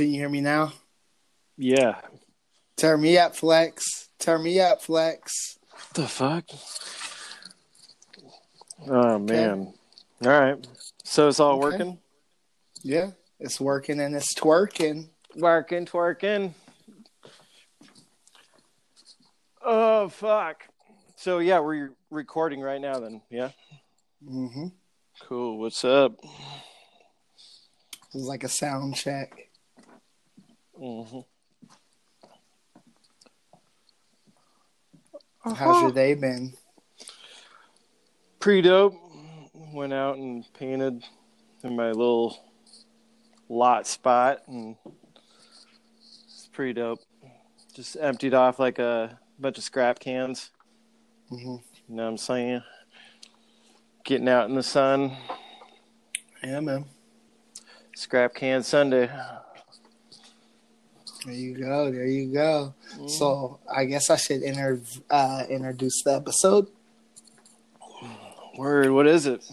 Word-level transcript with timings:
Can 0.00 0.08
you 0.08 0.18
hear 0.18 0.30
me 0.30 0.40
now? 0.40 0.72
Yeah. 1.58 2.00
Turn 2.78 3.02
me 3.02 3.18
up, 3.18 3.36
Flex. 3.36 4.08
Turn 4.18 4.42
me 4.42 4.58
up, 4.58 4.80
Flex. 4.80 5.58
What 5.72 5.92
the 5.92 6.08
fuck? 6.08 6.44
Oh 8.88 9.18
man. 9.18 9.74
All 10.24 10.30
right. 10.30 10.66
So 11.04 11.28
it's 11.28 11.38
all 11.38 11.56
Okay. 11.56 11.60
working? 11.60 11.98
Yeah, 12.82 13.10
it's 13.38 13.60
working 13.60 14.00
and 14.00 14.16
it's 14.16 14.32
twerking. 14.32 15.10
Working, 15.36 15.84
twerking. 15.84 16.54
Oh 19.62 20.08
fuck. 20.08 20.64
So 21.16 21.40
yeah, 21.40 21.60
we're 21.60 21.92
recording 22.08 22.62
right 22.62 22.80
now 22.80 23.00
then. 23.00 23.20
Yeah. 23.28 23.50
Mm-hmm. 24.26 24.68
Cool. 25.28 25.58
What's 25.58 25.84
up? 25.84 26.14
It 26.22 26.30
was 28.14 28.24
like 28.24 28.44
a 28.44 28.48
sound 28.48 28.96
check. 28.96 29.49
Hmm 30.80 31.20
How's 35.54 35.82
your 35.82 35.92
day 35.92 36.14
been? 36.14 36.54
Pretty 38.38 38.62
dope. 38.62 38.94
Went 39.74 39.92
out 39.92 40.16
and 40.16 40.44
painted 40.54 41.04
in 41.62 41.76
my 41.76 41.88
little 41.88 42.38
lot 43.50 43.86
spot 43.86 44.40
and 44.46 44.76
it's 46.02 46.48
pretty 46.52 46.72
dope. 46.72 47.00
Just 47.74 47.96
emptied 48.00 48.32
off 48.32 48.58
like 48.58 48.78
a 48.78 49.18
bunch 49.38 49.58
of 49.58 49.64
scrap 49.64 49.98
cans. 49.98 50.50
hmm 51.28 51.36
You 51.36 51.60
know 51.88 52.04
what 52.04 52.10
I'm 52.10 52.16
saying? 52.16 52.62
Getting 54.04 54.28
out 54.28 54.48
in 54.48 54.54
the 54.54 54.62
sun. 54.62 55.14
Yeah, 56.42 56.60
man. 56.60 56.86
Scrap 57.94 58.34
can 58.34 58.62
Sunday. 58.62 59.10
There 61.24 61.34
you 61.34 61.54
go. 61.58 61.90
There 61.90 62.06
you 62.06 62.32
go. 62.32 62.74
So 63.06 63.58
I 63.72 63.84
guess 63.84 64.08
I 64.10 64.16
should 64.16 64.42
inter- 64.42 64.80
uh, 65.10 65.44
introduce 65.48 66.02
the 66.02 66.14
episode. 66.14 66.68
Word, 68.56 68.90
what 68.90 69.06
is 69.06 69.26
it? 69.26 69.44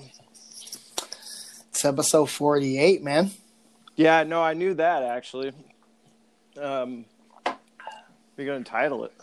It's 1.69 1.85
episode 1.85 2.25
forty-eight, 2.27 3.03
man. 3.03 3.31
Yeah, 3.95 4.23
no, 4.23 4.41
I 4.41 4.53
knew 4.53 4.73
that 4.75 5.03
actually. 5.03 5.51
Um, 6.59 7.05
we're 8.35 8.45
gonna 8.47 8.63
title 8.63 9.05
it. 9.05 9.13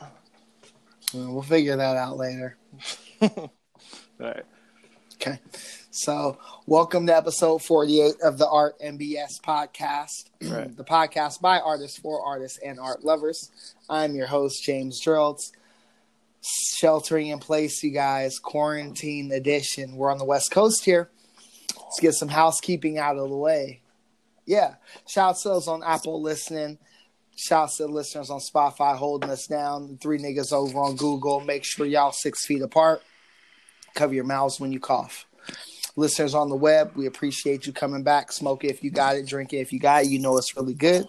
We'll 1.13 1.43
figure 1.43 1.77
that 1.77 1.97
out 1.97 2.17
later. 2.17 2.57
All 3.23 3.51
right. 4.19 4.45
Okay. 5.15 5.39
So, 5.99 6.39
welcome 6.67 7.07
to 7.07 7.17
episode 7.17 7.63
48 7.63 8.15
of 8.21 8.37
the 8.37 8.49
Art 8.49 8.75
and 8.81 8.99
BS 8.99 9.39
podcast, 9.47 10.25
Right. 10.43 10.77
the 10.77 10.83
podcast 10.83 11.41
by 11.41 11.61
artists 11.61 12.01
for 12.01 12.21
artists 12.21 12.59
and 12.67 12.81
art 12.81 13.05
lovers. 13.05 13.49
I'm 13.89 14.17
your 14.17 14.27
host, 14.27 14.65
James 14.65 15.01
Drills. 15.01 15.53
Sheltering 16.43 17.29
in 17.29 17.39
place, 17.39 17.81
you 17.85 17.93
guys, 17.93 18.41
quarantine 18.41 19.31
edition. 19.31 19.95
We're 19.95 20.11
on 20.11 20.19
the 20.19 20.25
West 20.25 20.51
Coast 20.51 20.85
here. 20.85 21.11
Let's 21.77 22.01
get 22.01 22.15
some 22.15 22.29
housekeeping 22.29 22.99
out 22.99 23.17
of 23.17 23.29
the 23.31 23.37
way. 23.37 23.81
Yeah. 24.47 24.75
Shout 25.09 25.37
to 25.43 25.49
those 25.51 25.69
on 25.69 25.85
Apple 25.85 26.21
listening. 26.21 26.79
Shouts 27.37 27.77
to 27.77 27.85
the 27.85 27.93
listeners 27.93 28.31
on 28.31 28.41
Spotify 28.41 28.97
holding 28.97 29.31
us 29.31 29.47
down. 29.47 29.93
The 29.93 29.97
three 29.99 30.19
niggas 30.19 30.53
over 30.53 30.77
on 30.77 30.97
Google. 30.97 31.39
Make 31.39 31.63
sure 31.65 31.87
y'all 31.87 32.11
six 32.11 32.45
feet 32.47 32.63
apart. 32.63 33.01
Cover 33.95 34.13
your 34.13 34.25
mouths 34.25 34.59
when 34.59 34.73
you 34.73 34.81
cough. 34.81 35.25
Listeners 35.97 36.35
on 36.35 36.49
the 36.49 36.57
web, 36.57 36.93
we 36.97 37.07
appreciate 37.07 37.67
you 37.67 37.73
coming 37.73 38.03
back. 38.03 38.33
Smoke 38.33 38.65
it 38.65 38.71
if 38.71 38.83
you 38.83 38.91
got 38.91 39.17
it. 39.17 39.27
Drink 39.27 39.53
it 39.53 39.59
if 39.59 39.73
you 39.73 39.79
got 39.79 40.05
it. 40.05 40.09
You 40.09 40.19
know 40.19 40.37
it's 40.37 40.57
really 40.57 40.75
good. 40.75 41.07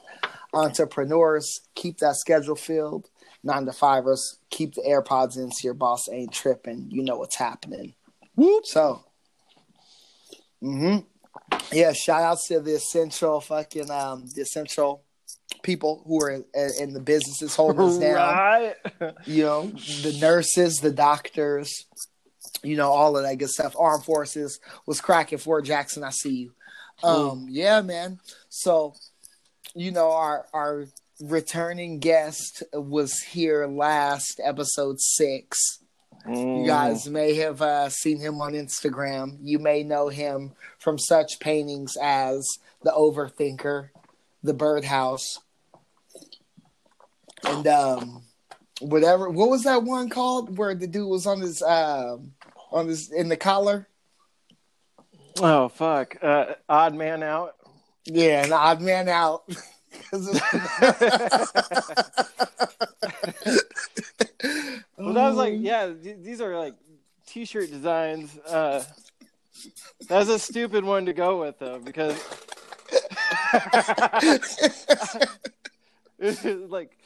Entrepreneurs, 0.54 1.62
keep 1.74 1.98
that 2.00 2.16
schedule 2.18 2.56
filled. 2.56 3.10
Nine 3.44 3.66
to 3.66 3.74
fivers, 3.74 4.38
keep 4.50 4.74
the 4.74 4.82
AirPods 4.82 5.38
in 5.38 5.52
so 5.52 5.66
your 5.66 5.74
boss 5.74 6.10
ain't 6.10 6.32
tripping. 6.32 6.88
You 6.90 7.04
know 7.04 7.18
what's 7.18 7.36
happening. 7.36 7.94
Whoop. 8.36 8.66
So, 8.66 9.04
hmm 10.62 10.98
yeah, 11.72 11.94
shout 11.94 12.22
outs 12.22 12.48
to 12.48 12.60
the 12.60 12.76
essential 12.76 13.42
fucking 13.42 13.90
um 13.92 14.26
the 14.36 14.42
essential 14.42 15.04
people 15.64 16.04
who 16.08 16.22
are 16.24 16.32
in, 16.32 16.46
in 16.80 16.94
the 16.94 17.00
businesses 17.00 17.56
holding 17.56 17.82
us 17.82 17.98
down 17.98 18.16
Right. 18.36 18.76
you 19.26 19.44
know, 19.44 19.72
the 20.04 20.18
nurses, 20.20 20.78
the 20.78 20.92
doctors, 20.92 21.86
you 22.66 22.78
know, 22.78 22.90
all 22.90 23.18
of 23.18 23.24
that 23.24 23.38
good 23.38 23.50
stuff. 23.50 23.76
Armed 23.78 24.04
forces 24.04 24.60
was 24.86 25.02
cracking 25.02 25.38
Fort 25.38 25.66
Jackson. 25.66 26.04
I 26.04 26.10
see 26.10 26.36
you. 26.36 26.52
Um, 27.04 27.48
yeah, 27.50 27.82
man. 27.82 28.20
So, 28.50 28.96
you 29.74 29.92
know, 29.92 30.12
our 30.12 30.46
our 30.54 30.88
returning 31.22 32.00
guest 32.00 32.64
was 32.74 33.20
here 33.20 33.68
last 33.68 34.40
episode 34.44 35.00
six. 35.00 35.80
Mm. 36.26 36.62
You 36.62 36.66
guys 36.66 37.08
may 37.08 37.36
have 37.36 37.62
uh, 37.62 37.90
seen 37.90 38.20
him 38.20 38.42
on 38.42 38.54
Instagram. 38.54 39.38
You 39.42 39.60
may 39.60 39.84
know 39.84 40.10
him 40.10 40.54
from 40.80 40.98
such 40.98 41.40
paintings 41.40 41.98
as 42.02 42.48
The 42.82 42.92
Overthinker, 42.92 43.90
The 44.44 44.54
Birdhouse, 44.54 45.40
and 47.44 47.68
um, 47.68 48.24
whatever. 48.82 49.30
What 49.30 49.50
was 49.50 49.64
that 49.64 49.84
one 49.84 50.10
called 50.10 50.58
where 50.58 50.74
the 50.74 50.88
dude 50.88 51.08
was 51.08 51.28
on 51.28 51.42
his 51.42 51.62
um, 51.62 52.34
on 52.76 52.88
his 52.88 53.12
in 53.12 53.30
the 53.30 53.38
collar? 53.38 53.88
Oh 55.42 55.70
fuck. 55.70 56.16
Uh, 56.22 56.54
odd 56.70 56.94
man 56.94 57.24
out. 57.24 57.56
Yeah, 58.06 58.46
an 58.46 58.54
odd 58.54 58.82
man 58.82 59.10
out. 59.10 59.44
Well, 64.98 65.14
that 65.14 65.28
was 65.28 65.36
like, 65.38 65.54
Oh. 65.54 65.58
yeah, 65.58 65.94
th- 66.02 66.18
these 66.22 66.40
are 66.42 66.58
like 66.58 66.74
t-shirt 67.28 67.70
designs. 67.70 68.38
Uh, 68.40 68.84
that's 70.08 70.30
a 70.30 70.40
stupid 70.40 70.84
one 70.86 71.06
to 71.06 71.14
go 71.14 71.42
with 71.42 71.60
though, 71.60 71.80
because 71.80 72.16
like 76.70 76.98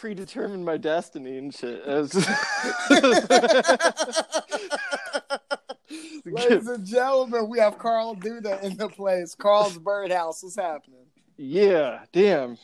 predetermined 0.00 0.64
my 0.64 0.76
destiny 0.76 1.38
and 1.38 1.52
shit. 1.54 1.82
It 1.84 2.14
Ladies 6.24 6.68
and 6.68 6.86
gentlemen, 6.86 7.48
we 7.48 7.58
have 7.58 7.78
Carl 7.78 8.14
Duda 8.14 8.62
in 8.62 8.76
the 8.76 8.88
place. 8.88 9.34
Carl's 9.34 9.76
Birdhouse. 9.78 10.44
is 10.44 10.54
happening? 10.56 11.06
yeah, 11.36 12.00
damn, 12.12 12.58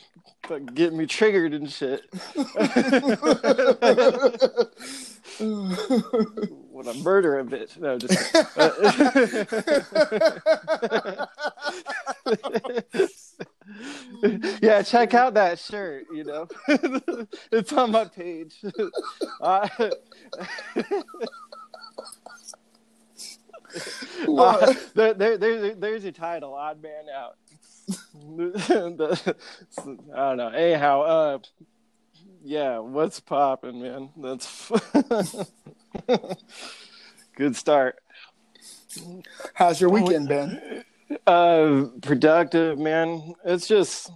fucking 0.47 0.67
getting 0.67 0.99
me 0.99 1.07
triggered 1.07 1.55
and 1.55 1.71
shit. 1.71 2.03
What 6.71 6.87
a 6.89 6.95
murder 6.95 7.39
a 7.39 7.45
bitch. 7.45 7.79
No, 7.79 7.99
just 7.99 8.35
yeah, 14.63 14.83
check 14.83 15.15
out 15.15 15.35
that 15.35 15.59
shirt. 15.59 16.05
You 16.15 16.25
know, 16.25 16.49
it's 17.53 17.73
on 17.73 17.91
my 17.93 18.05
page. 18.07 18.57
Uh, 19.41 19.69
uh, 24.39 24.73
there, 24.95 25.15
there, 25.15 25.37
there, 25.37 25.75
there's 25.75 26.05
a 26.05 26.13
title. 26.13 26.55
Odd 26.55 26.81
man 26.81 27.07
out. 27.15 27.37
The- 28.15 29.37
I 30.15 30.17
don't 30.17 30.37
know. 30.37 30.49
Anyhow, 30.49 31.01
uh, 31.03 31.39
yeah, 32.45 32.79
what's 32.79 33.21
popping, 33.21 33.81
man? 33.83 34.11
That's 34.17 34.71
good 37.37 37.57
start. 37.57 37.99
How's 39.55 39.81
your 39.81 39.91
weekend 39.91 40.29
been? 40.29 40.85
Uh, 41.27 41.87
productive, 42.03 42.79
man. 42.79 43.35
It's 43.45 43.67
just, 43.67 44.11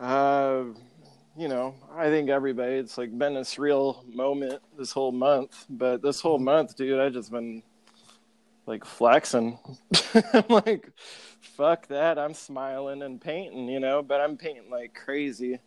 uh, 0.00 0.64
you 1.36 1.48
know, 1.48 1.74
I 1.94 2.08
think 2.08 2.30
everybody. 2.30 2.74
It's 2.74 2.98
like 2.98 3.16
been 3.16 3.36
a 3.36 3.40
surreal 3.40 4.04
moment 4.14 4.60
this 4.78 4.92
whole 4.92 5.12
month, 5.12 5.66
but 5.68 6.02
this 6.02 6.20
whole 6.20 6.38
month, 6.38 6.76
dude, 6.76 7.00
I 7.00 7.08
just 7.08 7.30
been 7.30 7.62
like 8.66 8.84
flexing. 8.84 9.58
I'm 10.32 10.44
like, 10.48 10.90
fuck 11.40 11.88
that. 11.88 12.18
I'm 12.18 12.34
smiling 12.34 13.02
and 13.02 13.20
painting, 13.20 13.68
you 13.68 13.80
know, 13.80 14.02
but 14.02 14.20
I'm 14.20 14.36
painting 14.36 14.70
like 14.70 14.94
crazy, 14.94 15.58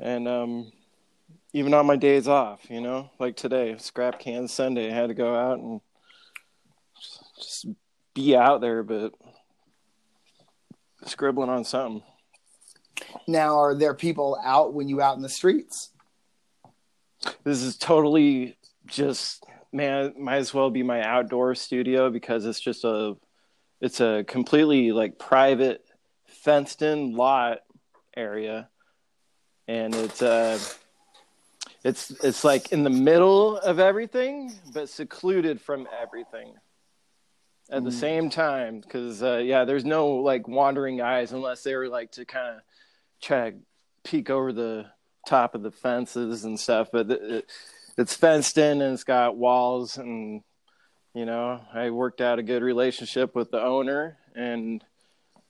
and 0.00 0.28
um. 0.28 0.72
Even 1.52 1.74
on 1.74 1.84
my 1.84 1.96
days 1.96 2.28
off, 2.28 2.70
you 2.70 2.80
know, 2.80 3.10
like 3.18 3.34
today, 3.34 3.74
scrap 3.78 4.20
can 4.20 4.46
Sunday, 4.46 4.88
I 4.88 4.94
had 4.94 5.08
to 5.08 5.14
go 5.14 5.34
out 5.34 5.58
and 5.58 5.80
just 7.36 7.66
be 8.14 8.36
out 8.36 8.60
there, 8.60 8.82
but 8.82 9.14
scribbling 11.04 11.50
on 11.50 11.64
something. 11.64 12.02
Now, 13.26 13.58
are 13.58 13.74
there 13.74 13.94
people 13.94 14.38
out 14.42 14.74
when 14.74 14.88
you 14.88 15.00
out 15.00 15.16
in 15.16 15.22
the 15.22 15.28
streets? 15.28 15.90
This 17.44 17.62
is 17.62 17.76
totally 17.76 18.56
just 18.86 19.44
man. 19.72 20.14
Might 20.18 20.36
as 20.36 20.52
well 20.52 20.70
be 20.70 20.82
my 20.82 21.02
outdoor 21.02 21.54
studio 21.54 22.10
because 22.10 22.44
it's 22.46 22.60
just 22.60 22.84
a, 22.84 23.16
it's 23.80 24.00
a 24.00 24.24
completely 24.26 24.92
like 24.92 25.18
private 25.18 25.84
fenced 26.26 26.82
in 26.82 27.14
lot 27.14 27.58
area, 28.16 28.68
and 29.68 29.94
it's 29.94 30.22
uh, 30.22 30.58
it's 31.84 32.10
it's 32.22 32.44
like 32.44 32.72
in 32.72 32.84
the 32.84 32.90
middle 32.90 33.58
of 33.58 33.78
everything, 33.78 34.52
but 34.72 34.88
secluded 34.88 35.60
from 35.60 35.86
everything 36.00 36.54
at 37.70 37.84
the 37.84 37.90
Mm. 37.90 38.00
same 38.00 38.30
time. 38.30 38.80
Because 38.80 39.22
uh, 39.22 39.38
yeah, 39.38 39.64
there's 39.64 39.84
no 39.84 40.08
like 40.08 40.48
wandering 40.48 41.00
eyes 41.00 41.32
unless 41.32 41.62
they 41.62 41.74
were 41.74 41.88
like 41.88 42.12
to 42.12 42.24
kind 42.24 42.56
of 42.56 42.62
try 43.20 43.50
to 43.50 43.56
peek 44.04 44.30
over 44.30 44.52
the 44.52 44.86
top 45.26 45.54
of 45.54 45.62
the 45.62 45.70
fences 45.70 46.44
and 46.44 46.58
stuff. 46.58 46.88
But 46.92 47.10
it, 47.10 47.22
it, 47.22 47.50
it's 47.96 48.14
fenced 48.14 48.58
in 48.58 48.80
and 48.80 48.94
it's 48.94 49.04
got 49.04 49.36
walls 49.36 49.98
and 49.98 50.42
you 51.14 51.26
know 51.26 51.60
I 51.72 51.90
worked 51.90 52.20
out 52.20 52.38
a 52.38 52.42
good 52.42 52.62
relationship 52.62 53.34
with 53.34 53.50
the 53.50 53.62
owner 53.62 54.18
and 54.34 54.82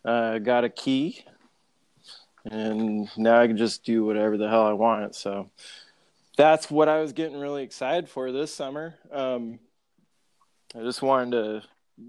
uh, 0.05 0.39
got 0.39 0.65
a 0.65 0.71
key 0.71 1.25
and 2.45 3.09
now 3.19 3.41
I 3.41 3.47
can 3.47 3.57
just 3.57 3.85
do 3.85 4.05
whatever 4.05 4.39
the 4.39 4.49
hell 4.49 4.67
I 4.67 4.73
want. 4.73 5.15
So 5.15 5.51
that's 6.37 6.71
what 6.71 6.89
I 6.89 7.01
was 7.01 7.13
getting 7.13 7.39
really 7.39 7.63
excited 7.63 8.09
for 8.09 8.33
this 8.33 8.53
summer. 8.55 8.95
Um, 9.13 9.59
I 10.75 10.83
just 10.83 11.03
wanted 11.03 11.33
to 11.33 11.63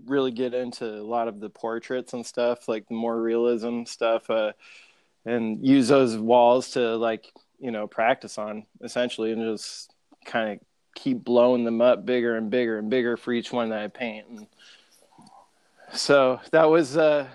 really 0.05 0.31
get 0.31 0.53
into 0.53 0.85
a 0.85 1.03
lot 1.03 1.27
of 1.27 1.39
the 1.39 1.49
portraits 1.49 2.13
and 2.13 2.25
stuff, 2.25 2.67
like 2.67 2.87
the 2.87 2.95
more 2.95 3.19
realism 3.19 3.83
stuff, 3.83 4.29
uh, 4.29 4.53
and 5.25 5.65
use 5.65 5.87
those 5.87 6.17
walls 6.17 6.71
to 6.71 6.95
like 6.97 7.31
you 7.59 7.71
know 7.71 7.87
practice 7.87 8.37
on 8.37 8.65
essentially, 8.81 9.31
and 9.31 9.57
just 9.57 9.93
kind 10.25 10.53
of 10.53 10.59
keep 10.95 11.23
blowing 11.23 11.63
them 11.63 11.81
up 11.81 12.05
bigger 12.05 12.35
and 12.35 12.49
bigger 12.49 12.77
and 12.77 12.89
bigger 12.89 13.17
for 13.17 13.31
each 13.33 13.51
one 13.51 13.69
that 13.69 13.81
I 13.81 13.87
paint. 13.87 14.27
And 14.27 14.47
so 15.93 16.39
that 16.51 16.69
was 16.69 16.97
uh, 16.97 17.27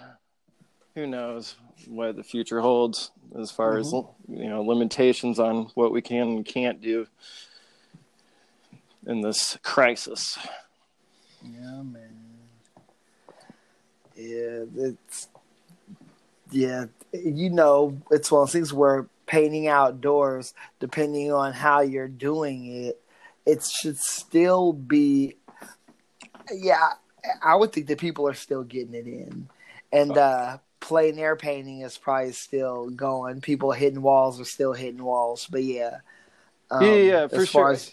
who 0.94 1.06
knows 1.06 1.56
what 1.86 2.16
the 2.16 2.24
future 2.24 2.60
holds 2.60 3.10
as 3.38 3.50
far 3.50 3.78
as 3.78 3.92
you 3.92 4.48
know 4.48 4.62
limitations 4.62 5.38
on 5.38 5.70
what 5.74 5.92
we 5.92 6.02
can 6.02 6.28
and 6.28 6.44
can't 6.44 6.80
do 6.80 7.06
in 9.06 9.20
this 9.20 9.58
crisis. 9.62 10.38
Yeah, 11.42 11.82
man. 11.82 12.15
Yeah, 14.16 14.64
it's 14.76 15.28
yeah. 16.50 16.86
You 17.12 17.50
know, 17.50 18.00
it's 18.10 18.30
one 18.30 18.42
of 18.42 18.48
those 18.48 18.52
things 18.52 18.72
where 18.72 19.06
painting 19.26 19.68
outdoors, 19.68 20.54
depending 20.80 21.32
on 21.32 21.52
how 21.52 21.80
you're 21.80 22.08
doing 22.08 22.66
it, 22.66 23.00
it 23.44 23.64
should 23.64 23.98
still 23.98 24.72
be. 24.72 25.36
Yeah, 26.52 26.78
I 27.42 27.54
would 27.56 27.72
think 27.72 27.88
that 27.88 27.98
people 27.98 28.26
are 28.28 28.34
still 28.34 28.62
getting 28.62 28.94
it 28.94 29.06
in, 29.06 29.48
and 29.92 30.16
uh 30.16 30.58
plein 30.80 31.18
air 31.18 31.34
painting 31.34 31.80
is 31.80 31.98
probably 31.98 32.32
still 32.32 32.90
going. 32.90 33.40
People 33.40 33.72
hitting 33.72 34.02
walls 34.02 34.40
are 34.40 34.44
still 34.44 34.72
hitting 34.72 35.02
walls, 35.02 35.48
but 35.50 35.64
yeah. 35.64 35.98
Um, 36.70 36.84
Yeah, 36.84 36.94
yeah, 36.94 37.26
for 37.26 37.40
as 37.42 37.48
far 37.48 37.64
sure. 37.64 37.72
as- 37.72 37.92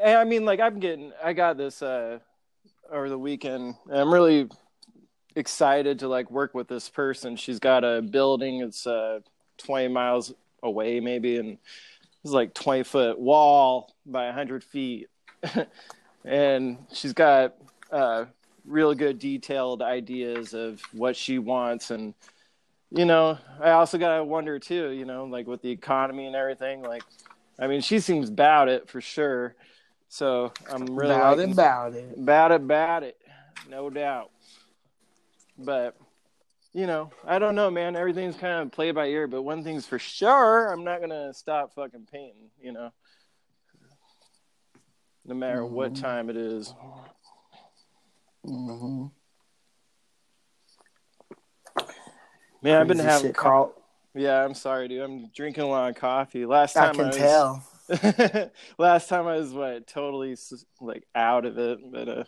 And 0.00 0.16
I 0.18 0.24
mean, 0.24 0.44
like 0.44 0.60
I'm 0.60 0.78
getting, 0.78 1.12
I 1.22 1.32
got 1.32 1.56
this 1.56 1.82
uh, 1.82 2.20
over 2.90 3.08
the 3.08 3.18
weekend. 3.18 3.74
And 3.88 3.98
I'm 3.98 4.12
really 4.14 4.48
excited 5.34 6.00
to 6.00 6.08
like 6.08 6.30
work 6.30 6.54
with 6.54 6.68
this 6.68 6.88
person. 6.88 7.36
She's 7.36 7.58
got 7.58 7.84
a 7.84 8.02
building. 8.02 8.60
It's 8.60 8.86
uh, 8.86 9.20
20 9.58 9.88
miles 9.88 10.32
away, 10.62 11.00
maybe, 11.00 11.38
and 11.38 11.58
it's 12.24 12.32
like 12.32 12.54
20 12.54 12.82
foot 12.84 13.18
wall 13.18 13.94
by 14.06 14.26
100 14.26 14.64
feet, 14.64 15.08
and 16.24 16.78
she's 16.92 17.12
got 17.12 17.54
uh, 17.90 18.26
real 18.64 18.94
good 18.94 19.18
detailed 19.18 19.82
ideas 19.82 20.54
of 20.54 20.80
what 20.92 21.16
she 21.16 21.38
wants 21.38 21.90
and. 21.90 22.14
You 22.92 23.04
know, 23.04 23.38
I 23.60 23.70
also 23.70 23.98
gotta 23.98 24.24
wonder 24.24 24.58
too. 24.58 24.90
You 24.90 25.04
know, 25.04 25.24
like 25.24 25.46
with 25.46 25.62
the 25.62 25.70
economy 25.70 26.26
and 26.26 26.34
everything. 26.34 26.82
Like, 26.82 27.04
I 27.56 27.68
mean, 27.68 27.82
she 27.82 28.00
seems 28.00 28.28
about 28.28 28.68
it 28.68 28.88
for 28.90 29.00
sure. 29.00 29.54
So 30.08 30.52
I'm 30.68 30.86
really 30.86 31.14
about 31.14 31.38
it, 31.38 31.52
about 31.52 31.94
it. 31.94 32.18
about 32.18 32.50
it, 32.50 32.54
about 32.56 33.02
it, 33.04 33.16
no 33.70 33.90
doubt. 33.90 34.32
But 35.62 35.96
you 36.72 36.86
know, 36.86 37.10
I 37.26 37.38
don't 37.38 37.54
know, 37.54 37.70
man. 37.70 37.96
Everything's 37.96 38.36
kind 38.36 38.62
of 38.62 38.72
play 38.72 38.92
by 38.92 39.06
ear. 39.06 39.26
But 39.26 39.42
one 39.42 39.62
thing's 39.64 39.86
for 39.86 39.98
sure, 39.98 40.72
I'm 40.72 40.84
not 40.84 41.00
gonna 41.00 41.34
stop 41.34 41.74
fucking 41.74 42.06
painting. 42.10 42.50
You 42.60 42.72
know, 42.72 42.92
no 45.24 45.34
matter 45.34 45.64
what 45.64 45.92
Mhm. 45.92 46.00
time 46.00 46.30
it 46.30 46.36
is. 46.36 46.74
hmm 48.44 49.06
Man, 52.62 52.80
I've 52.80 52.88
been 52.88 52.98
having. 52.98 53.32
Carl. 53.32 53.72
yeah, 54.14 54.44
I'm 54.44 54.54
sorry, 54.54 54.86
dude. 54.88 55.00
I'm 55.02 55.28
drinking 55.34 55.62
a 55.62 55.66
lot 55.68 55.90
of 55.90 55.96
coffee. 55.96 56.44
Last 56.44 56.74
time 56.74 56.90
I 56.90 56.92
can 56.92 57.06
was, 57.08 57.16
tell. 57.16 58.50
Last 58.78 59.08
time 59.08 59.26
I 59.26 59.36
was 59.36 59.52
what 59.52 59.86
totally 59.86 60.36
like 60.80 61.04
out 61.14 61.46
of 61.46 61.58
it, 61.58 61.78
but 61.90 62.08
uh, 62.08 62.24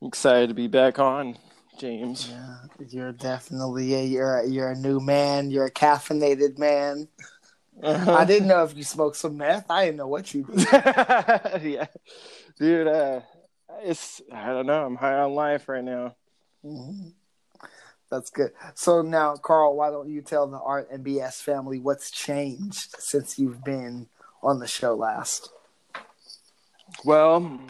I'm 0.00 0.08
excited 0.08 0.48
to 0.48 0.54
be 0.54 0.68
back 0.68 0.98
on, 0.98 1.36
James. 1.78 2.28
Yeah, 2.30 2.56
you're 2.88 3.12
definitely 3.12 3.86
yeah, 3.86 4.00
you're 4.02 4.38
a, 4.38 4.46
you're 4.48 4.70
a 4.70 4.76
new 4.76 5.00
man. 5.00 5.50
You're 5.50 5.66
a 5.66 5.70
caffeinated 5.70 6.58
man. 6.58 7.08
I 7.82 8.24
didn't 8.24 8.48
know 8.48 8.64
if 8.64 8.76
you 8.76 8.82
smoked 8.82 9.16
some 9.16 9.36
meth. 9.36 9.70
I 9.70 9.86
didn't 9.86 9.98
know 9.98 10.08
what 10.08 10.32
you 10.32 10.44
did. 10.44 10.58
yeah, 11.62 11.86
dude. 12.58 12.86
Uh, 12.86 13.20
it's 13.82 14.22
I 14.32 14.46
don't 14.46 14.66
know. 14.66 14.86
I'm 14.86 14.96
high 14.96 15.18
on 15.18 15.34
life 15.34 15.68
right 15.68 15.84
now. 15.84 16.14
Mhm. 16.64 17.12
That's 18.10 18.30
good. 18.30 18.52
So 18.74 19.02
now, 19.02 19.36
Carl, 19.36 19.76
why 19.76 19.90
don't 19.90 20.08
you 20.08 20.22
tell 20.22 20.46
the 20.46 20.58
Art 20.58 20.88
and 20.90 21.04
BS 21.04 21.42
family 21.42 21.80
what's 21.80 22.10
changed 22.10 22.94
since 22.98 23.38
you've 23.38 23.64
been 23.64 24.06
on 24.42 24.60
the 24.60 24.66
show 24.68 24.94
last? 24.94 25.50
Well, 27.04 27.60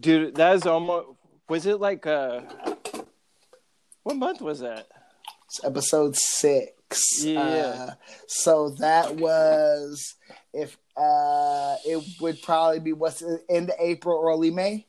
dude, 0.00 0.34
that 0.36 0.56
is 0.56 0.66
almost. 0.66 1.08
Was 1.48 1.66
it 1.66 1.78
like 1.78 2.06
uh? 2.06 2.40
What 4.02 4.16
month 4.16 4.40
was 4.40 4.60
that? 4.60 4.88
It's 5.46 5.64
episode 5.64 6.16
six. 6.16 7.24
Yeah. 7.24 7.42
Uh, 7.42 7.90
so 8.26 8.70
that 8.78 9.16
was 9.16 10.14
if 10.52 10.76
uh, 10.96 11.76
it 11.84 12.04
would 12.20 12.42
probably 12.42 12.80
be 12.80 12.92
what's 12.92 13.22
it, 13.22 13.42
end 13.48 13.70
April, 13.78 14.22
early 14.24 14.50
May. 14.50 14.86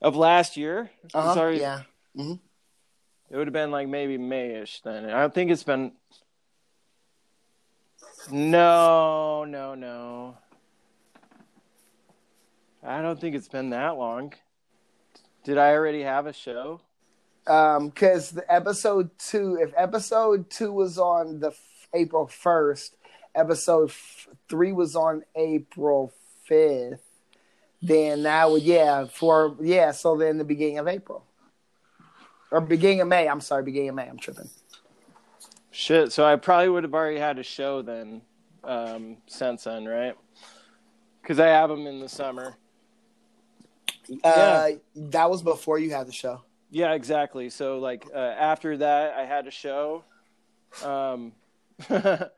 Of 0.00 0.16
last 0.16 0.56
year? 0.56 0.90
Uh-huh, 1.12 1.34
Sorry, 1.34 1.60
Yeah. 1.60 1.82
It 2.14 3.36
would 3.36 3.46
have 3.46 3.52
been 3.52 3.70
like 3.70 3.88
maybe 3.88 4.16
Mayish 4.16 4.82
then. 4.82 5.04
I 5.04 5.20
don't 5.20 5.34
think 5.34 5.50
it's 5.50 5.62
been. 5.62 5.92
No, 8.30 9.44
no, 9.44 9.74
no. 9.74 10.36
I 12.82 13.02
don't 13.02 13.20
think 13.20 13.34
it's 13.36 13.48
been 13.48 13.70
that 13.70 13.96
long. 13.98 14.32
Did 15.44 15.58
I 15.58 15.72
already 15.72 16.02
have 16.02 16.26
a 16.26 16.32
show? 16.32 16.80
Um, 17.48 17.88
because 17.88 18.30
the 18.30 18.52
episode 18.52 19.10
two, 19.18 19.58
if 19.60 19.72
episode 19.76 20.50
two 20.50 20.70
was 20.70 20.98
on 20.98 21.40
the 21.40 21.48
f- 21.48 21.88
April 21.94 22.26
first, 22.26 22.94
episode 23.34 23.88
f- 23.88 24.28
three 24.48 24.72
was 24.72 24.94
on 24.94 25.24
April 25.34 26.12
fifth, 26.44 27.02
then 27.80 28.24
that 28.24 28.50
would 28.50 28.62
yeah 28.62 29.06
for 29.06 29.56
yeah. 29.62 29.92
So 29.92 30.16
then 30.16 30.36
the 30.36 30.44
beginning 30.44 30.78
of 30.78 30.88
April 30.88 31.24
or 32.50 32.60
beginning 32.60 33.00
of 33.00 33.08
May. 33.08 33.28
I'm 33.28 33.40
sorry, 33.40 33.62
beginning 33.62 33.90
of 33.90 33.94
May. 33.94 34.08
I'm 34.08 34.18
tripping. 34.18 34.50
Shit, 35.70 36.12
so 36.12 36.24
I 36.24 36.36
probably 36.36 36.68
would 36.68 36.84
have 36.84 36.94
already 36.94 37.18
had 37.18 37.38
a 37.38 37.42
show 37.42 37.82
then, 37.82 38.22
um, 38.64 39.18
since 39.26 39.64
then, 39.64 39.86
right? 39.86 40.16
Because 41.22 41.38
I 41.38 41.48
have 41.48 41.70
them 41.70 41.86
in 41.86 42.00
the 42.00 42.08
summer. 42.08 42.56
Uh, 44.24 44.70
that 44.96 45.30
was 45.30 45.42
before 45.42 45.78
you 45.78 45.90
had 45.90 46.06
the 46.06 46.12
show. 46.12 46.42
Yeah, 46.70 46.92
exactly. 46.92 47.50
So 47.50 47.78
like 47.78 48.06
uh, 48.14 48.18
after 48.18 48.76
that, 48.78 49.14
I 49.14 49.24
had 49.24 49.46
a 49.46 49.50
show. 49.50 50.04
Um, 50.84 51.32
it 51.88 52.30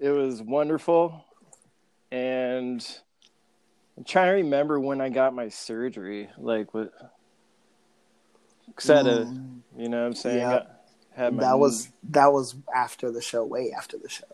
was 0.00 0.42
wonderful, 0.42 1.24
and 2.10 2.86
I'm 3.96 4.04
trying 4.04 4.26
to 4.28 4.42
remember 4.42 4.78
when 4.78 5.00
I 5.00 5.08
got 5.08 5.34
my 5.34 5.48
surgery. 5.48 6.28
Like 6.36 6.74
what? 6.74 6.92
Cause 8.76 8.90
I 8.90 8.96
had 8.98 9.06
a, 9.06 9.24
Mm, 9.26 9.60
you 9.76 9.88
know, 9.88 10.00
what 10.00 10.06
I'm 10.06 10.14
saying 10.14 10.38
Yeah. 10.38 10.50
Got- 10.50 10.78
had 11.14 11.34
my 11.34 11.42
that 11.42 11.58
was 11.58 11.90
that 12.10 12.32
was 12.32 12.54
after 12.74 13.10
the 13.10 13.20
show, 13.20 13.44
way 13.44 13.70
after 13.76 13.98
the 13.98 14.08
show. 14.08 14.24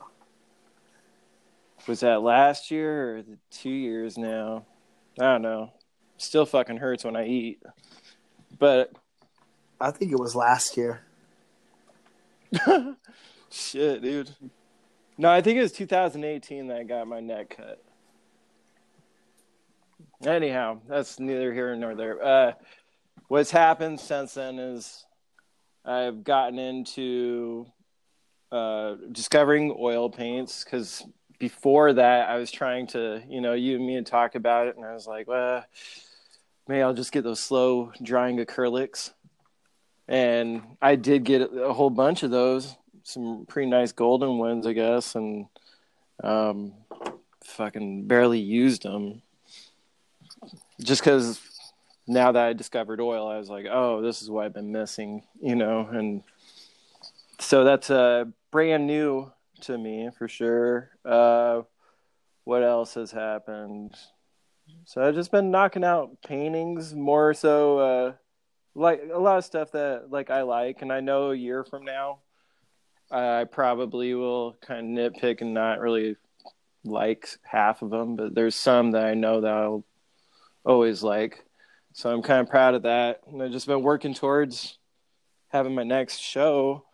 was 1.89 2.01
that 2.01 2.23
last 2.23 2.71
year 2.71 3.17
or 3.17 3.23
the 3.23 3.37
two 3.51 3.71
years 3.71 4.17
now? 4.17 4.65
I 5.19 5.25
don't 5.25 5.43
know. 5.43 5.73
Still 6.19 6.47
fucking 6.47 6.77
hurts 6.77 7.05
when 7.05 7.17
I 7.17 7.27
eat, 7.27 7.61
but 8.61 8.93
I 9.81 9.91
think 9.91 10.13
it 10.13 10.19
was 10.19 10.35
last 10.35 10.77
year. 10.77 11.03
Shit, 13.51 14.03
dude. 14.03 14.31
No, 15.17 15.31
I 15.31 15.41
think 15.41 15.59
it 15.59 15.63
was 15.63 15.73
2018 15.73 16.69
that 16.69 16.77
I 16.77 16.83
got 16.85 17.07
my 17.07 17.21
neck 17.21 17.57
cut. 17.57 17.83
Anyhow, 20.27 20.81
that's 20.89 21.21
neither 21.21 21.53
here 21.53 21.75
nor 21.77 21.95
there. 21.95 22.23
Uh, 22.23 22.53
what's 23.29 23.51
happened 23.51 24.01
since 24.01 24.35
then 24.35 24.59
is 24.59 25.05
I've 25.85 26.25
gotten 26.25 26.59
into 26.59 27.67
uh, 28.51 28.97
discovering 29.13 29.75
oil 29.79 30.11
paints 30.11 30.65
because 30.65 31.05
before 31.39 31.93
that, 31.93 32.29
I 32.29 32.37
was 32.37 32.51
trying 32.51 32.89
to, 32.89 33.23
you 33.29 33.41
know, 33.41 33.55
you 33.55 33.77
and 33.77 33.87
me 33.87 33.95
had 33.95 34.07
talked 34.07 34.35
about 34.35 34.67
it, 34.67 34.77
and 34.77 34.85
I 34.85 34.93
was 34.93 35.07
like, 35.07 35.29
well, 35.29 35.65
maybe 36.67 36.83
I'll 36.83 36.95
just 36.95 37.13
get 37.13 37.25
those 37.25 37.41
slow 37.41 37.93
drying 38.03 38.39
acrylics. 38.39 39.13
And 40.09 40.63
I 40.81 40.97
did 40.97 41.25
get 41.25 41.51
a 41.55 41.73
whole 41.73 41.91
bunch 41.91 42.23
of 42.23 42.31
those, 42.31 42.77
some 43.03 43.45
pretty 43.47 43.69
nice 43.69 43.93
golden 43.93 44.39
ones, 44.39 44.67
I 44.67 44.73
guess, 44.73 45.15
and 45.15 45.47
um, 46.25 46.73
fucking 47.45 48.07
barely 48.07 48.41
used 48.41 48.85
them. 48.85 49.21
Just 50.81 51.03
because 51.03 51.41
now 52.07 52.33
that 52.33 52.43
I 52.43 52.53
discovered 52.55 53.01
oil, 53.01 53.29
I 53.29 53.37
was 53.37 53.51
like, 53.51 53.67
oh, 53.71 54.01
this 54.01 54.23
is 54.23 54.31
what 54.31 54.47
I've 54.47 54.55
been 54.55 54.73
missing, 54.73 55.25
you 55.43 55.55
know, 55.55 55.87
and 55.93 56.23
so 57.39 57.65
that's 57.65 57.91
uh, 57.91 58.25
brand 58.51 58.87
new 58.87 59.31
to 59.63 59.77
me 59.77 60.11
for 60.17 60.27
sure. 60.27 60.91
Uh, 61.05 61.63
what 62.45 62.63
else 62.63 62.95
has 62.95 63.11
happened? 63.13 63.95
So 64.85 65.03
I've 65.03 65.15
just 65.15 65.31
been 65.31 65.51
knocking 65.51 65.85
out 65.85 66.17
paintings 66.27 66.95
more 66.95 67.35
so, 67.35 67.79
uh, 67.79 68.13
like 68.79 69.03
a 69.13 69.19
lot 69.19 69.39
of 69.39 69.45
stuff 69.45 69.73
that 69.73 70.11
like 70.11 70.31
I 70.31 70.43
like, 70.43 70.83
and 70.83 70.93
I 70.93 71.01
know 71.01 71.31
a 71.31 71.37
year 71.37 71.65
from 71.65 71.85
now, 71.85 72.21
I 73.11 73.45
probably 73.45 74.15
will 74.15 74.57
kind 74.61 74.99
of 74.99 75.13
nitpick 75.13 75.41
and 75.41 75.53
not 75.53 75.81
really 75.81 76.17
like 76.85 77.29
half 77.43 77.83
of 77.83 77.91
them, 77.91 78.17
but 78.17 78.35
there's 78.35 78.55
some 78.55 78.93
that 78.93 79.05
I 79.05 79.15
know 79.15 79.41
that 79.41 79.53
I'll 79.53 79.85
always 80.65 81.03
like. 81.03 81.45
So 81.93 82.11
I'm 82.11 82.23
kind 82.23 82.41
of 82.41 82.49
proud 82.49 82.75
of 82.75 82.83
that, 82.83 83.21
and 83.27 83.43
I've 83.43 83.51
just 83.51 83.67
been 83.67 83.83
working 83.83 84.15
towards 84.15 84.79
having 85.49 85.75
my 85.75 85.83
next 85.83 86.19
show, 86.19 86.85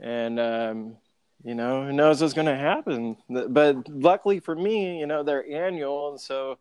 and 0.00 0.38
um, 0.38 0.96
you 1.42 1.54
know, 1.54 1.86
who 1.86 1.92
knows 1.92 2.20
what's 2.20 2.34
going 2.34 2.46
to 2.46 2.56
happen? 2.56 3.16
But 3.28 3.88
luckily 3.88 4.38
for 4.38 4.54
me, 4.54 5.00
you 5.00 5.06
know, 5.06 5.24
they're 5.24 5.50
annual, 5.50 6.10
and 6.10 6.20
so 6.20 6.58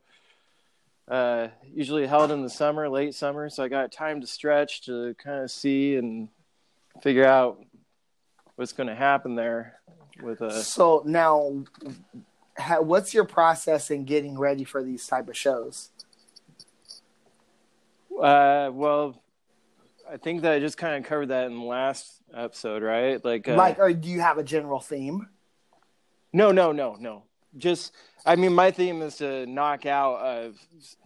uh, 1.07 1.47
usually 1.65 2.07
held 2.07 2.31
in 2.31 2.43
the 2.43 2.49
summer, 2.49 2.89
late 2.89 3.13
summer. 3.13 3.49
So 3.49 3.63
I 3.63 3.67
got 3.67 3.91
time 3.91 4.21
to 4.21 4.27
stretch 4.27 4.85
to 4.85 5.15
kind 5.15 5.43
of 5.43 5.51
see 5.51 5.95
and 5.95 6.29
figure 7.01 7.25
out 7.25 7.63
what's 8.55 8.73
going 8.73 8.87
to 8.87 8.95
happen 8.95 9.35
there. 9.35 9.79
With 10.21 10.41
a 10.41 10.51
so 10.51 11.01
now, 11.05 11.63
what's 12.79 13.13
your 13.13 13.25
process 13.25 13.89
in 13.89 14.05
getting 14.05 14.37
ready 14.37 14.63
for 14.63 14.83
these 14.83 15.07
type 15.07 15.27
of 15.27 15.35
shows? 15.35 15.89
Uh, 18.11 18.69
well, 18.71 19.21
I 20.09 20.17
think 20.17 20.43
that 20.43 20.53
I 20.53 20.59
just 20.59 20.77
kind 20.77 20.95
of 20.95 21.09
covered 21.09 21.29
that 21.29 21.47
in 21.47 21.57
the 21.57 21.65
last 21.65 22.21
episode, 22.31 22.83
right? 22.83 23.23
Like, 23.25 23.47
uh, 23.47 23.55
like, 23.55 23.79
or 23.79 23.91
do 23.91 24.07
you 24.07 24.21
have 24.21 24.37
a 24.37 24.43
general 24.43 24.79
theme? 24.79 25.27
No, 26.31 26.51
no, 26.51 26.71
no, 26.71 26.95
no. 26.99 27.23
Just, 27.57 27.93
I 28.25 28.35
mean, 28.35 28.53
my 28.53 28.71
theme 28.71 29.01
is 29.01 29.17
to 29.17 29.45
knock 29.45 29.85
out 29.85 30.25
a 30.25 30.53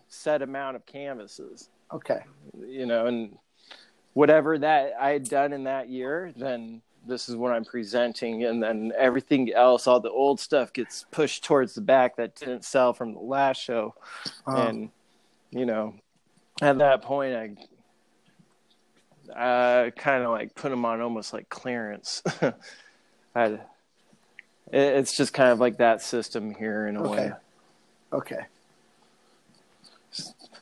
set 0.07 0.41
amount 0.41 0.75
of 0.75 0.85
canvases. 0.85 1.69
Okay. 1.93 2.21
You 2.57 2.85
know, 2.85 3.07
and 3.07 3.37
whatever 4.13 4.57
that 4.57 4.93
I 4.99 5.11
had 5.11 5.29
done 5.29 5.53
in 5.53 5.65
that 5.65 5.89
year, 5.89 6.33
then 6.35 6.81
this 7.05 7.29
is 7.29 7.35
what 7.35 7.53
I'm 7.53 7.63
presenting, 7.63 8.43
and 8.43 8.61
then 8.61 8.91
everything 8.97 9.53
else, 9.53 9.87
all 9.87 9.99
the 9.99 10.09
old 10.09 10.39
stuff, 10.39 10.73
gets 10.73 11.05
pushed 11.11 11.43
towards 11.43 11.75
the 11.75 11.81
back 11.81 12.17
that 12.17 12.35
didn't 12.35 12.65
sell 12.65 12.93
from 12.93 13.13
the 13.13 13.19
last 13.19 13.61
show, 13.61 13.95
uh-huh. 14.45 14.67
and 14.67 14.89
you 15.51 15.65
know, 15.65 15.95
at 16.61 16.77
that 16.79 17.01
point, 17.01 17.33
I 19.33 19.87
uh, 19.87 19.91
kind 19.91 20.23
of 20.23 20.31
like 20.31 20.55
put 20.55 20.69
them 20.69 20.85
on 20.85 21.01
almost 21.01 21.33
like 21.33 21.49
clearance. 21.49 22.21
I, 23.35 23.59
it's 24.71 25.15
just 25.15 25.33
kind 25.33 25.51
of 25.51 25.59
like 25.59 25.77
that 25.77 26.01
system 26.01 26.53
here 26.55 26.87
in 26.87 26.97
a 26.97 27.03
okay. 27.03 27.09
way. 27.09 27.31
Okay. 28.13 28.45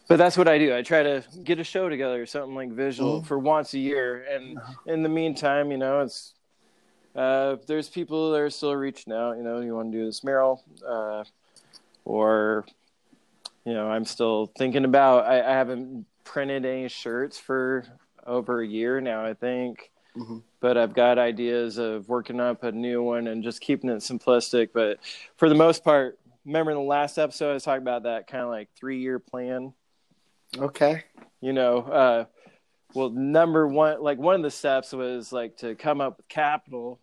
But 0.08 0.18
that's 0.18 0.38
what 0.38 0.48
I 0.48 0.60
do. 0.60 0.76
I 0.76 0.84
try 0.84 1.02
to 1.02 1.24
get 1.44 1.60
a 1.60 1.64
show 1.64 1.90
together, 1.90 2.26
something 2.26 2.54
like 2.54 2.70
visual, 2.72 3.18
mm-hmm. 3.18 3.28
for 3.28 3.40
once 3.40 3.74
a 3.74 3.80
year. 3.80 4.24
And 4.30 4.58
uh-huh. 4.58 4.74
in 4.86 5.04
the 5.04 5.10
meantime, 5.10 5.72
you 5.72 5.78
know, 5.78 6.02
it's 6.02 6.34
uh, 7.16 7.56
there's 7.66 7.90
people 7.90 8.32
that 8.32 8.40
are 8.40 8.50
still 8.50 8.76
reaching 8.76 9.14
out. 9.14 9.38
You 9.38 9.44
know, 9.44 9.62
you 9.62 9.76
want 9.76 9.92
to 9.92 9.98
do 9.98 10.06
this 10.06 10.24
mural, 10.24 10.64
uh, 10.88 11.24
or 12.04 12.66
you 13.66 13.74
know, 13.74 13.90
I'm 13.90 14.06
still 14.06 14.52
thinking 14.58 14.86
about. 14.86 15.26
I, 15.26 15.40
I 15.40 15.54
haven't 15.54 16.06
printed 16.24 16.66
any 16.66 16.88
shirts 16.88 17.40
for 17.40 17.86
over 18.28 18.62
a 18.62 18.68
year 18.68 19.02
now, 19.02 19.26
I 19.26 19.34
think. 19.34 19.92
Mm-hmm. 20.16 20.38
But 20.66 20.80
I've 20.80 20.96
got 20.96 21.20
ideas 21.20 21.78
of 21.78 22.10
working 22.10 22.40
up 22.40 22.64
a 22.64 22.72
new 22.72 23.04
one 23.04 23.28
and 23.28 23.44
just 23.44 23.62
keeping 23.62 23.88
it 23.88 23.98
simplistic. 23.98 24.70
But 24.74 24.98
for 25.38 25.48
the 25.48 25.54
most 25.54 25.84
part, 25.84 26.18
remember 26.44 26.72
in 26.72 26.78
the 26.78 26.84
last 26.84 27.20
episode, 27.20 27.52
I 27.52 27.54
was 27.54 27.64
talking 27.64 27.84
about 27.84 28.02
that 28.02 28.26
kind 28.26 28.42
of 28.42 28.50
like 28.50 28.70
three 28.76 29.00
year 29.00 29.20
plan. 29.20 29.76
Okay. 30.58 31.04
You 31.40 31.54
know, 31.54 31.82
uh, 31.82 32.26
well, 32.96 33.12
number 33.12 33.68
one, 33.68 34.02
like 34.02 34.18
one 34.18 34.34
of 34.34 34.42
the 34.42 34.50
steps 34.50 34.92
was 34.92 35.32
like 35.32 35.58
to 35.58 35.76
come 35.76 36.02
up 36.02 36.18
with 36.18 36.28
capital. 36.30 37.00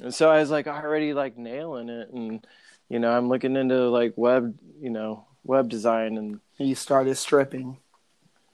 And 0.00 0.14
so 0.14 0.30
I 0.30 0.38
was 0.38 0.48
like 0.48 0.68
already 0.68 1.14
like 1.14 1.36
nailing 1.36 1.88
it. 1.88 2.10
And, 2.10 2.46
you 2.88 3.00
know, 3.00 3.10
I'm 3.10 3.28
looking 3.28 3.56
into 3.56 3.90
like 3.90 4.12
web, 4.14 4.56
you 4.80 4.90
know, 4.90 5.26
web 5.42 5.68
design 5.68 6.16
and 6.16 6.38
you 6.56 6.76
started 6.76 7.16
stripping. 7.16 7.78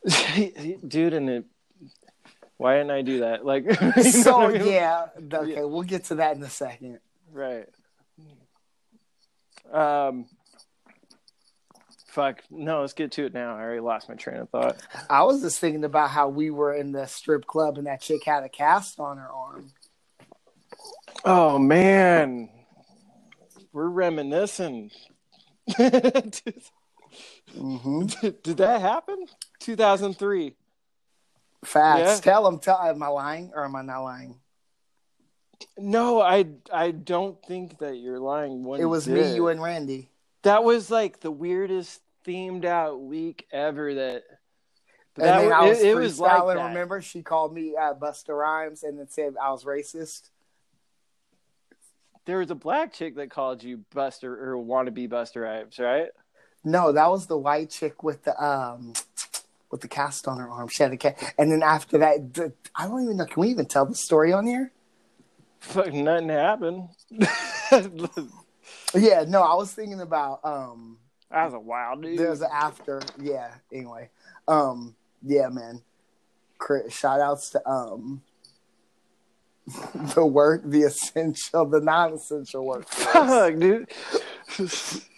dude, 0.88 1.12
and 1.12 1.28
it. 1.28 1.44
Why 2.56 2.76
didn't 2.76 2.92
I 2.92 3.02
do 3.02 3.20
that? 3.20 3.44
Like, 3.44 3.70
so 4.02 4.42
I 4.42 4.52
mean? 4.52 4.66
yeah, 4.66 5.06
okay, 5.32 5.54
yeah. 5.54 5.64
we'll 5.64 5.82
get 5.82 6.04
to 6.04 6.16
that 6.16 6.36
in 6.36 6.42
a 6.42 6.50
second. 6.50 7.00
Right. 7.32 7.68
Um. 9.72 10.26
Fuck. 12.08 12.42
No, 12.48 12.82
let's 12.82 12.92
get 12.92 13.10
to 13.12 13.24
it 13.24 13.34
now. 13.34 13.56
I 13.56 13.60
already 13.60 13.80
lost 13.80 14.08
my 14.08 14.14
train 14.14 14.36
of 14.36 14.48
thought. 14.48 14.76
I 15.10 15.24
was 15.24 15.42
just 15.42 15.58
thinking 15.58 15.82
about 15.82 16.10
how 16.10 16.28
we 16.28 16.50
were 16.50 16.72
in 16.72 16.92
the 16.92 17.06
strip 17.06 17.44
club 17.44 17.76
and 17.76 17.88
that 17.88 18.02
chick 18.02 18.24
had 18.24 18.44
a 18.44 18.48
cast 18.48 19.00
on 19.00 19.16
her 19.16 19.28
arm. 19.28 19.72
Oh 21.24 21.58
man, 21.58 22.50
we're 23.72 23.88
reminiscing. 23.88 24.92
mm-hmm. 25.70 28.06
did, 28.06 28.42
did 28.42 28.56
that 28.58 28.80
happen? 28.80 29.26
2003. 29.60 30.54
Facts. 31.64 32.00
Yeah. 32.00 32.32
Tell 32.32 32.44
them. 32.44 32.58
Tell. 32.58 32.78
Am 32.78 33.02
I 33.02 33.08
lying 33.08 33.52
or 33.54 33.64
am 33.64 33.76
I 33.76 33.82
not 33.82 34.02
lying? 34.02 34.36
No, 35.76 36.20
I 36.20 36.46
I 36.72 36.90
don't 36.90 37.42
think 37.44 37.78
that 37.78 37.96
you're 37.96 38.18
lying. 38.20 38.64
it 38.78 38.84
was 38.84 39.06
did. 39.06 39.14
me, 39.14 39.34
you, 39.34 39.48
and 39.48 39.62
Randy. 39.62 40.10
That 40.42 40.62
was 40.62 40.90
like 40.90 41.20
the 41.20 41.30
weirdest 41.30 42.00
themed 42.26 42.64
out 42.64 43.00
week 43.00 43.46
ever. 43.50 43.94
That. 43.94 44.24
And 45.16 45.26
that, 45.26 45.40
then 45.42 45.52
I 45.52 45.68
was 45.68 45.80
it, 45.80 45.88
it 45.88 45.94
was 45.94 46.18
like 46.18 46.56
that. 46.56 46.68
Remember, 46.68 47.00
she 47.00 47.22
called 47.22 47.54
me 47.54 47.74
uh, 47.80 47.94
Busta 47.94 48.36
Rhymes 48.36 48.82
and 48.82 48.98
then 48.98 49.08
said 49.08 49.34
I 49.40 49.50
was 49.52 49.64
racist. 49.64 50.30
There 52.26 52.38
was 52.38 52.50
a 52.50 52.56
black 52.56 52.92
chick 52.92 53.16
that 53.16 53.30
called 53.30 53.62
you 53.62 53.84
Buster 53.92 54.32
or 54.32 54.56
wannabe 54.56 55.08
Busta 55.08 55.42
Rhymes, 55.42 55.78
right? 55.78 56.08
No, 56.64 56.92
that 56.92 57.10
was 57.10 57.26
the 57.26 57.36
white 57.36 57.70
chick 57.70 58.02
with 58.02 58.24
the 58.24 58.42
um 58.42 58.94
with 59.74 59.80
the 59.80 59.88
cast 59.88 60.28
on 60.28 60.38
her 60.38 60.48
arm. 60.48 60.68
She 60.68 60.84
had 60.84 60.92
a 60.92 60.96
cast, 60.96 61.34
and 61.36 61.50
then 61.50 61.60
after 61.60 61.98
that, 61.98 62.32
the, 62.32 62.52
I 62.76 62.86
don't 62.86 63.02
even 63.02 63.16
know. 63.16 63.26
Can 63.26 63.40
we 63.40 63.48
even 63.48 63.66
tell 63.66 63.84
the 63.84 63.96
story 63.96 64.32
on 64.32 64.46
here? 64.46 64.70
Fuck, 65.58 65.92
nothing 65.92 66.28
happened. 66.28 66.90
yeah, 68.94 69.24
no, 69.26 69.42
I 69.42 69.54
was 69.56 69.72
thinking 69.72 70.00
about. 70.00 70.44
um 70.44 70.98
That 71.28 71.46
was 71.46 71.54
a 71.54 71.58
wild 71.58 72.02
dude. 72.02 72.20
There's 72.20 72.40
an 72.40 72.50
after, 72.52 73.02
yeah. 73.20 73.50
Anyway, 73.72 74.10
um, 74.46 74.94
yeah, 75.24 75.48
man. 75.48 75.82
Shout 76.88 77.20
outs 77.20 77.50
to 77.50 77.68
um 77.68 78.22
the 80.14 80.24
work, 80.24 80.62
the 80.64 80.82
essential, 80.82 81.66
the 81.66 81.80
non-essential 81.80 82.64
work. 82.64 82.88
Fuck, 82.88 83.58
dude. 83.58 83.90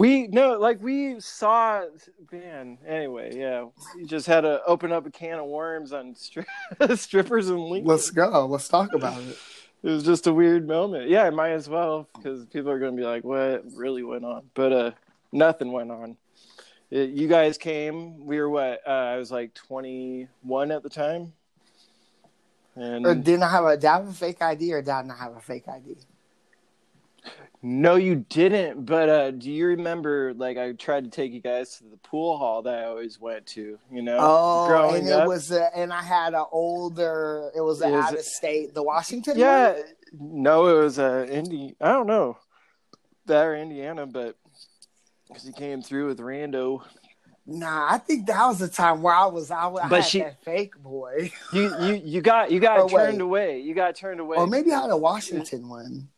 We 0.00 0.28
no, 0.28 0.58
like 0.58 0.82
we 0.82 1.20
saw, 1.20 1.82
man. 2.32 2.78
Anyway, 2.86 3.36
yeah, 3.36 3.66
we 3.94 4.06
just 4.06 4.26
had 4.26 4.40
to 4.40 4.64
open 4.64 4.92
up 4.92 5.04
a 5.04 5.10
can 5.10 5.38
of 5.38 5.44
worms 5.44 5.92
on 5.92 6.14
stri- 6.14 6.46
strippers 6.98 7.50
and 7.50 7.60
Lincoln. 7.60 7.86
Let's 7.86 8.10
go. 8.10 8.46
Let's 8.46 8.66
talk 8.66 8.94
about 8.94 9.20
it. 9.20 9.36
It 9.82 9.88
was 9.88 10.04
just 10.04 10.26
a 10.26 10.34
weird 10.34 10.68
moment. 10.68 11.08
Yeah, 11.08 11.22
I 11.22 11.30
might 11.30 11.52
as 11.52 11.66
well 11.66 12.06
because 12.14 12.44
people 12.44 12.70
are 12.70 12.78
going 12.78 12.94
to 12.94 13.00
be 13.00 13.06
like, 13.06 13.24
"What 13.24 13.64
really 13.74 14.02
went 14.02 14.26
on?" 14.26 14.42
But 14.52 14.72
uh, 14.74 14.90
nothing 15.32 15.72
went 15.72 15.90
on. 15.90 16.18
It, 16.90 17.10
you 17.10 17.28
guys 17.28 17.56
came. 17.56 18.26
We 18.26 18.38
were 18.38 18.50
what? 18.50 18.82
Uh, 18.86 18.90
I 18.90 19.16
was 19.16 19.30
like 19.30 19.54
twenty 19.54 20.28
one 20.42 20.70
at 20.70 20.82
the 20.82 20.90
time. 20.90 21.32
And 22.76 23.06
or 23.06 23.14
didn't 23.14 23.42
I 23.42 23.50
have 23.50 23.64
a 23.64 23.76
did 23.78 23.86
I 23.86 23.96
have 23.96 24.08
a 24.08 24.12
fake 24.12 24.42
ID 24.42 24.70
or 24.74 24.82
did 24.82 24.90
I 24.90 25.00
not 25.00 25.16
have 25.16 25.36
a 25.36 25.40
fake 25.40 25.66
ID? 25.66 25.96
No, 27.62 27.96
you 27.96 28.24
didn't. 28.28 28.86
But 28.86 29.08
uh, 29.08 29.30
do 29.32 29.50
you 29.50 29.66
remember? 29.66 30.32
Like, 30.34 30.56
I 30.56 30.72
tried 30.72 31.04
to 31.04 31.10
take 31.10 31.32
you 31.32 31.40
guys 31.40 31.76
to 31.78 31.84
the 31.84 31.98
pool 31.98 32.38
hall 32.38 32.62
that 32.62 32.74
I 32.78 32.84
always 32.84 33.20
went 33.20 33.46
to. 33.48 33.78
You 33.92 34.02
know, 34.02 34.16
Oh, 34.18 34.66
growing 34.66 35.00
and 35.00 35.08
it 35.08 35.12
up. 35.12 35.28
was, 35.28 35.50
a, 35.52 35.68
and 35.76 35.92
I 35.92 36.02
had 36.02 36.32
an 36.34 36.44
older. 36.52 37.50
It 37.54 37.60
was 37.60 37.80
an 37.82 37.92
It 37.92 37.96
was- 37.96 38.04
out 38.06 38.14
of 38.14 38.20
state, 38.24 38.72
the 38.74 38.82
Washington. 38.82 39.38
yeah. 39.38 39.72
one? 39.72 40.42
No, 40.42 40.66
it 40.68 40.82
was 40.82 40.98
a 40.98 41.26
Indy. 41.30 41.76
I 41.80 41.92
don't 41.92 42.06
know 42.06 42.38
that 43.26 43.44
or 43.44 43.54
Indiana, 43.54 44.06
but 44.06 44.36
because 45.28 45.44
he 45.44 45.52
came 45.52 45.82
through 45.82 46.06
with 46.08 46.18
Rando. 46.18 46.82
Nah, 47.46 47.86
I 47.92 47.98
think 47.98 48.26
that 48.26 48.44
was 48.46 48.58
the 48.58 48.68
time 48.68 49.02
where 49.02 49.14
I 49.14 49.26
was. 49.26 49.50
I, 49.50 49.68
I 49.68 49.88
But 49.88 50.02
she- 50.02 50.20
that 50.20 50.42
fake 50.44 50.76
boy, 50.82 51.30
You 51.52 51.72
you 51.80 51.94
you 52.04 52.20
got 52.22 52.50
you 52.50 52.58
got 52.68 52.90
wait. 52.90 53.04
turned 53.04 53.20
away. 53.20 53.60
You 53.60 53.74
got 53.74 53.94
turned 53.96 54.18
away. 54.20 54.36
or 54.38 54.46
maybe 54.46 54.72
I 54.72 54.80
had 54.80 54.90
a 54.90 54.96
Washington 54.96 55.68
one. 55.68 56.08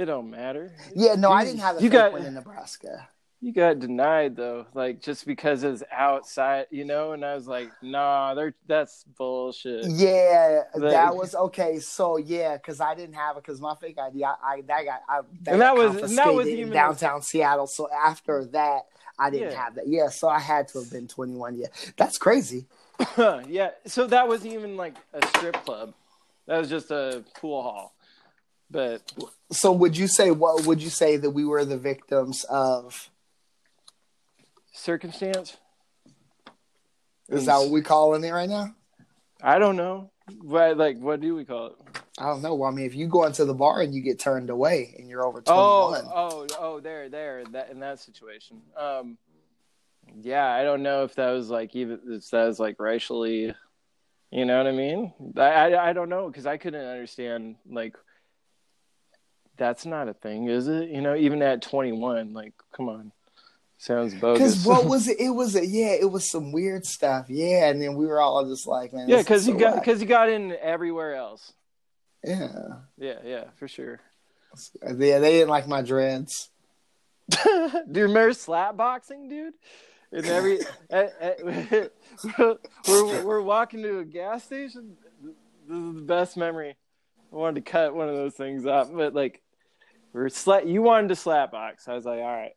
It 0.00 0.06
don't 0.06 0.30
matter. 0.30 0.72
Yeah, 0.94 1.14
no, 1.14 1.30
I 1.30 1.44
didn't 1.44 1.60
have 1.60 1.76
a 1.76 1.82
you 1.82 1.90
fake 1.90 1.92
got- 1.92 2.12
one 2.12 2.24
in 2.24 2.34
Nebraska. 2.34 3.08
You 3.42 3.54
got 3.54 3.78
denied 3.78 4.36
though, 4.36 4.66
like 4.74 5.00
just 5.00 5.24
because 5.26 5.62
it's 5.64 5.82
outside, 5.90 6.66
you 6.70 6.84
know. 6.84 7.12
And 7.12 7.24
I 7.24 7.34
was 7.34 7.46
like, 7.48 7.70
nah, 7.80 8.34
they're 8.34 8.52
that's 8.66 9.04
bullshit. 9.16 9.86
Yeah, 9.86 10.64
Like- 10.74 10.90
that 10.90 11.16
was 11.16 11.34
okay. 11.34 11.78
So 11.78 12.18
yeah, 12.18 12.58
because 12.58 12.82
I 12.82 12.94
didn't 12.94 13.14
have 13.14 13.38
it 13.38 13.42
because 13.42 13.58
my 13.58 13.74
fake 13.76 13.96
ID, 13.98 14.24
I, 14.24 14.34
I 14.44 14.60
that 14.66 14.84
got 14.84 15.00
I, 15.08 15.20
that, 15.42 15.52
And 15.52 15.60
that 15.62 15.74
was- 15.74 15.96
and 15.96 16.18
that 16.18 16.34
was 16.34 16.48
in 16.48 16.58
even- 16.58 16.72
downtown 16.74 17.22
Seattle. 17.22 17.66
So 17.66 17.88
after 17.90 18.44
that, 18.52 18.82
I 19.18 19.30
didn't 19.30 19.52
Yeah. 19.52 19.64
have 19.64 19.74
that. 19.76 19.88
Yeah, 19.88 20.10
so 20.10 20.28
I 20.28 20.38
had 20.38 20.68
to 20.68 20.80
have 20.80 20.90
been 20.90 21.08
twenty 21.08 21.34
one. 21.34 21.56
Yeah, 21.56 21.68
that's 21.96 22.18
crazy. 22.18 22.66
yeah. 23.48 23.70
So 23.86 24.06
that 24.08 24.28
wasn't 24.28 24.52
even 24.52 24.76
like 24.76 24.96
a 25.14 25.26
strip 25.28 25.54
club. 25.64 25.94
That 26.46 26.58
was 26.58 26.68
just 26.68 26.90
a 26.90 27.24
pool 27.40 27.62
hall. 27.62 27.94
But 28.70 29.02
So 29.50 29.72
would 29.72 29.96
you 29.96 30.06
say 30.06 30.30
what 30.30 30.66
would 30.66 30.82
you 30.82 30.90
say 30.90 31.16
that 31.16 31.30
we 31.30 31.44
were 31.44 31.64
the 31.64 31.78
victims 31.78 32.44
of? 32.44 33.10
circumstance, 34.72 35.56
Is 37.28 37.46
that 37.46 37.58
what 37.58 37.70
we 37.70 37.82
calling 37.82 38.24
it 38.24 38.30
right 38.30 38.48
now? 38.48 38.74
I 39.42 39.58
don't 39.58 39.76
know. 39.76 40.10
But 40.42 40.76
like 40.76 40.98
what 40.98 41.20
do 41.20 41.34
we 41.34 41.44
call 41.44 41.66
it? 41.66 41.72
I 42.18 42.24
don't 42.24 42.42
know. 42.42 42.54
Well, 42.54 42.70
I 42.70 42.74
mean, 42.74 42.86
if 42.86 42.94
you 42.94 43.08
go 43.08 43.24
into 43.24 43.44
the 43.44 43.54
bar 43.54 43.80
and 43.80 43.94
you 43.94 44.02
get 44.02 44.18
turned 44.18 44.50
away 44.50 44.94
and 44.98 45.08
you're 45.08 45.24
over 45.24 45.42
Oh, 45.46 45.94
oh, 46.14 46.46
oh, 46.58 46.80
there, 46.80 47.08
there, 47.08 47.44
that 47.52 47.70
in 47.70 47.80
that 47.80 47.98
situation. 47.98 48.60
Um, 48.76 49.16
yeah, 50.20 50.46
I 50.46 50.64
don't 50.64 50.82
know 50.82 51.04
if 51.04 51.14
that 51.16 51.30
was 51.30 51.50
like 51.50 51.74
even 51.74 52.00
if 52.08 52.30
that 52.30 52.46
was 52.46 52.60
like 52.60 52.78
racially, 52.78 53.54
you 54.30 54.44
know 54.44 54.58
what 54.58 54.66
I 54.66 54.72
mean? 54.72 55.12
I 55.36 55.40
I, 55.40 55.90
I 55.90 55.92
don't 55.92 56.08
know 56.08 56.28
because 56.28 56.46
I 56.46 56.56
couldn't 56.58 56.84
understand 56.84 57.56
like 57.68 57.96
that's 59.60 59.86
not 59.86 60.08
a 60.08 60.14
thing, 60.14 60.48
is 60.48 60.66
it? 60.66 60.88
You 60.88 61.00
know, 61.02 61.14
even 61.14 61.40
at 61.42 61.62
twenty 61.62 61.92
one, 61.92 62.32
like, 62.32 62.54
come 62.72 62.88
on, 62.88 63.12
sounds 63.78 64.14
bogus. 64.14 64.38
because 64.38 64.66
what 64.66 64.84
was 64.92 65.06
it? 65.06 65.20
It 65.20 65.30
was 65.30 65.54
a 65.54 65.64
yeah, 65.64 65.92
it 65.92 66.10
was 66.10 66.28
some 66.28 66.50
weird 66.50 66.84
stuff. 66.86 67.26
Yeah, 67.28 67.68
and 67.68 67.80
then 67.80 67.94
we 67.94 68.06
were 68.06 68.20
all 68.20 68.44
just 68.48 68.66
like, 68.66 68.92
man, 68.92 69.08
yeah, 69.08 69.18
because 69.18 69.46
you 69.46 69.56
got 69.56 69.76
because 69.76 70.00
you 70.00 70.06
got 70.08 70.28
in 70.30 70.56
everywhere 70.60 71.14
else. 71.14 71.52
yeah, 72.24 72.48
Yeah, 72.98 73.18
yeah, 73.24 73.44
for 73.56 73.68
sure. 73.68 74.00
yeah, 74.82 75.18
they 75.20 75.30
didn't 75.32 75.50
like 75.50 75.68
my 75.68 75.82
dreads. 75.82 76.48
Do 77.44 77.70
you 77.94 78.02
remember 78.06 78.32
slap 78.32 78.76
boxing, 78.76 79.28
dude? 79.28 79.54
In 80.10 80.24
every, 80.24 80.58
eh, 80.90 81.08
eh, 81.20 81.30
at, 81.30 81.72
at, 81.72 81.92
we're 82.88 83.24
we're 83.24 83.40
walking 83.42 83.82
to 83.82 83.98
a 84.00 84.04
gas 84.04 84.42
station. 84.42 84.96
This 85.68 85.78
is 85.78 85.94
the 85.94 86.02
best 86.02 86.36
memory. 86.36 86.76
I 87.32 87.36
wanted 87.36 87.64
to 87.64 87.70
cut 87.70 87.94
one 87.94 88.08
of 88.08 88.16
those 88.16 88.34
things 88.34 88.66
off, 88.66 88.88
but 88.92 89.14
like, 89.14 89.40
we're 90.12 90.26
sla- 90.26 90.68
You 90.70 90.82
wanted 90.82 91.08
to 91.08 91.16
slap 91.16 91.52
box. 91.52 91.88
I 91.88 91.94
was 91.94 92.04
like, 92.04 92.18
all 92.20 92.24
right. 92.24 92.52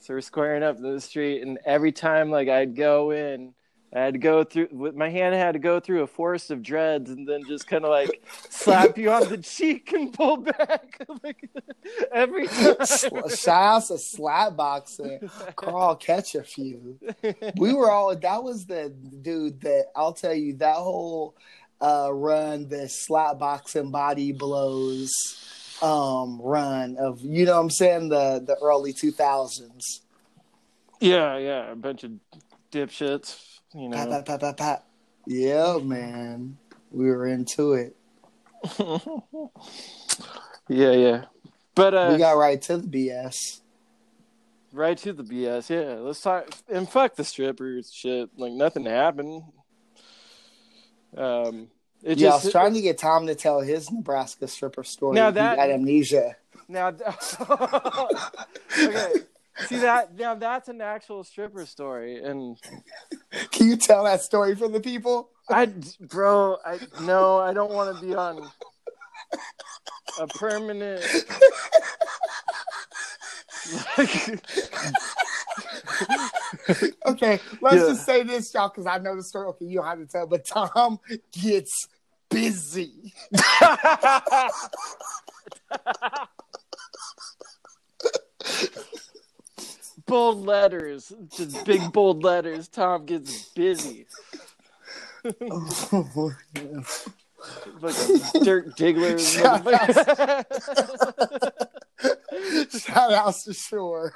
So 0.00 0.14
we're 0.14 0.20
squaring 0.20 0.62
up 0.62 0.78
the 0.78 1.00
street, 1.00 1.42
and 1.42 1.58
every 1.64 1.92
time 1.92 2.30
like 2.30 2.48
I'd 2.48 2.76
go 2.76 3.10
in, 3.10 3.54
I 3.94 4.00
had 4.00 4.14
to 4.14 4.18
go 4.18 4.44
through. 4.44 4.68
With 4.72 4.94
my 4.94 5.08
hand 5.08 5.34
had 5.34 5.52
to 5.52 5.58
go 5.58 5.80
through 5.80 6.02
a 6.02 6.06
forest 6.06 6.50
of 6.50 6.62
dreads, 6.62 7.10
and 7.10 7.26
then 7.26 7.42
just 7.46 7.66
kind 7.66 7.84
of 7.84 7.90
like 7.90 8.22
slap 8.50 8.98
you 8.98 9.10
on 9.10 9.28
the 9.30 9.38
cheek 9.42 9.92
and 9.92 10.12
pull 10.12 10.38
back 10.38 10.98
like 11.22 11.48
every 12.12 12.48
time. 12.48 12.76
Shout 12.84 13.48
out 13.48 13.86
to 13.86 13.96
slap 13.96 14.56
boxing. 14.56 15.20
Carl, 15.56 15.96
catch 15.96 16.34
a 16.34 16.42
few. 16.42 16.98
We 17.56 17.72
were 17.72 17.90
all 17.90 18.14
that 18.14 18.42
was 18.42 18.66
the 18.66 18.90
dude 19.22 19.60
that 19.62 19.86
I'll 19.96 20.12
tell 20.12 20.34
you 20.34 20.56
that 20.56 20.76
whole 20.76 21.36
uh 21.80 22.10
run, 22.12 22.68
the 22.68 22.88
slap 22.88 23.38
boxing 23.38 23.90
body 23.90 24.32
blows 24.32 25.53
um 25.82 26.40
run 26.40 26.96
of 26.98 27.20
you 27.20 27.44
know 27.44 27.56
what 27.56 27.62
I'm 27.62 27.70
saying, 27.70 28.08
the 28.08 28.42
the 28.44 28.56
early 28.62 28.92
two 28.92 29.10
thousands. 29.10 30.02
Yeah, 31.00 31.36
yeah, 31.38 31.70
a 31.72 31.76
bunch 31.76 32.04
of 32.04 32.12
dipshits, 32.72 33.58
you 33.74 33.88
know. 33.88 33.96
Yeah, 35.26 35.78
man. 35.82 36.58
We 36.90 37.06
were 37.06 37.26
into 37.26 37.72
it. 37.74 37.96
yeah, 40.68 40.92
yeah. 40.92 41.24
But 41.74 41.94
uh 41.94 42.10
We 42.12 42.18
got 42.18 42.32
right 42.36 42.60
to 42.62 42.76
the 42.78 42.86
BS. 42.86 43.60
right 44.72 44.96
to 44.98 45.12
the 45.12 45.24
BS. 45.24 45.68
Yeah, 45.70 45.94
let's 46.00 46.20
talk 46.20 46.48
and 46.68 46.88
fuck 46.88 47.16
the 47.16 47.24
strippers 47.24 47.90
shit. 47.92 48.30
Like 48.36 48.52
nothing 48.52 48.86
happened. 48.86 49.42
Um 51.16 51.68
it 52.04 52.18
yeah, 52.18 52.30
I 52.30 52.34
was 52.36 52.50
trying 52.52 52.74
to 52.74 52.80
get 52.80 52.98
Tom 52.98 53.26
to 53.26 53.34
tell 53.34 53.60
his 53.60 53.90
Nebraska 53.90 54.46
stripper 54.46 54.84
story. 54.84 55.14
Now 55.16 55.28
He 55.28 55.34
that- 55.34 55.56
got 55.56 55.70
amnesia. 55.70 56.36
now 56.68 56.88
Okay. 58.78 59.12
See 59.66 59.76
that 59.78 60.14
now 60.16 60.34
that's 60.34 60.68
an 60.68 60.80
actual 60.80 61.22
stripper 61.24 61.64
story 61.66 62.22
and 62.22 62.56
Can 63.52 63.68
you 63.68 63.76
tell 63.76 64.02
that 64.04 64.20
story 64.22 64.54
for 64.56 64.68
the 64.68 64.80
people? 64.80 65.28
I 65.48 65.66
bro, 66.00 66.56
I 66.66 66.78
no, 67.02 67.38
I 67.38 67.52
don't 67.52 67.72
want 67.72 67.94
to 67.96 68.02
be 68.04 68.14
on 68.14 68.50
a 70.20 70.26
permanent 70.26 71.02
Okay, 77.06 77.38
let's 77.60 77.76
Yeah. 77.76 77.88
just 77.88 78.04
say 78.06 78.22
this, 78.22 78.52
y'all, 78.54 78.68
because 78.68 78.86
I 78.86 78.98
know 78.98 79.14
the 79.16 79.22
story. 79.22 79.46
Okay, 79.48 79.66
you 79.66 79.76
don't 79.78 79.86
have 79.86 79.98
to 79.98 80.06
tell, 80.06 80.26
but 80.26 80.44
Tom 80.46 80.98
gets 81.32 81.88
busy. 82.34 83.14
bold 90.06 90.44
letters, 90.44 91.12
just 91.34 91.64
big 91.64 91.92
bold 91.92 92.22
letters. 92.22 92.68
Tom 92.68 93.06
gets 93.06 93.48
busy, 93.50 94.06
oh 95.24 96.32
like 97.80 97.94
a 97.94 98.40
Dirk 98.44 98.76
Diggler. 98.76 99.18
Shout 99.18 99.64
motherfucker. 99.64 100.44
Shout 102.80 103.12
out 103.12 103.34
to 103.34 103.54
Shore. 103.54 104.12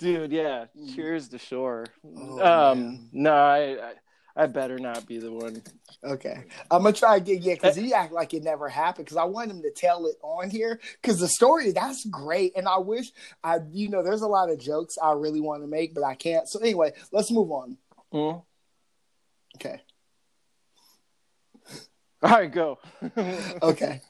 Dude, 0.00 0.32
yeah. 0.32 0.64
Cheers 0.94 1.28
to 1.28 1.38
shore. 1.38 1.86
Oh, 2.02 2.72
um, 2.72 2.78
man. 2.78 3.08
no, 3.12 3.34
I, 3.34 3.58
I, 3.58 3.92
I 4.36 4.46
better 4.46 4.78
not 4.78 5.06
be 5.06 5.18
the 5.18 5.32
one. 5.32 5.62
Okay, 6.04 6.44
I'm 6.70 6.82
gonna 6.82 6.94
try 6.94 7.18
to 7.18 7.24
get 7.24 7.42
yeah, 7.42 7.54
because 7.54 7.76
he 7.76 7.92
act 7.92 8.12
like 8.12 8.32
it 8.34 8.42
never 8.42 8.68
happened. 8.68 9.06
Because 9.06 9.16
I 9.16 9.24
want 9.24 9.50
him 9.50 9.62
to 9.62 9.70
tell 9.70 10.06
it 10.06 10.16
on 10.22 10.50
here. 10.50 10.80
Because 11.00 11.18
the 11.18 11.28
story 11.28 11.72
that's 11.72 12.04
great, 12.06 12.52
and 12.56 12.68
I 12.68 12.78
wish 12.78 13.10
I, 13.42 13.58
you 13.70 13.88
know, 13.88 14.02
there's 14.02 14.22
a 14.22 14.28
lot 14.28 14.50
of 14.50 14.60
jokes 14.60 14.96
I 15.02 15.12
really 15.12 15.40
want 15.40 15.62
to 15.62 15.68
make, 15.68 15.94
but 15.94 16.04
I 16.04 16.14
can't. 16.14 16.48
So 16.48 16.60
anyway, 16.60 16.92
let's 17.12 17.30
move 17.30 17.50
on. 17.50 17.76
Hmm? 18.12 18.38
Okay, 19.56 19.80
All 22.22 22.30
right, 22.30 22.52
go. 22.52 22.78
okay. 23.62 24.00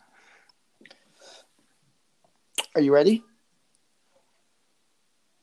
Are 2.74 2.80
you 2.80 2.92
ready? 2.92 3.22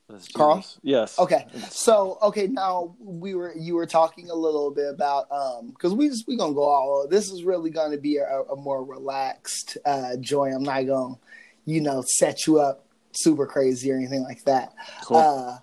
Let's 0.10 0.30
Carl? 0.30 0.65
Yes. 0.84 1.20
Okay, 1.20 1.48
so 1.70 2.17
okay, 2.22 2.48
now 2.48 2.96
we 3.00 3.36
were 3.36 3.54
you 3.58 3.76
were 3.76 3.86
talking 3.86 4.30
a 4.30 4.34
little 4.34 4.72
bit 4.72 4.89
about 4.89 5.30
um 5.32 5.72
because 5.72 5.93
we 5.93 6.08
just 6.08 6.26
we 6.28 6.38
gonna 6.38 6.54
go 6.54 6.63
all. 6.63 7.08
This 7.10 7.30
is 7.30 7.43
really 7.43 7.70
gonna 7.70 7.98
be 7.98 8.17
a, 8.17 8.43
a 8.43 8.56
more 8.56 8.86
relaxed 8.86 9.78
uh 9.86 10.15
joy. 10.22 10.54
I'm 10.54 10.63
not 10.63 10.86
gonna 10.86 11.15
you 11.65 11.82
know 11.82 12.04
set 12.08 12.48
you 12.48 12.60
up 12.60 12.86
super 13.12 13.46
crazy 13.46 13.91
or 13.91 13.98
anything 13.98 14.24
like 14.24 14.43
that. 14.46 14.74
Cool. 15.04 15.17
Uh, 15.17 15.58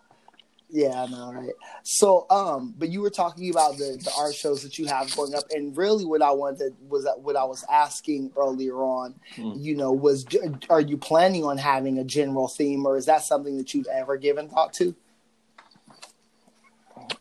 yeah, 0.77 1.05
I 1.05 1.07
know, 1.07 1.33
right? 1.33 1.53
So, 1.85 2.27
um, 2.31 2.75
but 2.77 2.89
you 2.89 3.01
were 3.01 3.09
talking 3.11 3.49
about 3.49 3.77
the 3.79 3.97
the 4.03 4.11
art 4.19 4.35
shows 4.35 4.65
that 4.65 4.77
you 4.77 4.87
have 4.87 5.15
going 5.15 5.33
up, 5.33 5.45
and 5.53 5.77
really, 5.77 6.05
what 6.05 6.21
I 6.21 6.33
wanted 6.33 6.75
was 6.89 7.05
that 7.05 7.21
what 7.21 7.37
I 7.37 7.45
was 7.45 7.65
asking 7.71 8.33
earlier 8.37 8.75
on, 8.83 9.15
Hmm. 9.37 9.53
you 9.55 9.77
know, 9.77 9.93
was 9.93 10.27
are 10.69 10.81
you 10.81 10.99
planning 10.99 11.45
on 11.45 11.59
having 11.59 11.99
a 11.99 12.05
general 12.05 12.49
theme, 12.49 12.85
or 12.87 12.97
is 12.97 13.07
that 13.07 13.23
something 13.23 13.57
that 13.59 13.73
you've 13.73 13.87
ever 13.87 14.17
given 14.17 14.49
thought 14.49 14.73
to? 14.75 14.97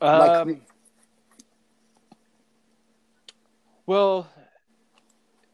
Um, 0.01 0.47
like- 0.47 0.61
well, 3.85 4.27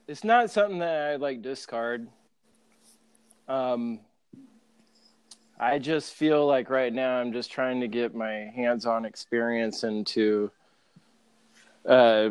it's 0.07 0.23
not 0.23 0.51
something 0.51 0.79
that 0.79 1.11
I 1.11 1.15
like 1.17 1.41
discard. 1.41 2.07
Um, 3.49 3.99
I 5.59 5.77
just 5.77 6.13
feel 6.13 6.47
like 6.47 6.69
right 6.69 6.93
now 6.93 7.17
I'm 7.17 7.33
just 7.33 7.51
trying 7.51 7.81
to 7.81 7.87
get 7.89 8.15
my 8.15 8.49
hands-on 8.55 9.03
experience 9.03 9.83
into, 9.83 10.51
uh, 11.85 12.29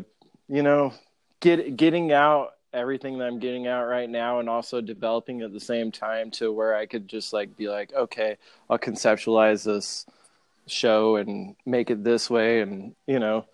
you 0.49 0.63
know, 0.63 0.95
get 1.41 1.77
getting 1.77 2.11
out 2.11 2.55
everything 2.73 3.19
that 3.19 3.27
I'm 3.27 3.39
getting 3.39 3.67
out 3.67 3.87
right 3.87 4.09
now, 4.09 4.41
and 4.41 4.49
also 4.49 4.81
developing 4.81 5.43
at 5.43 5.53
the 5.53 5.61
same 5.61 5.93
time 5.93 6.31
to 6.33 6.51
where 6.51 6.75
I 6.75 6.87
could 6.87 7.07
just 7.07 7.35
like 7.35 7.55
be 7.55 7.69
like, 7.69 7.93
okay, 7.93 8.39
I'll 8.71 8.79
conceptualize 8.79 9.63
this 9.65 10.07
show 10.67 11.17
and 11.17 11.55
make 11.67 11.91
it 11.91 12.03
this 12.03 12.31
way, 12.31 12.63
and 12.63 12.95
you 13.07 13.19
know, 13.19 13.45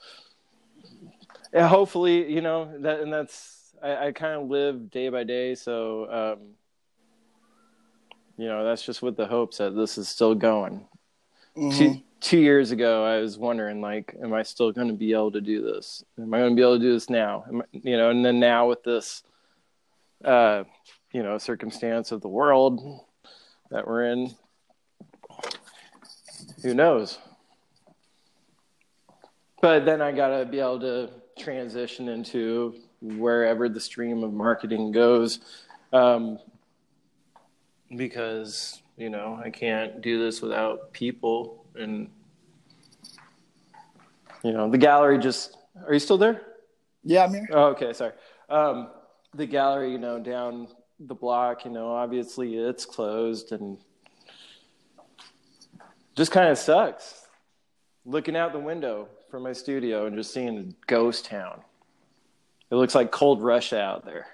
and 1.52 1.66
hopefully, 1.66 2.32
you 2.32 2.42
know 2.42 2.78
that, 2.78 3.00
and 3.00 3.12
that's 3.12 3.72
I, 3.82 4.06
I 4.06 4.12
kind 4.12 4.40
of 4.40 4.48
live 4.48 4.88
day 4.92 5.08
by 5.08 5.24
day, 5.24 5.56
so. 5.56 6.36
Um, 6.38 6.38
you 8.36 8.46
know 8.46 8.64
that's 8.64 8.82
just 8.82 9.02
with 9.02 9.16
the 9.16 9.26
hopes 9.26 9.58
that 9.58 9.74
this 9.76 9.98
is 9.98 10.08
still 10.08 10.34
going. 10.34 10.86
Mhm. 11.56 11.78
two, 11.78 12.02
two 12.20 12.38
years 12.38 12.72
ago 12.72 13.04
i 13.04 13.20
was 13.20 13.38
wondering 13.38 13.80
like 13.80 14.16
am 14.20 14.32
i 14.32 14.42
still 14.42 14.72
going 14.72 14.88
to 14.88 14.94
be 14.94 15.12
able 15.12 15.30
to 15.30 15.40
do 15.40 15.62
this? 15.62 16.04
Am 16.18 16.34
i 16.34 16.38
going 16.38 16.50
to 16.50 16.56
be 16.56 16.62
able 16.62 16.78
to 16.78 16.84
do 16.84 16.92
this 16.92 17.08
now? 17.08 17.44
I, 17.46 17.60
you 17.70 17.96
know 17.96 18.10
and 18.10 18.24
then 18.24 18.40
now 18.40 18.68
with 18.68 18.82
this 18.82 19.22
uh 20.24 20.64
you 21.12 21.22
know 21.22 21.38
circumstance 21.38 22.10
of 22.10 22.22
the 22.22 22.28
world 22.28 22.80
that 23.70 23.86
we're 23.86 24.04
in 24.06 24.34
who 26.62 26.74
knows? 26.74 27.18
But 29.60 29.84
then 29.84 30.02
i 30.02 30.10
got 30.10 30.36
to 30.36 30.44
be 30.44 30.58
able 30.58 30.80
to 30.80 31.10
transition 31.38 32.08
into 32.08 32.74
wherever 33.00 33.68
the 33.68 33.80
stream 33.80 34.24
of 34.24 34.32
marketing 34.32 34.92
goes. 34.92 35.40
Um, 35.92 36.38
because 37.96 38.82
you 38.96 39.10
know 39.10 39.40
I 39.42 39.50
can't 39.50 40.00
do 40.00 40.22
this 40.22 40.40
without 40.40 40.92
people 40.92 41.64
and 41.74 42.10
you 44.42 44.52
know 44.52 44.70
the 44.70 44.78
gallery 44.78 45.18
just 45.18 45.56
are 45.86 45.92
you 45.92 45.98
still 45.98 46.18
there? 46.18 46.42
Yeah, 47.02 47.24
I'm 47.24 47.34
here. 47.34 47.48
oh 47.52 47.66
okay 47.66 47.92
sorry. 47.92 48.12
Um 48.48 48.90
the 49.34 49.46
gallery 49.46 49.92
you 49.92 49.98
know 49.98 50.18
down 50.18 50.68
the 51.00 51.14
block 51.14 51.64
you 51.64 51.70
know 51.70 51.88
obviously 51.88 52.56
it's 52.56 52.84
closed 52.84 53.52
and 53.52 53.78
just 56.14 56.30
kind 56.30 56.48
of 56.48 56.58
sucks. 56.58 57.26
Looking 58.06 58.36
out 58.36 58.52
the 58.52 58.58
window 58.58 59.08
from 59.30 59.42
my 59.42 59.52
studio 59.52 60.06
and 60.06 60.14
just 60.14 60.32
seeing 60.32 60.58
a 60.58 60.86
ghost 60.86 61.24
town. 61.24 61.62
It 62.70 62.76
looks 62.76 62.94
like 62.94 63.10
cold 63.10 63.42
Russia 63.42 63.80
out 63.80 64.04
there 64.04 64.26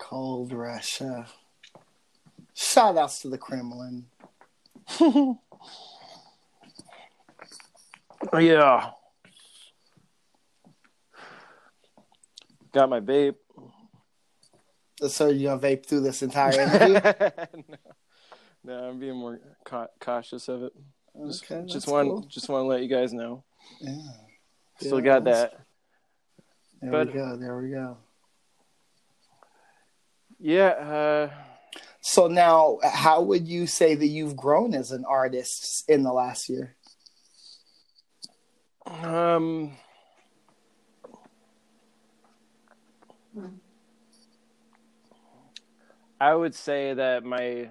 Cold 0.00 0.52
Russia. 0.52 1.26
Shout 2.54 2.96
outs 2.98 3.20
to 3.22 3.28
the 3.28 3.38
Kremlin. 3.38 4.06
Yeah. 8.38 8.90
Got 12.72 12.90
my 12.90 13.00
vape. 13.00 13.36
So 15.08 15.28
you're 15.30 15.56
gonna 15.56 15.66
vape 15.76 15.86
through 15.86 16.00
this 16.02 16.22
entire 16.22 16.60
interview? 16.60 17.00
no. 17.66 17.76
no, 18.64 18.74
I'm 18.90 18.98
being 18.98 19.16
more 19.16 19.40
ca- 19.64 19.88
cautious 20.00 20.48
of 20.48 20.64
it. 20.64 20.72
Just, 21.26 21.50
Okay, 21.50 21.66
just 21.66 21.88
want, 21.88 22.08
cool. 22.08 22.20
just 22.28 22.48
want 22.50 22.64
to 22.64 22.66
let 22.68 22.82
you 22.82 22.88
guys 22.88 23.12
know. 23.14 23.42
Yeah. 23.80 23.96
Still 24.78 24.98
Yeah, 24.98 25.04
got 25.04 25.24
that. 25.24 25.58
There 26.82 26.90
But- 26.90 27.06
we 27.08 27.12
go. 27.14 27.36
There 27.36 27.58
we 27.58 27.70
go. 27.70 27.96
Yeah. 30.40 31.30
So 32.00 32.28
now, 32.28 32.78
how 32.82 33.20
would 33.22 33.46
you 33.46 33.66
say 33.66 33.94
that 33.94 34.06
you've 34.06 34.36
grown 34.36 34.74
as 34.74 34.90
an 34.90 35.04
artist 35.06 35.84
in 35.88 36.02
the 36.02 36.12
last 36.12 36.48
year? 36.48 36.76
Uh, 38.86 39.36
um. 39.36 39.72
I 46.20 46.34
would 46.34 46.54
say 46.54 46.92
that 46.92 47.24
my 47.24 47.70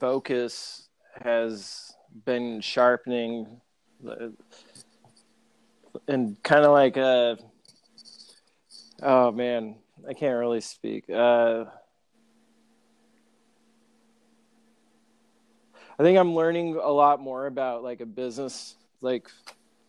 focus 0.00 0.88
has 1.20 1.94
been 2.24 2.60
sharpening 2.60 3.60
uh, 4.08 4.28
and 6.08 6.42
kind 6.42 6.64
of 6.64 6.72
like 6.72 6.96
uh 6.96 7.36
oh 9.02 9.30
man. 9.32 9.76
I 10.08 10.14
can't 10.14 10.38
really 10.38 10.60
speak. 10.60 11.08
Uh 11.10 11.64
i 15.98 16.02
think 16.02 16.18
i'm 16.18 16.34
learning 16.34 16.76
a 16.82 16.90
lot 16.90 17.20
more 17.20 17.46
about 17.46 17.82
like 17.82 18.00
a 18.00 18.06
business 18.06 18.76
like 19.00 19.28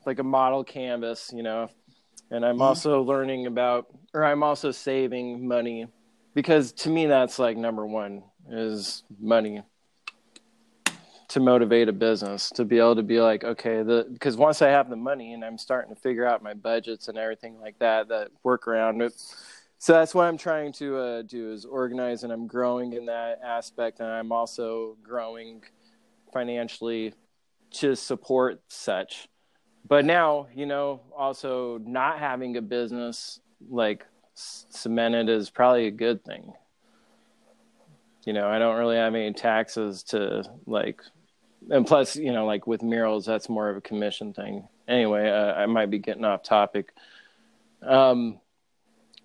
like 0.05 0.19
a 0.19 0.23
model 0.23 0.63
canvas 0.63 1.31
you 1.33 1.43
know? 1.43 1.69
And 2.29 2.45
i'm 2.45 2.57
Mhm. 2.57 2.61
also 2.61 3.01
learning 3.03 3.45
about 3.47 3.87
or 4.13 4.23
i'm 4.25 4.43
also 4.43 4.71
saving 4.71 5.47
money 5.47 5.87
because 6.35 6.71
to 6.73 6.89
me 6.89 7.05
that's 7.05 7.39
like 7.39 7.57
number 7.57 7.85
one 7.85 8.23
is 8.49 9.03
money 9.19 9.61
to 11.33 11.39
motivate 11.39 11.89
a 11.89 11.91
business 11.91 12.51
to 12.51 12.63
be 12.63 12.77
able 12.77 12.95
to 12.95 13.01
be 13.01 13.19
like 13.19 13.43
okay 13.43 13.81
the 13.81 14.07
because 14.13 14.37
once 14.37 14.61
i 14.61 14.67
have 14.67 14.87
the 14.87 14.95
money 14.95 15.33
and 15.33 15.43
i'm 15.43 15.57
starting 15.57 15.91
to 15.91 15.99
figure 15.99 16.27
out 16.27 16.43
my 16.43 16.53
budgets 16.53 17.07
and 17.07 17.17
everything 17.17 17.59
like 17.59 17.77
that 17.79 18.07
that 18.07 18.29
work 18.43 18.67
around 18.67 19.01
it. 19.01 19.13
So 19.79 19.93
that's 19.93 20.13
what 20.13 20.27
i'm 20.27 20.37
trying 20.37 20.73
to 20.73 20.95
uh, 20.95 21.21
do 21.23 21.51
is 21.51 21.65
organize 21.65 22.23
and 22.23 22.31
i'm 22.31 22.45
growing 22.45 22.93
in 22.93 23.07
that 23.07 23.39
aspect 23.43 23.99
and 23.99 24.09
i'm 24.09 24.31
also 24.31 24.95
growing 25.01 25.63
financially 26.31 27.15
to 27.71 27.95
support 27.95 28.61
such. 28.67 29.27
But 29.87 30.05
now 30.05 30.49
you 30.53 30.67
know 30.67 31.01
also 31.17 31.79
not 31.79 32.19
having 32.19 32.57
a 32.57 32.61
business 32.61 33.39
like 33.71 34.05
cemented 34.35 35.29
is 35.29 35.49
probably 35.49 35.87
a 35.87 35.91
good 35.91 36.23
thing. 36.23 36.53
You 38.23 38.33
know 38.33 38.47
i 38.47 38.59
don't 38.59 38.77
really 38.77 38.97
have 38.97 39.15
any 39.15 39.33
taxes 39.33 40.03
to 40.03 40.43
like 40.67 41.01
and 41.69 41.85
plus 41.87 42.15
you 42.15 42.31
know 42.31 42.45
like 42.45 42.67
with 42.67 42.81
murals 42.83 43.25
that's 43.25 43.47
more 43.49 43.69
of 43.69 43.77
a 43.77 43.81
commission 43.81 44.33
thing 44.33 44.67
anyway 44.87 45.29
uh, 45.29 45.53
i 45.53 45.65
might 45.65 45.89
be 45.89 45.99
getting 45.99 46.25
off 46.25 46.43
topic 46.43 46.93
um 47.81 48.39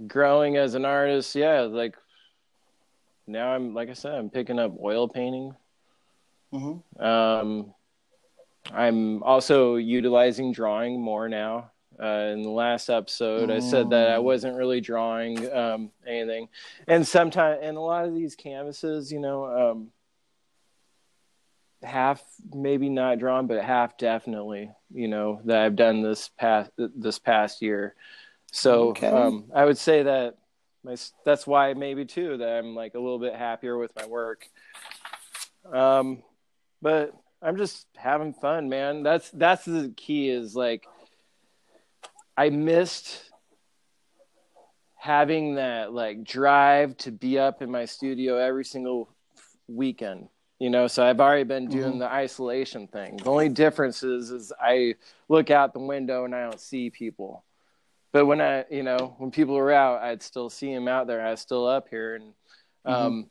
growing 0.07 0.57
as 0.57 0.75
an 0.75 0.85
artist 0.85 1.35
yeah 1.35 1.61
like 1.63 1.97
now 3.27 3.49
i'm 3.53 3.75
like 3.75 3.89
i 3.91 3.93
said 3.93 4.15
i'm 4.15 4.31
picking 4.31 4.59
up 4.59 4.73
oil 4.83 5.09
painting 5.09 5.55
Mm-hmm. 6.53 7.05
um, 7.05 7.75
I'm 8.73 9.23
also 9.23 9.77
utilizing 9.77 10.51
drawing 10.53 10.99
more 11.01 11.29
now. 11.29 11.73
Uh, 12.03 12.31
in 12.33 12.43
the 12.43 12.49
last 12.51 12.89
episode, 12.89 13.51
I 13.51 13.59
said 13.61 13.91
that 13.91 14.09
I 14.11 14.19
Mm. 14.19 14.23
wasn't 14.23 14.57
really 14.57 14.81
drawing 14.81 15.53
um, 15.53 15.91
anything, 16.07 16.49
and 16.87 17.07
sometimes, 17.07 17.59
and 17.63 17.77
a 17.77 17.81
lot 17.81 18.05
of 18.07 18.15
these 18.15 18.35
canvases, 18.37 19.11
you 19.13 19.19
know, 19.21 19.45
um, 19.45 19.91
half 21.83 22.23
maybe 22.53 22.89
not 22.89 23.19
drawn, 23.19 23.47
but 23.47 23.63
half 23.63 23.97
definitely, 23.99 24.71
you 24.93 25.09
know, 25.09 25.41
that 25.45 25.63
I've 25.63 25.77
done 25.77 26.03
this 26.03 26.31
past 26.39 26.71
this 26.77 27.19
past 27.19 27.63
year. 27.63 27.95
So 28.53 28.91
Okay. 28.91 29.09
um, 29.09 29.51
I 29.55 29.65
would 29.65 29.79
say 29.79 30.03
that 30.03 30.39
my 30.83 30.97
that's 31.25 31.47
why 31.47 31.75
maybe 31.75 32.05
too 32.05 32.39
that 32.39 32.59
I'm 32.59 32.75
like 32.75 32.95
a 32.95 33.01
little 33.01 33.19
bit 33.19 33.35
happier 33.35 33.77
with 33.79 33.95
my 33.97 34.07
work. 34.07 34.49
Um, 35.73 36.23
but 36.81 37.13
I'm 37.43 37.57
just 37.57 37.87
having 37.97 38.35
fun, 38.35 38.69
man. 38.69 39.03
That's 39.03 39.31
that's 39.31 39.65
the 39.65 39.93
key. 39.97 40.29
Is 40.31 40.55
like 40.55 40.87
I 42.37 42.51
missed 42.51 43.25
having 44.97 45.55
that 45.57 45.93
like 45.93 46.25
drive 46.25 46.97
to 46.99 47.13
be 47.13 47.39
up 47.39 47.63
in 47.63 47.71
my 47.71 47.85
studio 47.85 48.37
every 48.37 48.65
single 48.65 49.09
weekend. 49.69 50.29
You 50.59 50.71
know, 50.71 50.89
so 50.89 51.05
I've 51.07 51.21
already 51.21 51.45
been 51.45 51.69
doing 51.69 51.95
Mhm. 51.95 51.99
the 52.01 52.13
isolation 52.13 52.89
thing. 52.89 53.17
The 53.19 53.31
only 53.31 53.49
difference 53.49 54.03
is, 54.03 54.31
is 54.31 54.53
I 54.61 54.97
look 55.29 55.51
out 55.51 55.73
the 55.73 55.79
window 55.79 56.25
and 56.25 56.35
I 56.35 56.43
don't 56.43 56.59
see 56.61 56.91
people. 56.91 57.45
But 58.11 58.27
when 58.27 58.41
I, 58.41 58.65
you 58.71 58.83
know, 58.83 59.15
when 59.19 59.31
people 59.31 59.55
were 59.55 59.71
out, 59.71 60.03
I'd 60.03 60.23
still 60.23 60.51
see 60.51 60.75
them 60.75 60.89
out 60.89 61.07
there. 61.07 61.25
I 61.25 61.31
was 61.31 61.41
still 61.41 61.67
up 61.67 61.89
here, 61.89 62.17
and 62.17 62.35
um, 62.85 63.31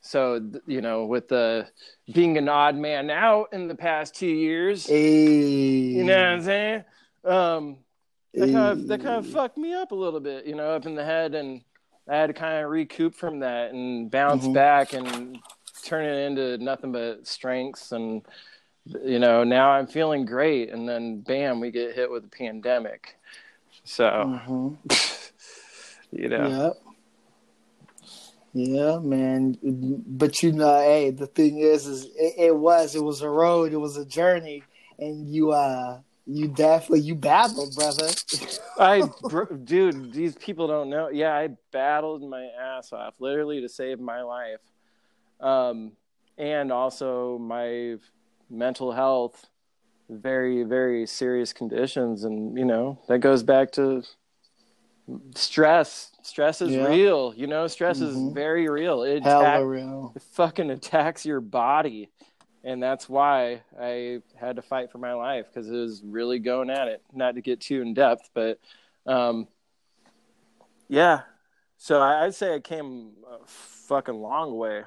so 0.00 0.40
you 0.66 0.80
know, 0.80 1.04
with 1.04 1.28
the 1.28 1.68
being 2.12 2.38
an 2.38 2.48
odd 2.48 2.76
man 2.76 3.10
out 3.10 3.48
in 3.52 3.68
the 3.68 3.74
past 3.74 4.14
two 4.14 4.26
years, 4.26 4.86
Hey. 4.86 5.92
you 5.92 6.02
know 6.02 6.16
what 6.16 6.24
I'm 6.24 6.42
saying? 6.42 6.84
Um, 7.24 7.78
that 8.34 8.50
kind 8.50 8.72
of 8.72 8.86
that 8.88 9.00
kind 9.02 9.16
of 9.16 9.26
fucked 9.26 9.58
me 9.58 9.74
up 9.74 9.92
a 9.92 9.94
little 9.94 10.20
bit, 10.20 10.46
you 10.46 10.54
know, 10.56 10.70
up 10.70 10.86
in 10.86 10.94
the 10.94 11.04
head, 11.04 11.34
and 11.34 11.62
I 12.08 12.16
had 12.16 12.28
to 12.28 12.32
kind 12.32 12.64
of 12.64 12.70
recoup 12.70 13.14
from 13.14 13.40
that 13.40 13.72
and 13.72 14.10
bounce 14.10 14.46
Mhm. 14.46 14.54
back 14.54 14.94
and 14.94 15.38
turn 15.88 16.04
it 16.04 16.26
into 16.26 16.62
nothing 16.62 16.92
but 16.92 17.26
strengths 17.26 17.92
and 17.92 18.22
you 19.04 19.18
know 19.18 19.44
now 19.44 19.70
i'm 19.70 19.86
feeling 19.86 20.24
great 20.24 20.70
and 20.70 20.88
then 20.88 21.20
bam 21.20 21.60
we 21.60 21.70
get 21.70 21.94
hit 21.94 22.10
with 22.10 22.24
a 22.24 22.28
pandemic 22.28 23.16
so 23.84 24.04
Mhm. 24.48 24.76
You 26.10 26.28
know. 26.28 26.48
Yeah. 26.48 26.70
Yeah, 28.54 28.98
man. 28.98 29.58
But 29.62 30.42
you 30.42 30.52
know, 30.52 30.80
hey, 30.80 31.10
the 31.10 31.26
thing 31.26 31.58
is, 31.58 31.86
is 31.86 32.06
it, 32.16 32.34
it 32.38 32.56
was, 32.56 32.94
it 32.96 33.04
was 33.04 33.20
a 33.20 33.28
road, 33.28 33.72
it 33.72 33.76
was 33.76 33.96
a 33.98 34.06
journey, 34.06 34.64
and 34.98 35.28
you, 35.28 35.52
uh, 35.52 36.00
you 36.26 36.48
definitely 36.48 37.00
you 37.00 37.14
battled, 37.14 37.74
brother. 37.74 38.08
I, 38.78 39.02
br- 39.28 39.52
dude, 39.54 40.12
these 40.12 40.34
people 40.34 40.66
don't 40.66 40.88
know. 40.88 41.08
Yeah, 41.08 41.34
I 41.34 41.50
battled 41.72 42.28
my 42.28 42.46
ass 42.58 42.92
off, 42.92 43.14
literally, 43.18 43.60
to 43.60 43.68
save 43.68 44.00
my 44.00 44.22
life, 44.22 44.60
um, 45.40 45.92
and 46.36 46.70
also 46.72 47.38
my 47.38 47.96
mental 48.50 48.92
health. 48.92 49.46
Very, 50.10 50.62
very 50.62 51.06
serious 51.06 51.52
conditions, 51.52 52.24
and 52.24 52.56
you 52.56 52.64
know 52.64 52.98
that 53.08 53.18
goes 53.18 53.42
back 53.42 53.72
to 53.72 54.02
stress. 55.34 56.12
Stress 56.22 56.60
is 56.62 56.70
Yeah. 56.74 56.86
real. 56.88 57.34
You 57.34 57.46
know, 57.46 57.66
stress 57.66 58.00
Mhm. 58.00 58.02
is 58.08 58.32
very 58.34 58.68
real. 58.68 59.02
It 59.02 59.18
attack- 59.18 59.64
real. 59.64 60.12
it 60.16 60.22
fucking 60.22 60.70
attacks 60.70 61.24
your 61.26 61.40
body 61.40 62.10
and 62.64 62.82
that's 62.82 63.08
why 63.08 63.62
i 63.80 64.20
had 64.34 64.56
to 64.56 64.62
fight 64.62 64.90
for 64.90 64.98
my 64.98 65.12
life 65.12 65.46
because 65.46 65.70
it 65.70 65.76
was 65.76 66.02
really 66.02 66.40
going 66.40 66.68
at 66.70 66.88
it 66.88 67.00
not 67.12 67.36
to 67.36 67.40
get 67.40 67.60
too 67.60 67.80
in 67.80 67.94
depth 67.94 68.28
but 68.34 68.58
um 69.06 69.46
yeah 70.88 71.20
so 71.76 72.00
I, 72.00 72.24
i'd 72.24 72.34
say 72.34 72.56
i 72.56 72.58
came 72.58 73.12
a 73.30 73.38
fucking 73.46 74.20
long 74.20 74.56
way 74.56 74.82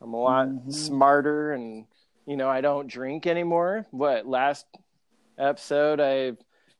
i'm 0.00 0.14
a 0.14 0.16
lot 0.20 0.48
Mhm. 0.48 0.72
smarter 0.72 1.52
and 1.52 1.86
you 2.26 2.36
know 2.36 2.48
i 2.48 2.60
don't 2.60 2.86
drink 2.88 3.26
anymore 3.26 3.86
what 3.90 4.26
last 4.26 4.66
episode 5.38 6.00
i 6.00 6.32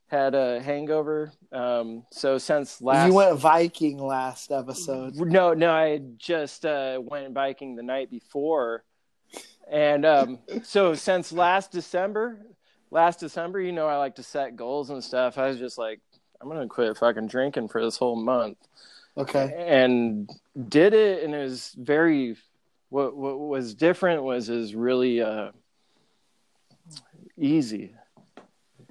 had 0.08 0.34
a 0.34 0.60
hangover 0.62 1.32
um 1.52 2.04
so 2.10 2.38
since 2.38 2.80
last 2.80 3.06
You 3.08 3.14
went 3.14 3.38
Viking 3.38 3.98
last 3.98 4.50
episode. 4.50 5.16
no, 5.16 5.52
no, 5.54 5.70
I 5.70 6.00
just 6.16 6.64
uh, 6.64 6.98
went 7.02 7.34
biking 7.34 7.76
the 7.76 7.82
night 7.82 8.10
before, 8.10 8.84
and 9.70 10.06
um, 10.06 10.38
so 10.62 10.94
since 10.94 11.30
last 11.30 11.72
December, 11.72 12.38
last 12.90 13.20
December, 13.20 13.60
you 13.60 13.72
know, 13.72 13.86
I 13.86 13.96
like 13.98 14.14
to 14.16 14.22
set 14.22 14.56
goals 14.56 14.88
and 14.88 15.04
stuff. 15.04 15.36
I 15.36 15.48
was 15.48 15.58
just 15.58 15.76
like, 15.76 16.00
I'm 16.40 16.48
gonna 16.48 16.66
quit 16.66 16.96
fucking 16.96 17.26
drinking 17.28 17.68
for 17.68 17.82
this 17.84 17.98
whole 17.98 18.16
month, 18.16 18.56
Okay. 19.18 19.52
and 19.58 20.28
did 20.70 20.94
it, 20.94 21.22
and 21.22 21.34
it 21.34 21.42
was 21.42 21.74
very. 21.78 22.36
What 22.90 23.16
what 23.16 23.38
was 23.38 23.74
different 23.74 24.22
was 24.22 24.48
is 24.48 24.74
really 24.74 25.20
uh, 25.20 25.50
easy, 27.36 27.94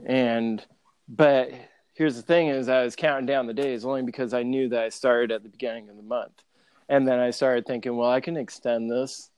and 0.05 0.63
but 1.07 1.51
here's 1.93 2.15
the 2.15 2.21
thing 2.21 2.47
is 2.47 2.69
I 2.69 2.83
was 2.83 2.95
counting 2.95 3.25
down 3.25 3.47
the 3.47 3.53
days 3.53 3.83
only 3.83 4.03
because 4.03 4.33
I 4.33 4.43
knew 4.43 4.69
that 4.69 4.83
I 4.83 4.89
started 4.89 5.31
at 5.31 5.43
the 5.43 5.49
beginning 5.49 5.89
of 5.89 5.97
the 5.97 6.03
month. 6.03 6.43
And 6.89 7.07
then 7.07 7.19
I 7.19 7.31
started 7.31 7.65
thinking, 7.65 7.97
well, 7.97 8.09
I 8.09 8.21
can 8.21 8.37
extend 8.37 8.89
this. 8.89 9.29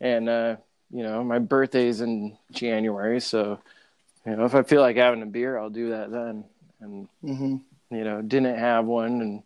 And, 0.00 0.28
uh, 0.28 0.56
you 0.90 1.02
know, 1.02 1.22
my 1.24 1.38
birthday's 1.38 2.00
in 2.00 2.38
January. 2.52 3.20
So, 3.20 3.58
you 4.24 4.36
know, 4.36 4.44
if 4.44 4.54
I 4.54 4.62
feel 4.62 4.80
like 4.80 4.96
having 4.96 5.22
a 5.22 5.26
beer, 5.26 5.58
I'll 5.58 5.68
do 5.68 5.90
that 5.90 6.10
then. 6.10 6.44
And, 6.80 7.08
hmm 7.22 7.56
you 7.88 8.02
know, 8.02 8.20
didn't 8.20 8.58
have 8.58 8.84
one. 8.84 9.20
And 9.20 9.42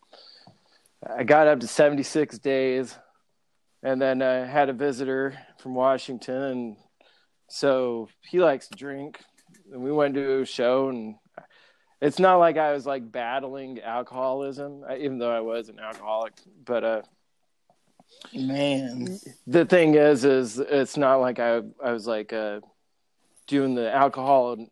I 1.14 1.24
got 1.24 1.46
up 1.46 1.60
to 1.60 1.66
76 1.66 2.38
days. 2.38 2.96
And 3.82 4.00
then 4.00 4.22
I 4.22 4.44
had 4.44 4.68
a 4.68 4.74
visitor 4.74 5.38
from 5.58 5.74
Washington. 5.74 6.42
And 6.42 6.76
so 7.48 8.08
he 8.28 8.40
likes 8.40 8.68
to 8.68 8.76
drink. 8.76 9.20
And 9.72 9.82
we 9.82 9.92
went 9.92 10.14
to 10.14 10.42
a 10.42 10.44
show 10.44 10.88
and 10.88 11.16
it's 12.00 12.18
not 12.18 12.36
like 12.36 12.56
I 12.56 12.72
was 12.72 12.86
like 12.86 13.10
battling 13.12 13.80
alcoholism, 13.80 14.84
even 14.98 15.18
though 15.18 15.30
I 15.30 15.40
was 15.40 15.68
an 15.68 15.78
alcoholic. 15.78 16.32
But 16.64 16.84
uh, 16.84 17.02
Man. 18.34 19.18
the 19.46 19.66
thing 19.66 19.94
is, 19.94 20.24
is 20.24 20.58
it's 20.58 20.96
not 20.96 21.16
like 21.16 21.38
I 21.38 21.60
I 21.82 21.92
was 21.92 22.06
like 22.06 22.32
uh, 22.32 22.60
doing 23.46 23.74
the 23.74 23.92
alcohol 23.94 24.66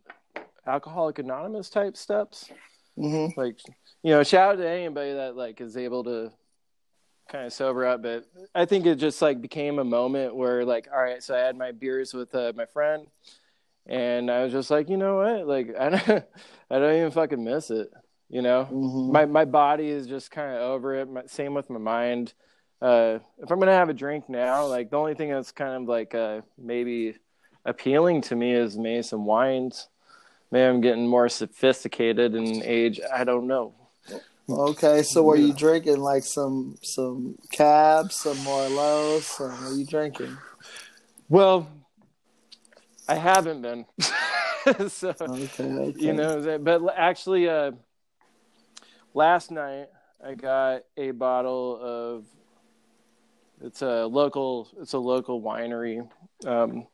alcoholic 0.66 1.18
anonymous 1.18 1.68
type 1.68 1.96
steps. 1.96 2.50
hmm 2.96 3.26
Like 3.36 3.58
you 4.02 4.12
know, 4.12 4.22
shout 4.22 4.52
out 4.52 4.56
to 4.58 4.68
anybody 4.68 5.12
that 5.12 5.36
like 5.36 5.60
is 5.60 5.76
able 5.76 6.04
to 6.04 6.32
kind 7.28 7.46
of 7.46 7.52
sober 7.52 7.86
up. 7.86 8.02
But 8.02 8.24
I 8.54 8.64
think 8.64 8.86
it 8.86 8.96
just 8.96 9.22
like 9.22 9.40
became 9.40 9.78
a 9.78 9.84
moment 9.84 10.34
where 10.34 10.64
like, 10.64 10.88
all 10.92 11.02
right, 11.02 11.22
so 11.22 11.34
I 11.34 11.40
had 11.40 11.56
my 11.56 11.72
beers 11.72 12.14
with 12.14 12.34
uh, 12.34 12.52
my 12.56 12.66
friend. 12.66 13.06
And 13.86 14.30
I 14.30 14.44
was 14.44 14.52
just 14.52 14.70
like, 14.70 14.90
you 14.90 14.98
know 14.98 15.16
what? 15.16 15.46
Like, 15.46 15.74
I 15.78 15.88
don't, 15.90 16.08
I 16.70 16.78
don't 16.78 16.96
even 16.96 17.10
fucking 17.10 17.42
miss 17.42 17.70
it. 17.70 17.90
You 18.28 18.42
know, 18.42 18.64
hmm 18.64 19.12
my 19.12 19.24
my 19.24 19.46
body 19.46 19.88
is 19.88 20.06
just 20.06 20.30
kind 20.30 20.54
of 20.54 20.60
over 20.60 20.94
it. 20.96 21.08
My, 21.10 21.22
same 21.26 21.54
with 21.54 21.70
my 21.70 21.78
mind. 21.78 22.34
Uh, 22.80 23.18
if 23.38 23.50
I'm 23.50 23.58
gonna 23.58 23.72
have 23.72 23.88
a 23.88 23.94
drink 23.94 24.28
now, 24.28 24.66
like 24.66 24.90
the 24.90 24.98
only 24.98 25.14
thing 25.14 25.30
that's 25.30 25.50
kind 25.50 25.82
of 25.82 25.88
like 25.88 26.14
uh, 26.14 26.42
maybe 26.58 27.16
appealing 27.64 28.20
to 28.22 28.36
me 28.36 28.52
is 28.52 28.76
maybe 28.76 29.02
some 29.02 29.24
wines. 29.24 29.88
Maybe 30.50 30.64
I'm 30.66 30.80
getting 30.82 31.06
more 31.06 31.28
sophisticated 31.30 32.34
in 32.34 32.62
age. 32.64 33.00
I 33.12 33.24
don't 33.24 33.46
know. 33.46 33.74
Okay, 34.48 35.02
so 35.02 35.22
were 35.22 35.36
you 35.36 35.52
drinking 35.52 36.00
like 36.00 36.24
some 36.24 36.76
some 36.82 37.36
cabs, 37.52 38.16
some 38.16 38.36
merlots? 38.38 39.22
Some 39.22 39.50
what 39.50 39.72
are 39.72 39.74
you 39.74 39.84
drinking? 39.84 40.38
Well, 41.28 41.68
I 43.06 43.16
haven't 43.16 43.60
been. 43.60 43.84
so 44.88 45.14
Okay, 45.20 45.64
okay. 45.64 45.94
you 45.98 46.14
know, 46.14 46.58
but 46.58 46.82
actually, 46.96 47.46
uh, 47.46 47.72
last 49.12 49.50
night 49.50 49.88
I 50.24 50.34
got 50.34 50.82
a 50.96 51.10
bottle 51.10 51.78
of. 51.82 52.24
It's 53.60 53.82
a 53.82 54.06
local. 54.06 54.68
It's 54.80 54.94
a 54.94 54.98
local 54.98 55.42
winery. 55.42 56.08
Um, 56.46 56.86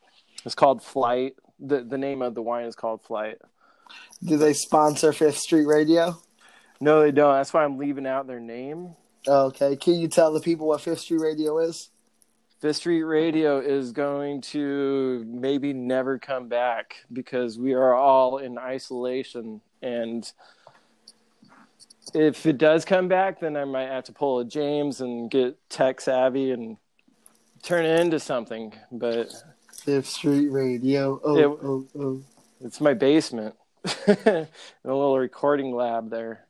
it's 0.45 0.57
called 0.57 0.83
Flight. 0.83 1.35
the 1.61 1.85
The 1.85 1.99
name 1.99 2.21
of 2.21 2.35
the 2.35 2.43
wine 2.43 2.64
is 2.64 2.75
called 2.75 3.05
Flight. 3.05 3.38
Do 4.25 4.38
they 4.38 4.55
sponsor 4.55 5.12
Fifth 5.12 5.38
Street 5.38 5.67
Radio? 5.67 6.19
No, 6.85 7.01
they 7.01 7.12
don't. 7.12 7.33
That's 7.35 7.53
why 7.55 7.64
I'm 7.64 7.79
leaving 7.79 8.07
out 8.07 8.27
their 8.27 8.40
name. 8.40 8.94
Okay, 9.27 9.75
can 9.75 9.94
you 9.94 10.07
tell 10.07 10.35
the 10.35 10.40
people 10.40 10.66
what 10.66 10.83
Fifth 10.83 11.01
Street 11.01 11.20
Radio 11.23 11.57
is? 11.59 11.88
Fifth 12.61 12.77
Street 12.77 13.05
Radio 13.05 13.59
is 13.59 13.90
going 13.92 14.42
to 14.42 15.25
maybe 15.27 15.73
never 15.73 16.18
come 16.18 16.49
back 16.49 16.97
because 17.11 17.59
we 17.59 17.73
are 17.73 17.94
all 17.94 18.37
in 18.37 18.59
isolation. 18.59 19.62
And 19.81 20.31
if 22.12 22.44
it 22.44 22.59
does 22.59 22.85
come 22.85 23.09
back, 23.09 23.40
then 23.40 23.57
I 23.57 23.64
might 23.64 23.88
have 23.88 24.05
to 24.05 24.12
pull 24.12 24.40
a 24.40 24.44
James 24.44 25.01
and 25.01 25.31
get 25.31 25.57
tech 25.70 26.03
savvy 26.03 26.51
and 26.51 26.77
turn 27.62 27.87
it 27.87 27.99
into 27.99 28.20
something. 28.20 28.75
But 28.92 29.33
Fifth 29.85 30.09
Street 30.09 30.49
Radio. 30.49 31.18
Oh, 31.25 31.37
It- 31.38 31.44
oh, 31.64 31.87
oh. 31.99 32.23
it's 32.61 32.81
my 32.81 32.92
basement, 32.92 33.55
in 34.07 34.16
a 34.27 34.47
little 34.85 35.18
recording 35.18 35.75
lab 35.75 36.11
there. 36.11 36.43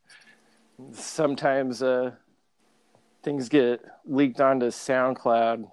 Sometimes 0.93 1.81
uh, 1.81 2.11
things 3.23 3.49
get 3.49 3.83
leaked 4.05 4.41
onto 4.41 4.67
SoundCloud. 4.67 5.69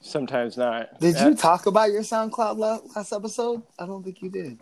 Sometimes 0.00 0.56
not. 0.56 0.98
Did 1.00 1.16
That- 1.16 1.28
you 1.30 1.34
talk 1.36 1.66
about 1.66 1.90
your 1.90 2.02
SoundCloud 2.02 2.58
last 2.94 3.12
episode? 3.12 3.62
I 3.78 3.86
don't 3.86 4.02
think 4.02 4.22
you 4.22 4.30
did. 4.30 4.58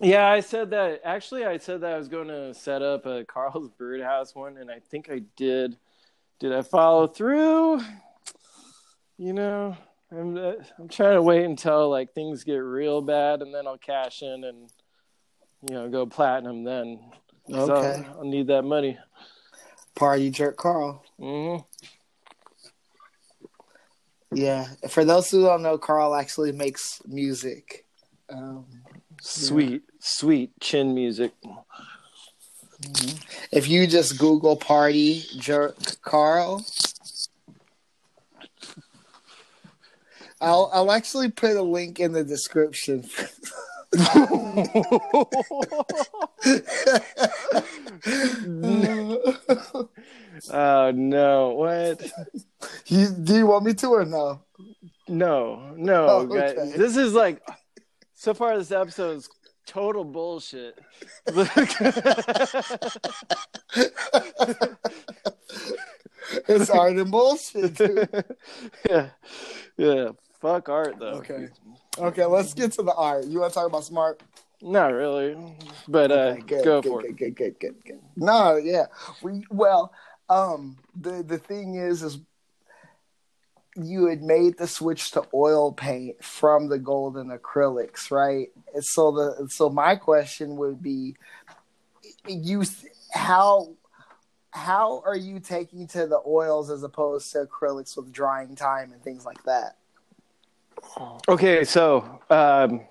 Yeah, 0.00 0.28
I 0.30 0.40
said 0.40 0.70
that. 0.70 1.02
Actually, 1.04 1.44
I 1.44 1.58
said 1.58 1.82
that 1.82 1.92
I 1.92 1.98
was 1.98 2.08
going 2.08 2.28
to 2.28 2.54
set 2.54 2.82
up 2.82 3.04
a 3.06 3.24
Carl's 3.28 3.68
Birdhouse 3.78 4.34
one, 4.34 4.56
and 4.56 4.70
I 4.70 4.78
think 4.90 5.10
I 5.10 5.22
did. 5.36 5.76
Did 6.38 6.52
I 6.54 6.62
follow 6.62 7.06
through? 7.06 7.82
You 9.18 9.34
know, 9.34 9.76
I'm 10.10 10.36
uh, 10.38 10.52
I'm 10.78 10.88
trying 10.88 11.14
to 11.16 11.22
wait 11.22 11.44
until 11.44 11.90
like 11.90 12.14
things 12.14 12.44
get 12.44 12.56
real 12.56 13.02
bad, 13.02 13.42
and 13.42 13.54
then 13.54 13.66
I'll 13.66 13.76
cash 13.76 14.22
in 14.22 14.44
and 14.44 14.70
you 15.68 15.74
know 15.74 15.90
go 15.90 16.06
platinum. 16.06 16.64
Then, 16.64 16.98
So 17.50 17.74
Okay. 17.74 18.06
I'll 18.16 18.24
need 18.24 18.46
that 18.48 18.62
money. 18.62 18.98
Party 19.94 20.30
jerk 20.30 20.56
Carl. 20.56 21.04
hmm 21.18 21.56
Yeah. 24.32 24.68
For 24.88 25.04
those 25.04 25.30
who 25.30 25.42
don't 25.42 25.62
know, 25.62 25.76
Carl 25.78 26.14
actually 26.14 26.52
makes 26.52 27.02
music. 27.06 27.84
Um, 28.28 28.66
Sweet, 29.22 29.82
sweet 29.98 30.52
chin 30.60 30.94
music. 30.94 31.32
if 33.52 33.68
you 33.68 33.86
just 33.86 34.18
Google 34.18 34.56
Party 34.56 35.24
Jerk 35.36 35.76
Carl, 36.00 36.64
I'll 40.40 40.70
I'll 40.72 40.90
actually 40.92 41.30
put 41.30 41.56
a 41.56 41.62
link 41.62 42.00
in 42.00 42.12
the 42.12 42.24
description. 42.24 43.04
Oh 50.52 50.90
no! 50.94 51.50
What? 51.50 52.02
you, 52.86 53.08
do 53.08 53.34
you 53.34 53.46
want 53.46 53.64
me 53.64 53.74
to 53.74 53.88
or 53.88 54.04
no? 54.04 54.40
No, 55.08 55.72
no, 55.76 56.06
Oh, 56.08 56.26
guys. 56.26 56.56
okay. 56.56 56.76
This 56.76 56.96
is 56.96 57.12
like 57.14 57.42
so 58.14 58.32
far. 58.32 58.56
This 58.56 58.70
episode 58.72 59.18
is 59.18 59.28
total 59.66 60.04
bullshit. 60.04 60.78
it's 66.48 66.70
art 66.70 66.96
and 66.96 67.10
bullshit. 67.10 67.74
Dude. 67.74 68.08
yeah, 68.88 69.08
yeah. 69.76 70.08
Fuck 70.40 70.68
art 70.68 70.98
though. 70.98 71.18
Okay. 71.18 71.48
Okay, 71.98 72.24
let's 72.24 72.54
get 72.54 72.72
to 72.72 72.82
the 72.82 72.94
art. 72.94 73.26
You 73.26 73.40
want 73.40 73.52
to 73.52 73.58
talk 73.58 73.66
about 73.66 73.84
smart? 73.84 74.22
Not 74.62 74.92
really, 74.92 75.36
but 75.88 76.10
uh, 76.10 76.14
Okay, 76.14 76.40
good, 76.40 76.64
go 76.64 76.82
good, 76.82 76.88
for 76.88 77.00
good, 77.02 77.10
it. 77.10 77.16
Good, 77.16 77.36
good, 77.36 77.60
good, 77.60 77.84
good. 77.84 78.00
No, 78.16 78.56
yeah. 78.56 78.86
We 79.22 79.44
well, 79.50 79.92
um, 80.28 80.78
the 80.94 81.22
the 81.22 81.38
thing 81.38 81.76
is, 81.76 82.02
is 82.02 82.18
you 83.76 84.06
had 84.06 84.22
made 84.22 84.58
the 84.58 84.66
switch 84.66 85.12
to 85.12 85.24
oil 85.32 85.72
paint 85.72 86.22
from 86.22 86.68
the 86.68 86.78
golden 86.78 87.28
acrylics, 87.28 88.10
right? 88.10 88.48
And 88.74 88.84
so 88.84 89.10
the 89.12 89.48
so 89.48 89.70
my 89.70 89.96
question 89.96 90.56
would 90.56 90.82
be, 90.82 91.16
you 92.26 92.64
how 93.12 93.74
how 94.50 95.02
are 95.06 95.16
you 95.16 95.40
taking 95.40 95.86
to 95.88 96.06
the 96.06 96.20
oils 96.26 96.70
as 96.70 96.82
opposed 96.82 97.32
to 97.32 97.46
acrylics 97.46 97.96
with 97.96 98.12
drying 98.12 98.56
time 98.56 98.92
and 98.92 99.02
things 99.02 99.24
like 99.24 99.42
that? 99.44 99.76
Okay, 101.28 101.64
so 101.64 102.20
um, 102.30 102.82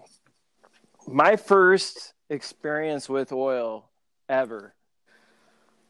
my 1.08 1.36
first 1.36 2.14
experience 2.30 3.10
with 3.10 3.32
oil 3.32 3.90
ever 4.28 4.74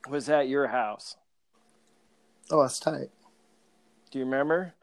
was 0.10 0.30
at 0.30 0.48
your 0.48 0.68
house. 0.68 1.16
Oh, 2.52 2.62
that's 2.62 2.80
tight. 2.80 3.10
Do 4.12 4.20
you 4.20 4.26
remember? 4.26 4.74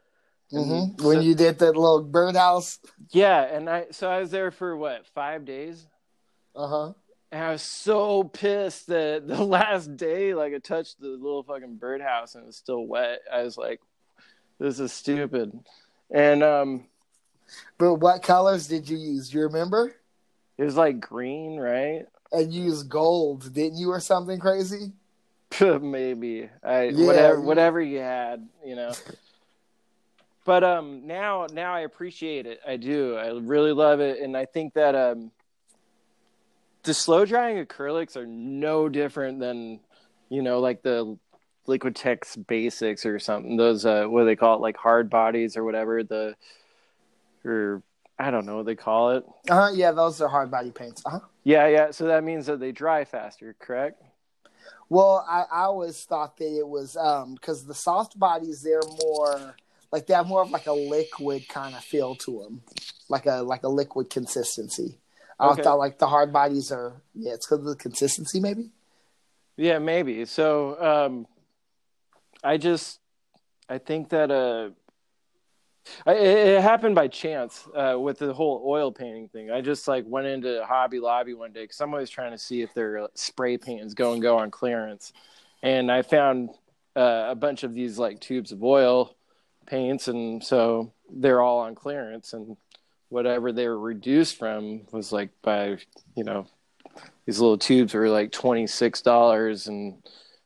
hmm 0.51 0.85
So- 0.99 1.07
when 1.07 1.21
you 1.21 1.35
did 1.35 1.59
that 1.59 1.75
little 1.75 2.01
birdhouse. 2.03 2.79
Yeah, 3.09 3.41
and 3.41 3.69
I 3.69 3.87
so 3.91 4.09
I 4.09 4.19
was 4.19 4.31
there 4.31 4.51
for 4.51 4.77
what 4.77 5.05
five 5.07 5.43
days, 5.43 5.85
Uh 6.55 6.67
huh. 6.67 6.93
and 7.31 7.43
I 7.43 7.51
was 7.51 7.61
so 7.61 8.23
pissed 8.23 8.87
that 8.87 9.27
the 9.27 9.43
last 9.43 9.97
day, 9.97 10.33
like 10.33 10.53
I 10.53 10.59
touched 10.59 11.01
the 11.01 11.07
little 11.09 11.43
fucking 11.43 11.75
birdhouse 11.77 12.35
and 12.35 12.43
it 12.43 12.47
was 12.47 12.55
still 12.57 12.85
wet. 12.87 13.19
I 13.31 13.43
was 13.43 13.57
like, 13.57 13.81
"This 14.59 14.79
is 14.79 14.93
stupid," 14.93 15.51
and 16.09 16.41
um, 16.43 16.85
But 17.77 17.95
what 17.95 18.23
colors 18.23 18.67
did 18.67 18.89
you 18.89 18.97
use? 18.97 19.29
Do 19.29 19.37
you 19.37 19.43
remember? 19.43 19.95
it 20.57 20.63
was 20.63 20.75
like 20.75 20.99
green, 20.99 21.57
right? 21.59 22.05
And 22.31 22.51
you 22.51 22.63
used 22.63 22.89
gold, 22.89 23.53
didn't 23.53 23.77
you, 23.77 23.91
or 23.91 23.99
something 23.99 24.39
crazy? 24.39 24.91
maybe 25.61 26.49
I 26.63 26.85
Yeah, 26.85 27.05
whatever 27.05 27.35
you- 27.35 27.41
whatever 27.43 27.81
you 27.81 27.99
had, 27.99 28.47
you 28.65 28.75
know. 28.75 28.93
But 30.45 30.63
um 30.63 31.05
now 31.05 31.45
now 31.51 31.73
I 31.73 31.81
appreciate 31.81 32.45
it. 32.45 32.61
I 32.65 32.77
do. 32.77 33.17
I 33.17 33.37
really 33.37 33.73
love 33.73 33.99
it 33.99 34.21
and 34.21 34.35
I 34.37 34.45
think 34.45 34.73
that 34.75 34.95
um 34.95 35.31
the 36.83 36.93
slow 36.93 37.25
drying 37.25 37.63
acrylics 37.65 38.15
are 38.15 38.25
no 38.25 38.87
different 38.87 39.39
than 39.41 39.81
you 40.29 40.41
know 40.41 40.59
like 40.59 40.81
the 40.83 41.17
Liquitex 41.67 42.47
basics 42.47 43.05
or 43.05 43.19
something. 43.19 43.57
Those 43.57 43.85
uh 43.85 44.05
what 44.05 44.21
do 44.21 44.25
they 44.25 44.37
call 44.37 44.55
it 44.55 44.61
like 44.61 44.77
hard 44.77 45.09
bodies 45.09 45.57
or 45.57 45.65
whatever 45.65 46.01
the 46.03 46.35
or 47.47 47.83
I 48.19 48.31
don't 48.31 48.45
know 48.45 48.57
what 48.57 48.65
they 48.65 48.75
call 48.75 49.11
it. 49.11 49.25
Uh 49.49 49.67
huh. 49.67 49.71
Yeah, 49.73 49.91
those 49.91 50.21
are 50.21 50.27
hard 50.27 50.51
body 50.51 50.71
paints. 50.71 51.01
Uh 51.05 51.11
huh. 51.11 51.19
Yeah, 51.43 51.67
yeah. 51.67 51.91
So 51.91 52.05
that 52.07 52.23
means 52.23 52.45
that 52.47 52.59
they 52.59 52.71
dry 52.71 53.05
faster, 53.05 53.55
correct? 53.59 54.03
Well, 54.89 55.25
I, 55.27 55.43
I 55.51 55.63
always 55.63 56.03
thought 56.03 56.37
that 56.37 56.57
it 56.57 56.67
was 56.67 56.95
um 56.97 57.35
because 57.35 57.65
the 57.65 57.73
soft 57.75 58.17
bodies 58.17 58.61
they're 58.61 58.81
more 59.05 59.57
like 59.91 60.07
they 60.07 60.13
have 60.13 60.27
more 60.27 60.41
of 60.41 60.51
like 60.51 60.67
a 60.67 60.73
liquid 60.73 61.47
kind 61.47 61.75
of 61.75 61.83
feel 61.83 62.15
to 62.15 62.43
them, 62.43 62.61
like 63.09 63.25
a 63.25 63.41
like 63.41 63.63
a 63.63 63.69
liquid 63.69 64.09
consistency. 64.09 64.97
I 65.39 65.49
Okay. 65.49 65.61
thought 65.63 65.77
like 65.77 65.99
the 65.99 66.07
hard 66.07 66.33
bodies 66.33 66.71
are 66.71 67.01
yeah, 67.13 67.33
it's 67.33 67.45
because 67.45 67.59
of 67.59 67.65
the 67.65 67.75
consistency 67.75 68.39
maybe. 68.39 68.71
Yeah, 69.55 69.79
maybe. 69.79 70.25
So 70.25 70.81
um 70.81 71.27
I 72.43 72.57
just 72.57 72.99
I 73.69 73.77
think 73.77 74.09
that 74.09 74.31
uh 74.31 74.69
It, 76.05 76.61
happened 76.61 76.95
by 76.95 77.07
chance 77.07 77.67
uh, 77.75 77.97
with 77.99 78.19
the 78.19 78.33
whole 78.33 78.63
oil 78.65 78.91
painting 78.91 79.29
thing. 79.29 79.51
I 79.51 79.61
just 79.61 79.87
like 79.87 80.05
went 80.07 80.27
into 80.27 80.63
Hobby 80.65 80.99
Lobby 80.99 81.33
one 81.33 81.51
day 81.51 81.63
because 81.63 81.79
I'm 81.81 81.93
always 81.93 82.09
trying 82.09 82.31
to 82.31 82.37
see 82.37 82.61
if 82.61 82.73
their 82.73 83.07
spray 83.13 83.57
paint 83.57 83.81
is 83.81 83.93
go 83.93 84.13
and 84.13 84.21
go 84.21 84.37
on 84.37 84.51
clearance, 84.51 85.13
and 85.63 85.91
I 85.91 86.01
found 86.01 86.49
uh, 86.95 87.27
a 87.29 87.35
bunch 87.35 87.63
of 87.63 87.73
these 87.73 87.97
like 87.97 88.19
tubes 88.19 88.51
of 88.51 88.63
oil 88.63 89.15
paints, 89.65 90.07
and 90.07 90.43
so 90.43 90.93
they're 91.11 91.41
all 91.41 91.59
on 91.59 91.75
clearance, 91.75 92.33
and 92.33 92.57
whatever 93.09 93.51
they 93.51 93.67
were 93.67 93.79
reduced 93.79 94.37
from 94.37 94.81
was 94.91 95.11
like 95.11 95.29
by 95.41 95.77
you 96.15 96.23
know 96.23 96.47
these 97.25 97.39
little 97.39 97.57
tubes 97.57 97.93
were 97.93 98.09
like 98.09 98.31
twenty 98.31 98.67
six 98.67 99.01
dollars 99.01 99.67
and 99.67 100.01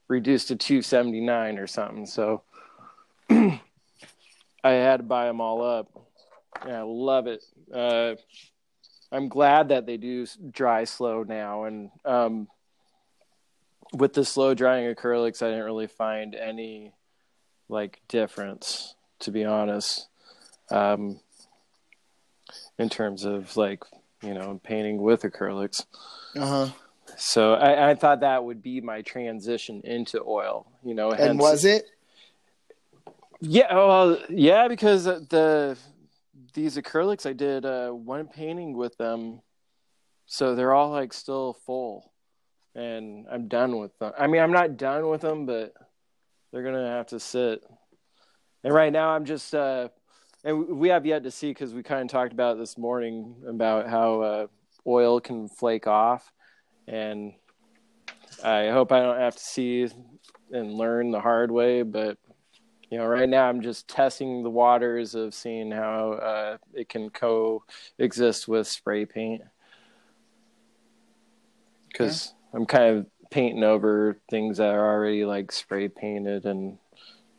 reduced 0.08 0.50
to 0.50 0.56
two 0.56 0.82
seventy 0.82 1.22
nine 1.22 1.58
or 1.58 1.68
something. 1.68 2.06
So 2.06 2.44
I 4.64 4.72
had 4.72 4.98
to 4.98 5.04
buy 5.04 5.26
them 5.26 5.42
all 5.42 5.64
up. 5.64 5.90
Yeah, 6.66 6.80
I 6.80 6.84
love 6.84 7.28
it. 7.28 7.44
Uh, 7.74 8.16
I'm 9.12 9.28
glad 9.28 9.70
that 9.70 9.86
they 9.86 9.98
do 9.98 10.26
dry 10.52 10.84
slow 10.84 11.24
now, 11.24 11.66
and 11.66 11.90
um, 12.06 12.48
with 13.94 14.14
the 14.14 14.24
slow 14.24 14.54
drying 14.54 14.94
acrylics, 14.94 15.42
I 15.42 15.50
didn't 15.50 15.66
really 15.66 15.88
find 15.88 16.36
any 16.36 16.94
like 17.68 18.02
difference, 18.08 18.96
to 19.20 19.32
be 19.32 19.44
honest. 19.44 20.08
Um, 20.70 21.20
in 22.78 22.90
terms 22.90 23.26
of 23.26 23.56
like 23.58 23.84
you 24.22 24.34
know 24.34 24.60
painting 24.64 25.02
with 25.02 25.24
acrylics. 25.24 25.86
Uh 26.36 26.46
huh. 26.46 26.70
So 27.18 27.54
I, 27.54 27.92
I 27.92 27.96
thought 27.96 28.22
that 28.22 28.44
would 28.44 28.64
be 28.64 28.82
my 28.82 29.02
transition 29.02 29.82
into 29.84 30.24
oil. 30.26 30.72
You 30.84 30.94
know, 30.94 31.12
And 31.12 31.40
was 31.40 31.66
it? 31.66 31.86
Yeah, 33.44 33.74
well, 33.74 34.20
yeah, 34.30 34.68
because 34.68 35.06
the 35.06 35.76
these 36.54 36.78
acrylics 36.78 37.26
I 37.26 37.34
did 37.34 37.66
uh, 37.66 37.90
one 37.90 38.28
painting 38.28 38.78
with 38.78 38.96
them, 38.98 39.42
so 40.28 40.54
they're 40.54 40.74
all 40.74 40.92
like 40.92 41.12
still 41.12 41.54
full, 41.66 42.14
and 42.76 43.26
I'm 43.32 43.48
done 43.48 43.80
with 43.80 43.98
them. 43.98 44.14
I 44.18 44.28
mean, 44.28 44.44
I'm 44.44 44.52
not 44.52 44.78
done 44.78 45.10
with 45.10 45.22
them, 45.22 45.48
but 45.48 45.74
they're 46.52 46.62
gonna 46.62 46.88
have 46.88 47.08
to 47.08 47.20
sit. 47.20 47.64
And 48.64 48.72
right 48.76 48.94
now, 48.94 49.10
I'm 49.10 49.26
just, 49.26 49.56
uh, 49.56 49.90
and 50.44 50.68
we 50.78 50.90
have 50.90 51.08
yet 51.08 51.24
to 51.24 51.32
see 51.32 51.50
because 51.50 51.74
we 51.74 51.82
kind 51.82 52.04
of 52.04 52.10
talked 52.10 52.34
about 52.34 52.60
this 52.60 52.78
morning 52.78 53.38
about 53.48 53.90
how 53.90 54.22
uh, 54.22 54.48
oil 54.86 55.20
can 55.20 55.48
flake 55.48 55.88
off, 55.88 56.32
and 56.88 57.34
I 58.44 58.70
hope 58.70 58.92
I 58.92 59.00
don't 59.00 59.18
have 59.18 59.36
to 59.36 59.44
see 59.44 59.88
and 60.52 60.74
learn 60.76 61.10
the 61.10 61.22
hard 61.22 61.50
way, 61.50 61.82
but 61.82 62.20
you 62.92 62.98
know 62.98 63.06
right 63.06 63.30
now 63.30 63.48
i'm 63.48 63.62
just 63.62 63.88
testing 63.88 64.44
the 64.44 64.50
waters 64.50 65.16
of 65.16 65.34
seeing 65.34 65.72
how 65.72 66.12
uh, 66.12 66.58
it 66.74 66.90
can 66.90 67.10
coexist 67.10 68.48
with 68.48 68.68
spray 68.68 69.06
paint. 69.06 69.42
Because 71.88 72.34
i'm 72.54 72.66
kind 72.66 72.98
of 72.98 73.06
painting 73.32 73.64
over 73.64 74.20
things 74.30 74.58
that 74.58 74.70
are 74.70 74.94
already 74.94 75.24
like 75.24 75.52
spray 75.52 75.88
painted 75.88 76.46
and 76.46 76.78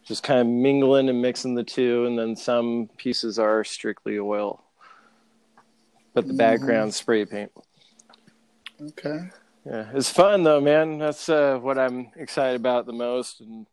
just 0.05 0.23
kind 0.23 0.41
of 0.41 0.47
mingling 0.47 1.09
and 1.11 1.21
mixing 1.21 1.55
the 1.55 1.63
two 1.63 2.07
and 2.07 2.19
then 2.19 2.35
some 2.35 2.89
pieces 2.97 3.39
are 3.39 3.63
strictly 3.63 4.19
oil. 4.19 4.65
But 6.13 6.27
the 6.27 6.35
background 6.35 6.93
spray 6.93 7.25
paint. 7.25 7.53
Okay. 8.81 9.31
yeah 9.67 9.91
it's 9.93 10.11
fun 10.11 10.43
though 10.45 10.63
man. 10.63 10.99
That's 10.99 11.29
uh, 11.29 11.59
what 11.59 11.79
i'm 11.79 12.11
excited 12.17 12.57
about 12.57 12.87
the 12.87 12.95
most 12.95 13.43
and 13.43 13.67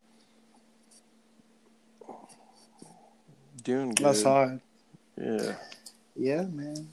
doing 3.69 3.89
good 3.93 4.05
That's 4.05 4.23
hard. 4.23 4.62
yeah 5.17 5.55
Yeah, 6.15 6.41
man. 6.43 6.88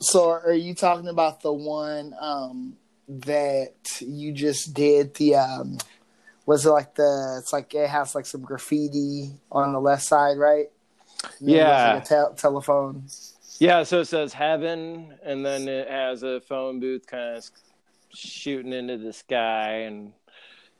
So 0.00 0.30
are 0.30 0.52
you 0.52 0.74
talking 0.74 1.08
about 1.08 1.42
the 1.42 1.52
one 1.52 2.14
um 2.20 2.76
that 3.08 3.74
you 4.00 4.32
just 4.32 4.72
did 4.72 5.14
the 5.14 5.34
um 5.34 5.78
was 6.46 6.64
it 6.64 6.70
like 6.70 6.94
the 6.94 7.36
it's 7.40 7.52
like 7.52 7.74
it 7.74 7.88
has 7.90 8.14
like 8.14 8.26
some 8.26 8.42
graffiti 8.42 9.30
on 9.50 9.72
the 9.72 9.80
left 9.80 10.04
side, 10.04 10.38
right? 10.38 10.70
And 11.40 11.48
Yeah. 11.48 11.92
like 11.94 12.02
a 12.04 12.06
tel- 12.06 12.34
telephone. 12.34 13.04
Yeah, 13.58 13.82
so 13.82 14.00
it 14.00 14.06
says 14.06 14.32
heaven, 14.32 15.18
and 15.22 15.44
then 15.44 15.68
it 15.68 15.88
has 15.90 16.22
a 16.22 16.40
phone 16.40 16.80
booth 16.80 17.06
kind 17.06 17.36
of 17.36 17.44
shooting 18.14 18.72
into 18.72 18.96
the 18.96 19.12
sky, 19.12 19.80
and 19.86 20.12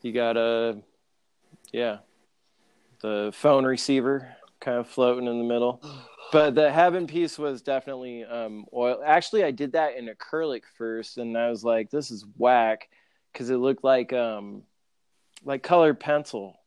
you 0.00 0.12
got 0.12 0.38
a, 0.38 0.78
yeah, 1.72 1.98
the 3.00 3.30
phone 3.34 3.64
receiver 3.64 4.34
kind 4.60 4.78
of 4.78 4.88
floating 4.88 5.26
in 5.26 5.38
the 5.38 5.44
middle. 5.44 5.82
But 6.32 6.54
the 6.54 6.70
heaven 6.70 7.06
piece 7.06 7.38
was 7.38 7.60
definitely 7.60 8.24
um, 8.24 8.66
oil. 8.72 9.02
Actually, 9.04 9.42
I 9.42 9.50
did 9.50 9.72
that 9.72 9.96
in 9.96 10.08
acrylic 10.08 10.62
first, 10.78 11.18
and 11.18 11.36
I 11.36 11.50
was 11.50 11.64
like, 11.64 11.90
this 11.90 12.10
is 12.10 12.24
whack 12.36 12.88
because 13.32 13.50
it 13.50 13.56
looked 13.56 13.82
like 13.82 14.12
um, 14.12 14.62
like 15.44 15.62
colored 15.62 15.98
pencil. 15.98 16.60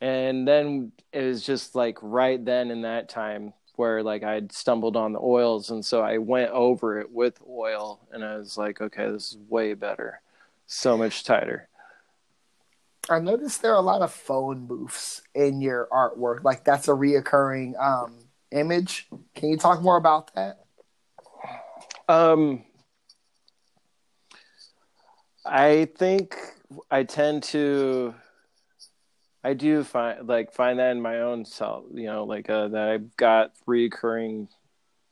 And 0.00 0.46
then 0.46 0.92
it 1.12 1.22
was 1.22 1.44
just 1.44 1.74
like 1.74 1.98
right 2.02 2.44
then 2.44 2.70
in 2.70 2.82
that 2.82 3.08
time 3.08 3.52
where 3.76 4.02
like 4.02 4.24
I'd 4.24 4.50
stumbled 4.52 4.96
on 4.96 5.12
the 5.12 5.20
oils, 5.20 5.70
and 5.70 5.84
so 5.84 6.00
I 6.00 6.18
went 6.18 6.50
over 6.50 6.98
it 6.98 7.12
with 7.12 7.40
oil, 7.48 8.00
and 8.10 8.24
I 8.24 8.36
was 8.36 8.58
like, 8.58 8.80
okay, 8.80 9.08
this 9.10 9.30
is 9.30 9.38
way 9.48 9.74
better, 9.74 10.20
so 10.66 10.98
much 10.98 11.22
tighter. 11.22 11.68
I 13.10 13.20
noticed 13.20 13.62
there 13.62 13.72
are 13.72 13.78
a 13.78 13.80
lot 13.80 14.02
of 14.02 14.12
phone 14.12 14.66
booths 14.66 15.22
in 15.34 15.60
your 15.60 15.88
artwork. 15.92 16.44
Like 16.44 16.64
that's 16.64 16.88
a 16.88 16.92
reoccurring 16.92 17.80
um, 17.80 18.18
image. 18.50 19.08
Can 19.34 19.50
you 19.50 19.56
talk 19.56 19.82
more 19.82 19.96
about 19.96 20.34
that? 20.34 20.64
Um, 22.08 22.64
I 25.44 25.88
think 25.96 26.36
I 26.90 27.04
tend 27.04 27.42
to 27.44 28.14
I 29.44 29.54
do 29.54 29.84
find 29.84 30.26
like 30.26 30.52
find 30.52 30.78
that 30.78 30.90
in 30.90 31.00
my 31.00 31.20
own 31.20 31.44
self, 31.44 31.84
you 31.94 32.06
know, 32.06 32.24
like 32.24 32.50
uh, 32.50 32.68
that 32.68 32.88
I've 32.88 33.16
got 33.16 33.52
recurring 33.66 34.48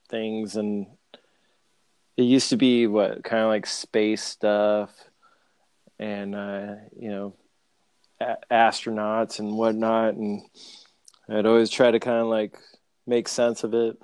things, 0.09 0.57
and 0.57 0.86
it 2.16 2.24
used 2.24 2.51
to 2.51 2.57
be 2.57 2.86
what 2.86 3.22
kind 3.24 3.42
of 3.42 3.49
like 3.49 3.66
space 3.66 4.22
stuff, 4.22 4.90
and 5.99 6.34
uh, 6.34 6.74
you 6.99 7.09
know, 7.09 7.34
a- 8.21 8.37
astronauts 8.51 9.39
and 9.39 9.57
whatnot, 9.57 10.14
and 10.14 10.43
I'd 11.29 11.47
always 11.47 11.71
try 11.71 11.91
to 11.91 12.01
kind 12.01 12.21
of 12.21 12.27
like 12.27 12.59
make 13.07 13.29
sense 13.29 13.64
of 13.64 13.75
it. 13.75 13.97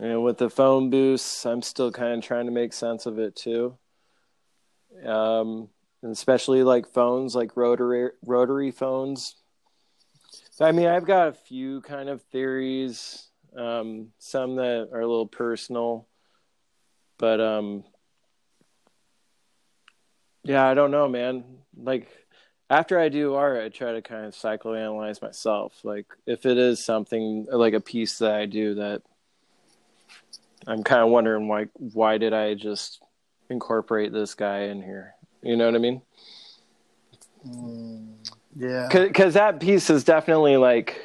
And 0.00 0.22
with 0.22 0.38
the 0.38 0.50
phone 0.50 0.90
boosts, 0.90 1.44
I'm 1.44 1.62
still 1.62 1.90
kind 1.90 2.18
of 2.18 2.24
trying 2.24 2.46
to 2.46 2.52
make 2.52 2.72
sense 2.72 3.06
of 3.06 3.18
it 3.18 3.34
too. 3.36 3.76
Um, 5.04 5.68
and 6.02 6.12
especially 6.12 6.62
like 6.62 6.92
phones, 6.92 7.34
like 7.34 7.56
rotary 7.56 8.10
rotary 8.24 8.70
phones. 8.70 9.36
So, 10.50 10.64
I 10.64 10.72
mean, 10.72 10.86
I've 10.86 11.06
got 11.06 11.28
a 11.28 11.32
few 11.32 11.80
kind 11.82 12.08
of 12.08 12.22
theories, 12.22 13.28
um, 13.56 14.08
some 14.18 14.56
that 14.56 14.90
are 14.92 15.00
a 15.00 15.06
little 15.06 15.26
personal, 15.26 16.06
but 17.18 17.40
um, 17.40 17.84
yeah, 20.44 20.66
I 20.66 20.74
don't 20.74 20.90
know, 20.90 21.08
man. 21.08 21.44
Like 21.76 22.08
after 22.70 22.98
I 22.98 23.08
do 23.08 23.34
art, 23.34 23.62
I 23.62 23.68
try 23.68 23.92
to 23.92 24.00
kind 24.00 24.24
of 24.24 24.34
psychoanalyze 24.34 25.20
myself. 25.20 25.74
Like 25.84 26.06
if 26.24 26.46
it 26.46 26.56
is 26.56 26.84
something 26.84 27.46
like 27.50 27.74
a 27.74 27.80
piece 27.80 28.18
that 28.18 28.32
I 28.32 28.46
do 28.46 28.76
that 28.76 29.02
I'm 30.66 30.84
kind 30.84 31.02
of 31.02 31.10
wondering 31.10 31.48
why 31.48 31.66
why 31.74 32.18
did 32.18 32.32
I 32.32 32.54
just 32.54 33.02
incorporate 33.50 34.12
this 34.12 34.34
guy 34.34 34.60
in 34.64 34.82
here? 34.82 35.14
You 35.42 35.56
know 35.56 35.66
what 35.66 35.74
I 35.74 35.78
mean? 35.78 36.02
Mm, 37.46 38.14
yeah. 38.56 38.88
Because 38.92 39.34
that 39.34 39.60
piece 39.60 39.90
is 39.90 40.04
definitely 40.04 40.56
like, 40.56 41.00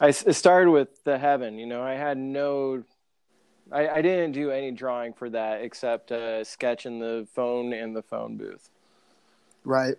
I 0.00 0.08
it 0.08 0.34
started 0.34 0.70
with 0.70 1.02
the 1.04 1.18
heaven. 1.18 1.58
You 1.58 1.66
know, 1.66 1.82
I 1.82 1.94
had 1.94 2.16
no, 2.16 2.84
I, 3.70 3.88
I 3.88 4.02
didn't 4.02 4.32
do 4.32 4.50
any 4.50 4.70
drawing 4.70 5.12
for 5.12 5.28
that 5.30 5.62
except 5.62 6.10
a 6.12 6.44
sketch 6.44 6.86
in 6.86 6.98
the 6.98 7.26
phone 7.34 7.72
and 7.72 7.94
the 7.94 8.02
phone 8.02 8.36
booth. 8.36 8.70
Right. 9.64 9.96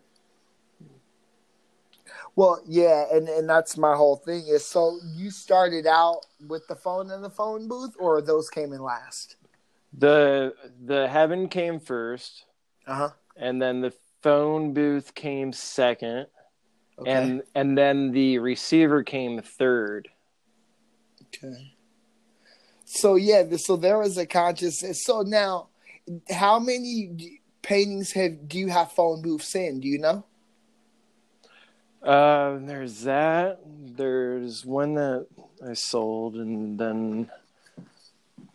Well, 2.36 2.62
yeah, 2.68 3.06
and, 3.14 3.30
and 3.30 3.48
that's 3.50 3.78
my 3.78 3.96
whole 3.96 4.18
thing 4.18 4.46
is 4.48 4.66
so 4.66 5.00
you 5.16 5.32
started 5.32 5.88
out 5.88 6.26
with 6.48 6.68
the 6.68 6.76
phone 6.76 7.10
and 7.12 7.24
the 7.24 7.30
phone 7.30 7.68
booth, 7.68 7.96
or 7.98 8.22
those 8.22 8.50
came 8.50 8.74
in 8.74 8.82
last? 8.82 9.38
The 9.98 10.54
the 10.84 11.08
heaven 11.08 11.48
came 11.48 11.80
first, 11.80 12.46
Uh 12.86 12.96
huh. 12.96 13.10
and 13.38 13.62
then 13.62 13.80
the 13.82 13.94
phone 14.22 14.74
booth 14.74 15.16
came 15.16 15.54
second, 15.54 16.28
Okay. 17.00 17.12
and 17.12 17.44
and 17.56 17.78
then 17.78 18.12
the 18.12 18.40
receiver 18.40 19.04
came 19.04 19.42
third. 19.42 20.10
okay. 21.24 21.74
So 22.84 23.16
yeah, 23.16 23.44
so 23.58 23.78
there 23.78 23.98
was 23.98 24.18
a 24.18 24.26
consciousness. 24.26 25.04
So 25.06 25.22
now, 25.22 25.70
how 26.30 26.60
many 26.60 27.40
paintings 27.62 28.12
have 28.12 28.48
do 28.48 28.60
you 28.60 28.68
have 28.70 28.92
phone 28.92 29.22
booths 29.22 29.56
in? 29.56 29.80
Do 29.80 29.88
you 29.88 30.00
know? 30.00 30.26
Uh, 32.06 32.60
there's 32.62 33.02
that. 33.04 33.60
There's 33.66 34.64
one 34.66 34.94
that 34.96 35.26
I 35.68 35.74
sold, 35.74 36.36
and 36.36 36.78
then 36.80 37.30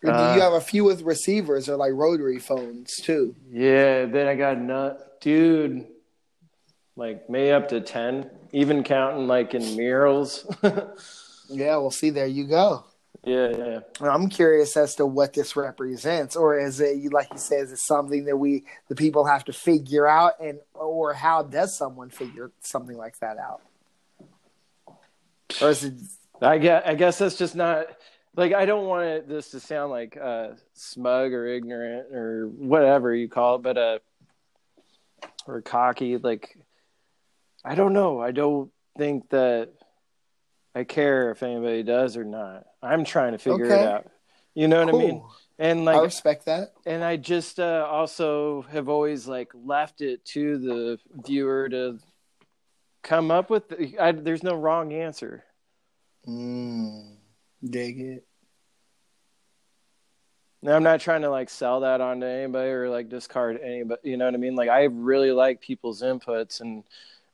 Uh, 0.07 0.33
you 0.37 0.41
have 0.41 0.53
a 0.53 0.61
few 0.61 0.85
with 0.85 1.03
receivers 1.03 1.69
or 1.69 1.77
like 1.77 1.93
rotary 1.93 2.39
phones 2.39 2.95
too? 2.97 3.35
yeah, 3.51 4.07
then 4.07 4.27
I 4.29 4.35
got 4.37 4.59
nut, 4.59 5.21
dude. 5.21 5.87
Like 6.97 7.29
maybe 7.29 7.51
up 7.53 7.69
to 7.71 7.81
ten, 7.81 8.31
even 8.53 8.83
counting 8.85 9.27
like 9.27 9.55
in 9.55 9.77
murals. 9.77 10.47
Yeah, 11.53 11.79
well, 11.79 11.91
see, 11.91 12.11
there 12.11 12.29
you 12.29 12.45
go. 12.47 12.85
Yeah, 13.25 13.49
yeah. 13.57 13.81
I'm 14.01 14.29
curious 14.29 14.77
as 14.77 14.95
to 14.97 15.07
what 15.07 15.35
this 15.35 15.57
represents, 15.57 16.37
or 16.37 16.59
is 16.59 16.81
it 16.81 17.13
like 17.13 17.29
you 17.33 17.39
said, 17.39 17.65
is 17.65 17.73
it 17.73 17.79
something 17.79 18.25
that 18.25 18.37
we 18.37 18.65
the 18.89 18.95
people 18.95 19.25
have 19.27 19.45
to 19.45 19.53
figure 19.53 20.07
out, 20.07 20.35
and 20.41 20.59
or 20.75 21.13
how 21.13 21.43
does 21.43 21.77
someone 21.77 22.11
figure 22.11 22.51
something 22.61 22.97
like 22.97 23.19
that 23.19 23.37
out? 23.37 23.61
Or 25.61 25.71
is 25.71 25.85
it 25.85 25.95
I 26.41 26.59
guess 26.59 26.83
I 26.87 26.95
guess 26.95 27.19
that's 27.19 27.37
just 27.37 27.55
not 27.55 27.87
like 28.37 28.55
I 28.55 28.65
don't 28.65 28.87
want 28.87 29.05
it, 29.07 29.29
this 29.29 29.51
to 29.51 29.61
sound 29.61 29.91
like 29.91 30.17
uh, 30.17 30.51
smug 30.73 31.33
or 31.33 31.47
ignorant 31.47 32.15
or 32.15 32.47
whatever 32.47 33.15
you 33.15 33.29
call 33.29 33.57
it, 33.57 33.63
but 33.63 33.77
uh, 33.77 33.99
or 35.47 35.61
cocky. 35.61 36.17
Like 36.17 36.57
I 37.65 37.75
don't 37.75 37.93
know. 37.93 38.21
I 38.21 38.31
don't 38.31 38.71
think 38.97 39.29
that 39.31 39.71
I 40.75 40.85
care 40.85 41.31
if 41.31 41.43
anybody 41.43 41.83
does 41.83 42.17
or 42.17 42.25
not. 42.25 42.65
I'm 42.83 43.05
trying 43.05 43.33
to 43.33 43.39
figure 43.39 43.65
Okay. 43.67 43.83
it 43.83 43.87
out. 43.87 44.11
You 44.55 44.69
know 44.69 44.85
what 44.85 44.95
I 44.95 44.99
mean? 44.99 45.23
And 45.59 45.85
like 45.85 45.99
I 45.99 46.03
respect 46.03 46.47
that. 46.47 46.73
and 46.87 47.05
I 47.05 47.17
just 47.17 47.61
uh, 47.61 47.87
also 47.91 48.63
have 48.71 48.89
always 48.89 49.27
like 49.27 49.53
left 49.55 50.01
it 50.01 50.25
to 50.27 50.59
the 50.59 50.99
viewer 51.27 51.69
to 51.69 51.99
come 53.03 53.31
up 53.31 53.51
with. 53.51 53.69
The, 53.69 53.99
I, 53.99 54.13
there's 54.13 54.43
no 54.43 54.55
wrong 54.55 54.93
answer. 54.93 55.45
Mm, 56.27 57.17
dig 57.65 58.01
it. 58.01 58.27
Now, 60.63 60.77
I'm 60.77 60.83
not 60.83 61.01
trying 61.01 61.23
to 61.23 61.31
like 61.31 61.49
sell 61.49 61.81
that 61.81 62.01
on 62.03 62.21
to 62.21 62.27
anybody 62.27 62.69
or 62.71 62.91
like 62.91 63.09
discard 63.09 63.59
anybody. 63.63 64.11
You 64.11 64.17
know 64.19 64.27
what 64.27 64.35
I 64.35 64.39
mean? 64.39 64.55
Like 64.57 64.69
I 64.69 64.85
really 64.85 65.33
like 65.33 65.61
people's 65.61 66.03
inputs, 66.03 66.61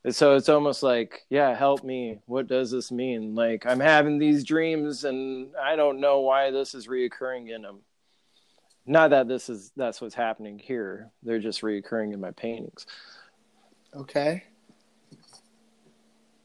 and 0.07 0.15
so 0.15 0.37
it's 0.37 0.47
almost 0.47 0.83
like, 0.83 1.25
yeah, 1.29 1.53
help 1.53 1.83
me. 1.83 2.19
What 2.27 2.47
does 2.47 2.71
this 2.71 2.93
mean? 2.93 3.35
Like 3.35 3.65
I'm 3.65 3.81
having 3.81 4.17
these 4.17 4.45
dreams, 4.45 5.03
and 5.03 5.49
I 5.61 5.75
don't 5.75 5.99
know 5.99 6.21
why 6.21 6.49
this 6.49 6.73
is 6.73 6.87
reoccurring 6.87 7.53
in 7.53 7.61
them. 7.63 7.79
Not 8.85 9.09
that 9.09 9.27
this 9.27 9.49
is 9.49 9.73
that's 9.75 9.99
what's 9.99 10.15
happening 10.15 10.59
here. 10.59 11.11
They're 11.23 11.39
just 11.39 11.61
reoccurring 11.61 12.13
in 12.13 12.21
my 12.21 12.31
paintings. 12.31 12.85
Okay. 13.93 14.45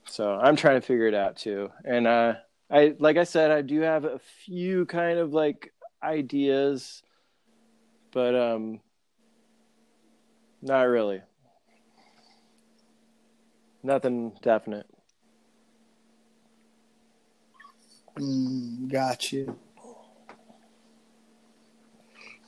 So 0.08 0.32
I'm 0.32 0.56
trying 0.56 0.80
to 0.80 0.84
figure 0.84 1.06
it 1.06 1.14
out 1.14 1.36
too. 1.36 1.70
And 1.84 2.08
uh 2.08 2.34
I 2.68 2.96
like 2.98 3.16
I 3.16 3.22
said, 3.22 3.52
I 3.52 3.62
do 3.62 3.82
have 3.82 4.04
a 4.04 4.18
few 4.44 4.86
kind 4.86 5.20
of 5.20 5.32
like 5.32 5.72
ideas, 6.02 7.04
but 8.10 8.34
um 8.34 8.80
not 10.60 10.82
really. 10.88 11.22
Nothing 13.82 14.32
definite. 14.42 14.86
Mm, 18.16 18.90
got 18.90 19.32
you. 19.32 19.56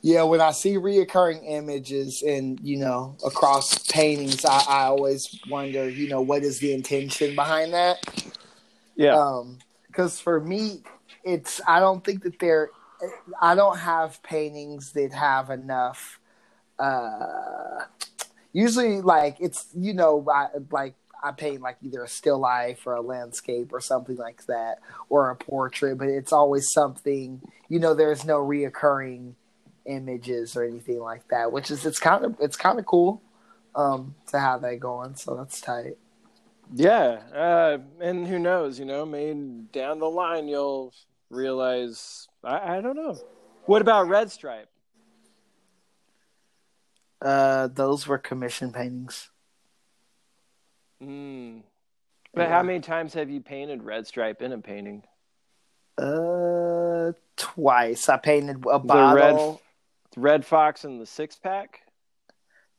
Yeah, 0.01 0.21
when 0.21 0.39
I 0.39 0.51
see 0.51 0.75
reoccurring 0.75 1.43
images 1.49 2.21
and 2.21 2.59
you 2.61 2.77
know 2.77 3.17
across 3.25 3.79
paintings, 3.87 4.45
I, 4.45 4.63
I 4.67 4.83
always 4.83 5.39
wonder, 5.49 5.89
you 5.89 6.07
know, 6.07 6.21
what 6.21 6.43
is 6.43 6.59
the 6.59 6.73
intention 6.73 7.35
behind 7.35 7.73
that? 7.73 7.97
Yeah. 8.95 9.15
Um, 9.15 9.57
because 9.87 10.19
for 10.19 10.39
me, 10.39 10.83
it's 11.23 11.59
I 11.67 11.79
don't 11.79 12.03
think 12.03 12.21
that 12.23 12.37
they're 12.39 12.69
I 13.41 13.55
don't 13.55 13.79
have 13.79 14.21
paintings 14.21 14.91
that 14.91 15.11
have 15.11 15.49
enough. 15.49 16.19
Uh, 16.77 17.85
usually, 18.53 19.01
like 19.01 19.37
it's 19.39 19.67
you 19.75 19.93
know 19.93 20.23
I, 20.31 20.49
like 20.69 20.93
I 21.23 21.31
paint 21.31 21.61
like 21.61 21.77
either 21.81 22.03
a 22.03 22.07
still 22.07 22.39
life 22.39 22.85
or 22.85 22.93
a 22.93 23.01
landscape 23.01 23.73
or 23.73 23.81
something 23.81 24.17
like 24.17 24.45
that 24.45 24.79
or 25.09 25.29
a 25.29 25.35
portrait, 25.35 25.97
but 25.97 26.07
it's 26.07 26.33
always 26.33 26.71
something 26.71 27.41
you 27.69 27.79
know. 27.79 27.93
There's 27.93 28.25
no 28.25 28.39
reoccurring 28.39 29.33
images 29.85 30.55
or 30.55 30.63
anything 30.63 30.99
like 30.99 31.27
that, 31.29 31.51
which 31.51 31.71
is 31.71 31.85
it's 31.85 31.99
kind 31.99 32.25
of 32.25 32.35
it's 32.39 32.55
kind 32.55 32.79
of 32.79 32.85
cool 32.85 33.21
um, 33.75 34.15
to 34.27 34.39
have 34.39 34.61
that 34.61 34.79
going. 34.79 35.15
So 35.15 35.35
that's 35.35 35.61
tight. 35.61 35.97
Yeah. 36.73 37.21
Uh 37.33 37.77
and 38.01 38.27
who 38.27 38.39
knows, 38.39 38.79
you 38.79 38.85
know, 38.85 39.05
maybe 39.05 39.65
down 39.71 39.99
the 39.99 40.09
line 40.09 40.47
you'll 40.47 40.93
realize 41.29 42.27
I, 42.43 42.77
I 42.77 42.81
don't 42.81 42.95
know. 42.95 43.17
What 43.65 43.81
about 43.81 44.07
Red 44.07 44.31
Stripe? 44.31 44.69
Uh, 47.21 47.67
those 47.67 48.05
were 48.05 48.17
commission 48.17 48.71
paintings. 48.71 49.31
Mm. 51.01 51.63
But 52.33 52.43
Yeah. 52.43 52.49
how 52.49 52.63
many 52.63 52.79
times 52.81 53.13
have 53.13 53.29
you 53.29 53.41
painted 53.41 53.83
Red 53.83 54.07
Stripe 54.07 54.41
in 54.41 54.51
a 54.51 54.57
painting? 54.59 55.03
Uh, 55.97 57.13
twice. 57.37 58.09
I 58.09 58.17
painted 58.17 58.57
a 58.57 58.79
The 58.79 59.13
red- 59.13 59.31
bottle. 59.33 59.61
Red 60.17 60.45
Fox 60.45 60.83
and 60.85 60.99
the 61.01 61.05
six 61.05 61.35
pack. 61.37 61.81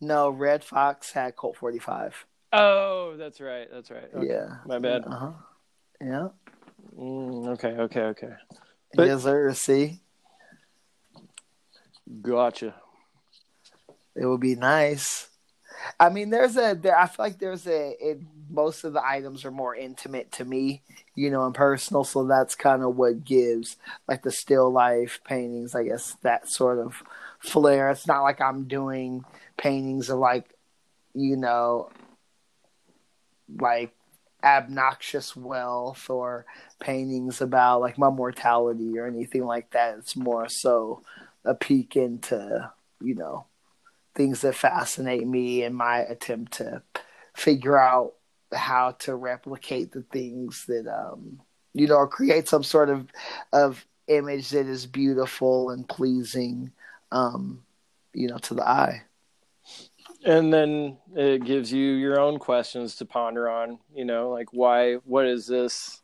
No, 0.01 0.29
Red 0.31 0.63
Fox 0.65 1.13
had 1.13 1.37
Colt 1.37 1.57
45. 1.57 2.27
Oh, 2.53 3.17
that's 3.17 3.41
right. 3.41 3.69
That's 3.71 3.91
right. 3.91 4.09
Okay. 4.15 4.27
Yeah. 4.29 4.59
My 4.67 4.79
bad. 4.79 5.05
Uh 5.07 5.11
huh. 5.17 5.33
Yeah. 6.01 6.29
Mm, 6.99 7.49
okay. 7.49 7.69
Okay. 7.79 8.03
Okay. 8.03 8.33
But- 8.95 9.07
yes, 9.07 9.23
sir. 9.23 9.53
See, 9.55 10.01
Gotcha. 12.23 12.75
it 14.15 14.27
would 14.27 14.41
be 14.41 14.55
nice. 14.55 15.29
I 15.99 16.09
mean, 16.09 16.31
there's 16.31 16.57
a 16.57 16.75
there. 16.75 16.99
I 16.99 17.07
feel 17.07 17.25
like 17.25 17.39
there's 17.39 17.67
a. 17.67 17.97
It, 18.01 18.21
most 18.49 18.85
of 18.85 18.93
the 18.93 19.05
items 19.05 19.45
are 19.45 19.51
more 19.51 19.75
intimate 19.75 20.31
to 20.33 20.45
me, 20.45 20.83
you 21.15 21.31
know, 21.31 21.45
and 21.45 21.55
personal. 21.55 22.05
So 22.05 22.25
that's 22.25 22.55
kind 22.55 22.83
of 22.83 22.97
what 22.97 23.25
gives 23.25 23.77
like 24.07 24.23
the 24.23 24.31
still 24.31 24.71
life 24.71 25.21
paintings, 25.25 25.75
I 25.75 25.85
guess, 25.85 26.17
that 26.23 26.49
sort 26.49 26.79
of 26.79 27.03
flair. 27.39 27.91
It's 27.91 28.07
not 28.07 28.23
like 28.23 28.41
I'm 28.41 28.65
doing 28.65 29.25
paintings 29.57 30.11
of 30.11 30.19
like, 30.19 30.49
you 31.15 31.37
know, 31.37 31.91
like 33.59 33.93
obnoxious 34.45 35.35
wealth 35.35 36.09
or 36.09 36.47
paintings 36.79 37.41
about 37.41 37.81
like 37.81 37.99
my 37.99 38.11
mortality 38.11 38.99
or 38.99 39.07
anything 39.07 39.45
like 39.45 39.71
that. 39.71 39.99
It's 39.99 40.17
more 40.17 40.49
so 40.49 41.03
a 41.45 41.55
peek 41.55 41.97
into, 41.97 42.71
you 43.01 43.15
know, 43.15 43.47
things 44.17 44.43
that 44.43 44.57
fascinate 44.57 45.27
me 45.27 45.65
in 45.65 45.75
my 45.75 45.99
attempt 45.99 46.55
to 46.55 46.83
figure 47.35 47.79
out 47.79 48.15
how 48.55 48.93
to 48.93 49.15
replicate 49.15 49.93
the 49.93 50.03
things 50.03 50.67
that 50.67 50.87
um 50.89 51.41
you 51.75 51.87
know 51.87 52.07
create 52.07 52.49
some 52.49 52.63
sort 52.65 52.91
of 52.91 53.09
of 53.53 53.87
image 54.09 54.51
that 54.51 54.67
is 54.67 54.87
beautiful 54.87 55.71
and 55.71 55.89
pleasing 55.89 56.73
um 57.13 57.63
you 58.15 58.29
know 58.29 58.39
to 58.39 58.55
the 58.55 58.67
eye 58.67 59.03
And 60.25 60.53
then 60.53 60.99
it 61.15 61.45
gives 61.45 61.73
you 61.73 61.93
your 61.93 62.21
own 62.21 62.39
questions 62.39 62.97
to 62.97 63.07
ponder 63.07 63.49
on. 63.49 63.79
You 63.95 64.05
know, 64.05 64.31
like 64.31 64.49
why? 64.53 64.95
What 65.05 65.27
is 65.27 65.47
this? 65.47 66.03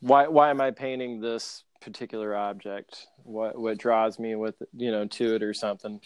Why? 0.00 0.28
Why 0.28 0.50
am 0.50 0.60
I 0.60 0.72
painting 0.72 1.20
this 1.20 1.64
particular 1.80 2.36
object? 2.36 3.06
What? 3.24 3.58
What 3.58 3.78
draws 3.78 4.18
me 4.18 4.34
with 4.34 4.56
you 4.76 4.90
know 4.90 5.06
to 5.06 5.34
it 5.34 5.42
or 5.42 5.54
something? 5.54 6.00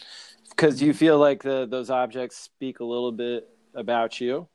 Because 0.49 0.81
you 0.81 0.93
feel 0.93 1.19
like 1.19 1.43
the 1.43 1.65
those 1.65 1.89
objects 1.89 2.37
speak 2.37 2.79
a 2.79 2.85
little 2.85 3.11
bit 3.11 3.49
about 3.73 4.19
you. 4.21 4.47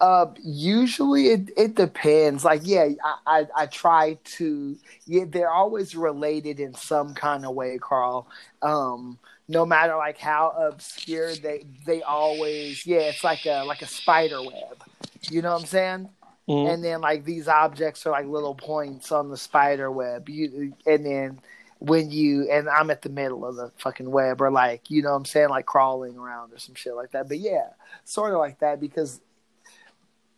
Uh, 0.00 0.26
usually 0.40 1.28
it, 1.28 1.50
it 1.56 1.74
depends. 1.74 2.44
Like, 2.44 2.60
yeah, 2.64 2.88
I, 3.04 3.16
I, 3.26 3.46
I 3.56 3.66
try 3.66 4.16
to, 4.36 4.76
yeah, 5.06 5.24
they're 5.26 5.50
always 5.50 5.96
related 5.96 6.60
in 6.60 6.72
some 6.74 7.14
kind 7.14 7.44
of 7.44 7.54
way, 7.54 7.78
Carl. 7.78 8.28
Um, 8.62 9.18
no 9.48 9.66
matter 9.66 9.96
like 9.96 10.18
how 10.18 10.50
obscure 10.50 11.34
they, 11.34 11.64
they 11.84 12.02
always, 12.02 12.86
yeah, 12.86 12.98
it's 12.98 13.24
like 13.24 13.44
a, 13.46 13.64
like 13.64 13.82
a 13.82 13.88
spider 13.88 14.40
web. 14.40 14.84
You 15.30 15.42
know 15.42 15.52
what 15.52 15.62
I'm 15.62 15.66
saying? 15.66 16.08
Mhm. 16.48 16.72
And 16.74 16.84
then 16.84 17.00
like 17.00 17.24
these 17.24 17.46
objects 17.46 18.06
are 18.06 18.10
like 18.10 18.26
little 18.26 18.54
points 18.54 19.12
on 19.12 19.28
the 19.28 19.36
spider 19.36 19.90
web. 19.90 20.28
You, 20.28 20.72
and 20.86 21.04
then 21.04 21.40
when 21.78 22.10
you, 22.10 22.50
and 22.50 22.68
I'm 22.68 22.90
at 22.90 23.02
the 23.02 23.10
middle 23.10 23.44
of 23.44 23.56
the 23.56 23.70
fucking 23.76 24.10
web 24.10 24.40
or 24.40 24.50
like, 24.50 24.90
you 24.90 25.02
know 25.02 25.10
what 25.10 25.16
I'm 25.16 25.24
saying? 25.26 25.50
Like 25.50 25.66
crawling 25.66 26.16
around 26.16 26.52
or 26.52 26.58
some 26.58 26.74
shit 26.74 26.94
like 26.94 27.10
that. 27.12 27.28
But 27.28 27.38
yeah, 27.38 27.68
sort 28.04 28.32
of 28.32 28.38
like 28.38 28.60
that 28.60 28.80
because 28.80 29.20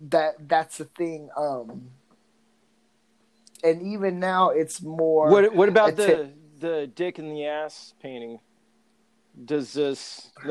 that 0.09 0.49
that's 0.49 0.79
the 0.79 0.87
thing 0.87 1.29
um 1.37 1.91
and 3.63 3.83
even 3.83 4.19
now 4.19 4.49
it's 4.49 4.81
more 4.81 5.29
What? 5.29 5.55
What 5.55 5.69
about 5.69 5.97
the 5.97 6.31
the 6.59 6.91
dick 6.95 7.19
in 7.19 7.29
the 7.29 7.47
ass 7.47 7.93
painting? 8.03 8.41
Does 9.45 9.72
this 9.72 10.31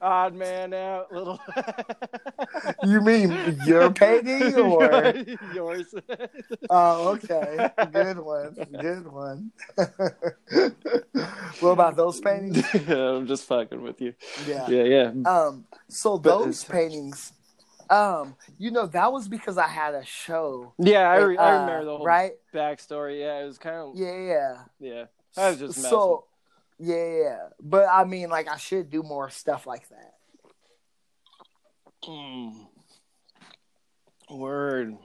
odd 0.00 0.34
man 0.34 0.72
out 0.74 1.12
little? 1.12 1.40
you 2.84 3.00
mean 3.00 3.58
your 3.66 3.90
painting 3.90 4.54
or 4.58 5.14
yours? 5.54 5.92
oh 6.70 7.08
okay 7.08 7.70
good 7.92 8.18
one 8.18 8.54
good 8.80 9.06
one 9.10 9.50
what 11.60 11.70
about 11.70 11.96
those 11.96 12.20
paintings 12.20 12.62
yeah, 12.86 12.94
I'm 13.16 13.26
just 13.26 13.44
fucking 13.44 13.82
with 13.82 14.00
you. 14.00 14.14
yeah 14.46 14.68
Yeah, 14.68 14.82
yeah. 14.84 15.12
um 15.26 15.64
so 15.88 16.18
But 16.18 16.38
those 16.38 16.64
paintings 16.64 17.32
um 17.88 18.36
you 18.58 18.70
know 18.70 18.86
that 18.86 19.12
was 19.12 19.26
because 19.28 19.58
i 19.58 19.66
had 19.66 19.94
a 19.94 20.04
show 20.04 20.72
Yeah, 20.78 21.10
I, 21.10 21.16
re- 21.16 21.36
I 21.36 21.56
uh, 21.56 21.60
remember 21.62 21.84
the 21.86 21.96
whole 21.96 22.06
right 22.06 22.32
backstory. 22.54 23.20
Yeah, 23.20 23.40
it 23.42 23.46
was 23.46 23.58
kind 23.58 23.76
of 23.76 23.96
yeah. 23.96 24.14
yeah 24.16 24.56
yeah 24.78 25.04
I 25.36 25.50
was 25.50 25.58
just 25.58 25.76
messing. 25.78 25.90
so 25.90 26.24
yeah, 26.80 27.22
yeah, 27.22 27.38
but 27.60 27.86
I 27.90 28.04
mean, 28.04 28.30
like, 28.30 28.48
I 28.48 28.56
should 28.56 28.90
do 28.90 29.02
more 29.02 29.28
stuff 29.30 29.66
like 29.66 29.88
that. 29.90 30.14
Mm. 32.04 32.66
Word. 34.30 34.96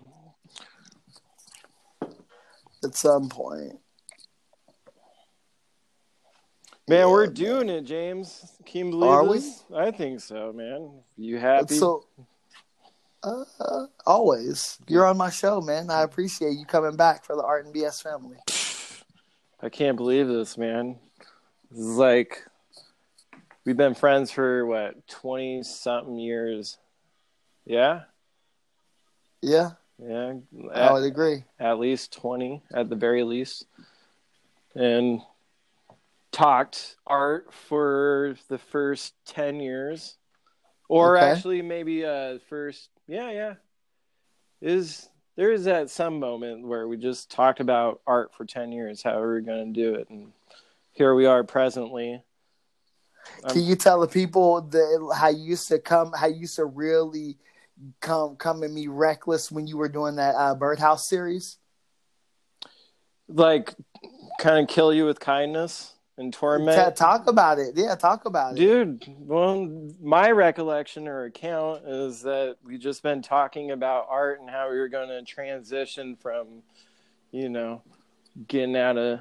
at 2.84 2.96
some 2.96 3.30
point. 3.30 3.80
Man, 6.88 7.00
Yeah, 7.00 7.06
we're 7.08 7.26
man. 7.26 7.34
doing 7.34 7.70
it, 7.70 7.82
James. 7.82 8.54
Can 8.66 8.86
you 8.86 8.92
believe 8.92 9.10
Are 9.10 9.24
we? 9.24 9.42
I 9.76 9.92
think 9.92 10.20
so, 10.22 10.54
man. 10.54 10.92
You 11.18 11.40
happy? 11.40 11.76
So, 11.78 12.06
uh, 13.24 13.86
always, 14.06 14.78
you're 14.88 15.08
on 15.08 15.18
my 15.18 15.32
show, 15.32 15.62
man. 15.62 15.90
I 15.90 16.04
appreciate 16.04 16.52
you 16.52 16.66
coming 16.66 16.96
back 16.96 17.26
for 17.26 17.36
the 17.36 17.44
Art 17.44 17.66
and 17.66 17.74
BS 17.74 18.04
family. 18.04 18.38
I 19.62 19.70
can't 19.70 19.98
believe 19.98 20.28
this, 20.28 20.58
man. 20.58 20.98
This 21.76 21.84
is 21.84 21.98
like 21.98 22.42
we've 23.66 23.76
been 23.76 23.96
friends 23.96 24.32
for 24.32 24.66
what 24.66 25.06
twenty 25.10 25.62
something 25.62 26.18
years. 26.18 26.78
Yeah, 27.66 28.04
Yeah, 29.42 29.72
yeah. 30.00 30.34
I 30.74 30.94
would 30.94 31.04
agree. 31.04 31.44
at 31.60 31.78
least 31.78 32.14
twenty, 32.14 32.62
at 32.74 32.90
the 32.90 32.96
very 32.96 33.24
least, 33.24 33.66
and 34.74 35.20
talked 36.32 36.96
art 37.06 37.54
for 37.54 38.36
the 38.48 38.58
first 38.58 39.14
ten 39.26 39.60
years, 39.60 40.16
or 40.88 41.18
Okay. 41.18 41.30
actually 41.30 41.62
maybe 41.62 42.06
uh 42.06 42.40
first. 42.48 42.90
Yeah, 43.06 43.32
yeah. 43.32 43.54
Is 44.62 45.10
there 45.36 45.52
is 45.52 45.66
that 45.66 45.90
some 45.90 46.22
moment 46.22 46.66
where 46.66 46.88
we 46.88 46.96
just 46.96 47.30
talked 47.30 47.60
about 47.60 48.00
art 48.08 48.34
for 48.34 48.46
ten 48.46 48.72
years, 48.72 49.04
how 49.04 49.20
are 49.20 49.36
we 49.36 49.42
going 49.42 49.74
to 49.74 49.82
do 49.82 49.96
it, 49.96 50.08
and 50.10 50.32
here 50.96 51.14
we 51.14 51.26
are 51.26 51.44
presently. 51.44 52.24
Can 53.50 53.64
you 53.64 53.76
tell 53.76 54.00
the 54.00 54.08
people 54.08 54.62
that 54.62 55.14
how 55.16 55.30
you 55.30 55.44
used 55.44 55.68
to 55.68 55.80
come, 55.80 56.12
how 56.18 56.28
you 56.28 56.42
used 56.42 56.56
to 56.56 56.66
really 56.66 57.38
come 58.00 58.36
come 58.38 58.64
and 58.64 58.74
be 58.74 58.88
reckless 58.88 59.52
when 59.52 59.68
you 59.68 59.78
were 59.78 59.90
doing 59.90 60.16
that 60.16 60.36
uh, 60.36 60.56
birdhouse 60.56 61.08
series? 61.08 61.58
Like, 63.28 63.74
kind 64.40 64.60
of 64.60 64.74
kill 64.74 64.94
you 64.94 65.06
with 65.06 65.20
kindness 65.20 65.94
and 66.18 66.32
torment. 66.32 66.78
Ta- 66.78 66.92
talk 66.92 67.28
about 67.28 67.60
it. 67.60 67.74
Yeah, 67.76 67.96
talk 67.96 68.26
about 68.26 68.54
it. 68.54 68.58
Dude, 68.58 69.04
well, 69.18 69.68
my 70.02 70.32
recollection 70.32 71.08
or 71.08 71.26
account 71.26 71.84
is 71.86 72.22
that 72.22 72.58
we 72.64 72.78
just 72.78 73.04
been 73.04 73.22
talking 73.22 73.72
about 73.72 74.06
art 74.10 74.40
and 74.40 74.50
how 74.50 74.70
we 74.70 74.78
were 74.78 74.88
going 74.88 75.10
to 75.10 75.24
transition 75.24 76.16
from, 76.16 76.62
you 77.32 77.50
know, 77.50 77.82
getting 78.48 78.76
out 78.76 78.98
of, 78.98 79.20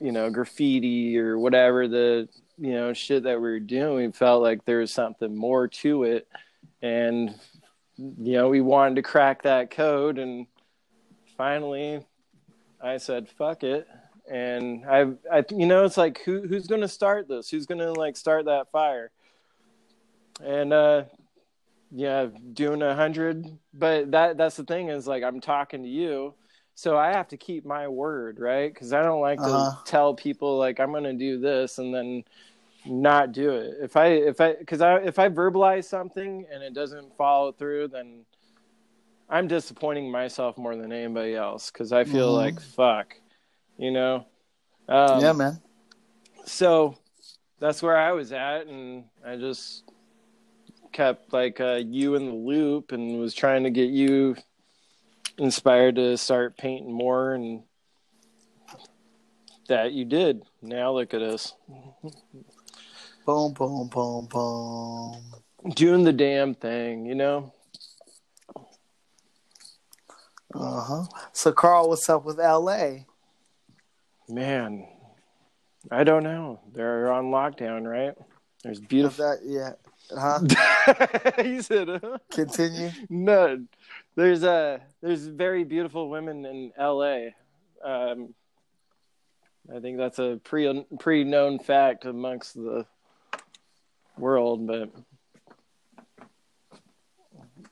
you 0.00 0.12
know, 0.12 0.30
graffiti 0.30 1.18
or 1.18 1.38
whatever 1.38 1.88
the, 1.88 2.28
you 2.58 2.72
know, 2.72 2.92
shit 2.92 3.24
that 3.24 3.36
we 3.36 3.42
were 3.42 3.60
doing. 3.60 4.06
We 4.06 4.12
felt 4.12 4.42
like 4.42 4.64
there 4.64 4.78
was 4.78 4.92
something 4.92 5.34
more 5.34 5.68
to 5.68 6.04
it. 6.04 6.28
And, 6.80 7.34
you 7.96 8.32
know, 8.34 8.48
we 8.48 8.60
wanted 8.60 8.96
to 8.96 9.02
crack 9.02 9.42
that 9.42 9.70
code. 9.70 10.18
And 10.18 10.46
finally, 11.36 12.04
I 12.82 12.96
said, 12.98 13.28
fuck 13.28 13.62
it 13.62 13.86
and 14.30 14.84
I, 14.86 15.12
I, 15.30 15.44
you 15.50 15.66
know, 15.66 15.84
it's 15.84 15.96
like 15.96 16.20
who 16.24 16.46
who's 16.46 16.66
going 16.66 16.80
to 16.80 16.88
start 16.88 17.28
this? 17.28 17.50
Who's 17.50 17.66
going 17.66 17.80
to 17.80 17.92
like 17.92 18.16
start 18.16 18.46
that 18.46 18.70
fire? 18.70 19.10
And 20.42 20.72
uh, 20.72 21.04
yeah, 21.90 22.28
doing 22.52 22.82
a 22.82 22.94
hundred, 22.94 23.46
but 23.74 24.10
that 24.12 24.36
that's 24.36 24.56
the 24.56 24.64
thing 24.64 24.88
is 24.88 25.06
like 25.06 25.22
I'm 25.22 25.40
talking 25.40 25.82
to 25.82 25.88
you, 25.88 26.34
so 26.74 26.96
I 26.96 27.12
have 27.12 27.28
to 27.28 27.36
keep 27.36 27.64
my 27.64 27.88
word, 27.88 28.38
right? 28.40 28.72
Because 28.72 28.92
I 28.92 29.02
don't 29.02 29.20
like 29.20 29.38
Uh-huh. 29.40 29.70
to 29.70 29.90
tell 29.90 30.14
people 30.14 30.58
like 30.58 30.80
I'm 30.80 30.90
going 30.90 31.04
to 31.04 31.12
do 31.12 31.38
this 31.38 31.78
and 31.78 31.94
then 31.94 32.24
not 32.84 33.32
do 33.32 33.50
it. 33.50 33.76
If 33.80 33.96
I 33.96 34.06
if 34.06 34.40
I 34.40 34.54
because 34.54 34.80
I 34.80 34.96
if 34.96 35.18
I 35.18 35.28
verbalize 35.28 35.84
something 35.84 36.46
and 36.52 36.62
it 36.62 36.74
doesn't 36.74 37.16
follow 37.16 37.52
through, 37.52 37.88
then 37.88 38.24
I'm 39.28 39.46
disappointing 39.48 40.10
myself 40.10 40.58
more 40.58 40.74
than 40.76 40.92
anybody 40.92 41.34
else 41.34 41.70
because 41.70 41.92
I 41.92 42.04
feel 42.04 42.32
Mhm. 42.32 42.34
like 42.34 42.60
fuck, 42.60 43.16
you 43.78 43.90
know. 43.90 44.26
Um, 44.88 45.20
yeah, 45.20 45.32
man. 45.32 45.60
So 46.44 46.96
that's 47.60 47.82
where 47.82 47.96
I 47.96 48.12
was 48.12 48.32
at, 48.32 48.66
and 48.66 49.04
I 49.24 49.36
just 49.36 49.84
kept 50.92 51.32
like 51.32 51.60
uh, 51.60 51.80
you 51.86 52.16
in 52.16 52.26
the 52.26 52.34
loop 52.34 52.92
and 52.92 53.18
was 53.18 53.32
trying 53.34 53.62
to 53.64 53.70
get 53.70 53.90
you 53.90 54.36
inspired 55.38 55.96
to 55.96 56.16
start 56.16 56.56
painting 56.56 56.92
more 56.92 57.34
and 57.34 57.62
that 59.68 59.92
you 59.92 60.04
did. 60.04 60.42
Now 60.60 60.92
look 60.92 61.14
at 61.14 61.22
us. 61.22 61.54
Boom, 63.24 63.52
boom, 63.52 63.88
boom, 63.88 64.26
boom. 64.26 65.22
Doing 65.74 66.04
the 66.04 66.12
damn 66.12 66.54
thing, 66.54 67.06
you 67.06 67.14
know? 67.14 67.52
Uh 70.54 70.80
huh. 70.80 71.04
So, 71.32 71.52
Carl, 71.52 71.88
what's 71.88 72.08
up 72.10 72.24
with 72.24 72.38
LA? 72.38 73.04
Man, 74.28 74.86
I 75.90 76.04
don't 76.04 76.24
know. 76.24 76.60
They're 76.72 77.10
on 77.12 77.26
lockdown, 77.26 77.90
right? 77.90 78.14
There's 78.62 78.80
beautiful. 78.80 79.24
that 79.24 79.38
yeah? 79.44 79.72
Huh? 80.14 80.40
he 81.42 81.62
said, 81.62 81.88
uh, 81.88 82.18
Continue. 82.30 82.90
no. 83.08 83.64
There's 84.14 84.44
uh, 84.44 84.78
there's 85.00 85.26
very 85.26 85.64
beautiful 85.64 86.10
women 86.10 86.44
in 86.44 86.72
L.A. 86.76 87.34
Um, 87.82 88.34
I 89.74 89.80
think 89.80 89.96
that's 89.96 90.18
a 90.18 90.40
pre 90.44 90.84
pre 90.98 91.24
known 91.24 91.58
fact 91.58 92.04
amongst 92.04 92.54
the 92.54 92.86
world. 94.18 94.66
But 94.66 94.90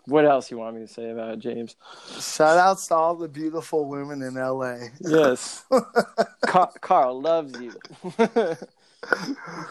what 0.06 0.24
else 0.24 0.50
you 0.50 0.58
want 0.58 0.76
me 0.76 0.82
to 0.82 0.92
say 0.92 1.10
about 1.10 1.34
it, 1.34 1.38
James? 1.40 1.76
Shout 2.18 2.58
outs 2.58 2.86
to 2.88 2.94
all 2.94 3.14
the 3.14 3.28
beautiful 3.28 3.86
women 3.86 4.22
in 4.22 4.34
LA. 4.34 4.76
Yes, 5.00 5.64
Car- 6.46 6.72
Carl 6.80 7.20
loves 7.20 7.60
you. 7.60 7.72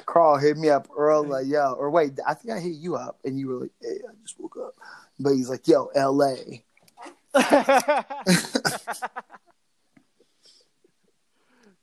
Carl 0.05 0.38
hit 0.38 0.57
me 0.57 0.70
up 0.70 0.88
early, 0.95 1.28
like, 1.30 1.47
yo, 1.47 1.74
or 1.74 1.89
wait, 1.89 2.20
I 2.28 2.34
think 2.34 2.53
I 2.53 2.59
hit 2.59 2.74
you 2.74 2.95
up, 2.95 3.20
and 3.24 3.39
you 3.39 3.47
were 3.47 3.55
like, 3.55 3.72
"Hey, 3.82 3.97
I 4.07 4.13
just 4.22 4.39
woke 4.39 4.57
up," 4.57 4.76
but 5.20 5.34
he's 5.34 5.49
like, 5.49 5.67
"Yo, 5.67 5.88
L.A." 5.95 6.63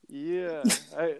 yeah, 0.09 0.63
I, 0.99 1.15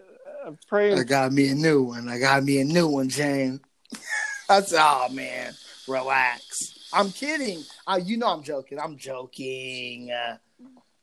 I'm 0.45 0.59
praying 0.69 0.99
I 0.99 1.05
got 1.05 1.33
me 1.33 1.49
a 1.49 1.55
new 1.55 1.83
one. 1.83 2.09
I 2.09 2.19
got 2.19 2.43
me 2.43 2.61
a 2.61 2.65
new 2.65 2.89
one, 2.89 3.09
James. 3.09 3.61
That's 4.49 4.73
oh 4.77 5.09
man, 5.11 5.55
relax. 5.89 6.89
I'm 6.93 7.11
kidding. 7.11 7.63
Uh, 7.87 8.01
you 8.03 8.17
know 8.17 8.29
I'm 8.29 8.43
joking. 8.43 8.79
I'm 8.81 8.97
joking. 8.97 10.11
Uh, 10.11 10.37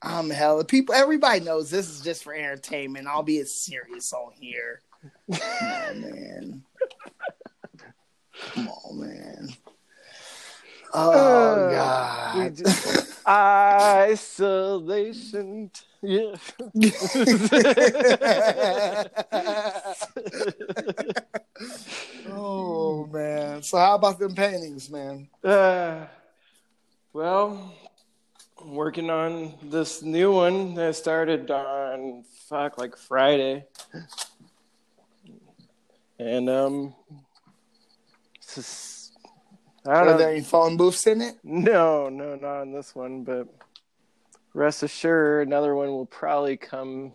I'm 0.01 0.29
hella 0.29 0.65
people. 0.65 0.95
Everybody 0.95 1.39
knows 1.39 1.69
this 1.69 1.89
is 1.89 2.01
just 2.01 2.23
for 2.23 2.33
entertainment. 2.33 3.07
I'll 3.07 3.23
be 3.23 3.39
as 3.39 3.53
serious 3.53 4.11
on 4.11 4.31
here. 4.39 4.81
Come 5.31 5.41
on, 5.61 6.01
man. 6.01 6.63
Come 8.53 8.67
on, 8.67 8.99
man. 8.99 9.49
Oh 10.93 11.11
Uh, 11.11 12.33
God. 12.33 12.55
just- 12.55 13.09
Isolation. 14.13 15.71
Yeah. 16.01 16.35
oh 22.27 23.07
man. 23.11 23.61
So 23.63 23.77
how 23.77 23.95
about 23.95 24.19
them 24.19 24.35
paintings, 24.35 24.89
man? 24.89 25.27
Uh, 25.43 26.05
well, 27.13 27.73
I'm 28.61 28.75
working 28.75 29.09
on 29.09 29.53
this 29.63 30.01
new 30.01 30.31
one 30.31 30.73
that 30.75 30.95
started 30.95 31.49
on 31.51 32.23
fuck 32.47 32.77
like 32.77 32.97
Friday, 32.97 33.65
and 36.19 36.49
um, 36.49 36.93
it's 38.35 38.55
just, 38.55 39.02
I 39.85 39.95
don't 39.95 40.03
Are 40.03 40.05
know. 40.11 40.17
there 40.17 40.29
any 40.29 40.41
phone 40.41 40.77
booths 40.77 41.05
in 41.07 41.21
it? 41.21 41.35
No, 41.43 42.09
no, 42.09 42.35
not 42.35 42.61
on 42.61 42.71
this 42.71 42.95
one, 42.95 43.23
but 43.23 43.47
rest 44.53 44.83
assured, 44.83 45.47
another 45.47 45.75
one 45.75 45.89
will 45.89 46.05
probably 46.05 46.57
come. 46.57 47.13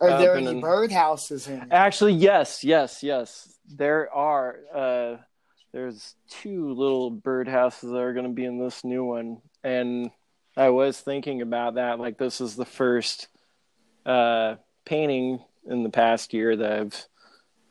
Are 0.00 0.18
there 0.18 0.36
any 0.36 0.60
birdhouses 0.60 1.48
in 1.48 1.62
it? 1.62 1.68
Actually, 1.70 2.14
yes, 2.14 2.64
yes, 2.64 3.02
yes. 3.02 3.54
There 3.68 4.12
are. 4.12 4.56
Uh, 4.74 5.16
there's 5.72 6.16
two 6.28 6.72
little 6.74 7.12
birdhouses 7.12 7.92
that 7.92 7.98
are 7.98 8.12
going 8.12 8.26
to 8.26 8.32
be 8.32 8.44
in 8.44 8.58
this 8.58 8.82
new 8.82 9.04
one, 9.04 9.40
and 9.62 10.10
I 10.56 10.70
was 10.70 10.98
thinking 10.98 11.42
about 11.42 11.74
that. 11.74 12.00
Like, 12.00 12.18
this 12.18 12.40
is 12.40 12.56
the 12.56 12.64
first 12.64 13.28
uh, 14.04 14.56
painting 14.84 15.40
in 15.68 15.82
the 15.82 15.90
past 15.90 16.34
year 16.34 16.56
that 16.56 16.72
I've 16.72 17.06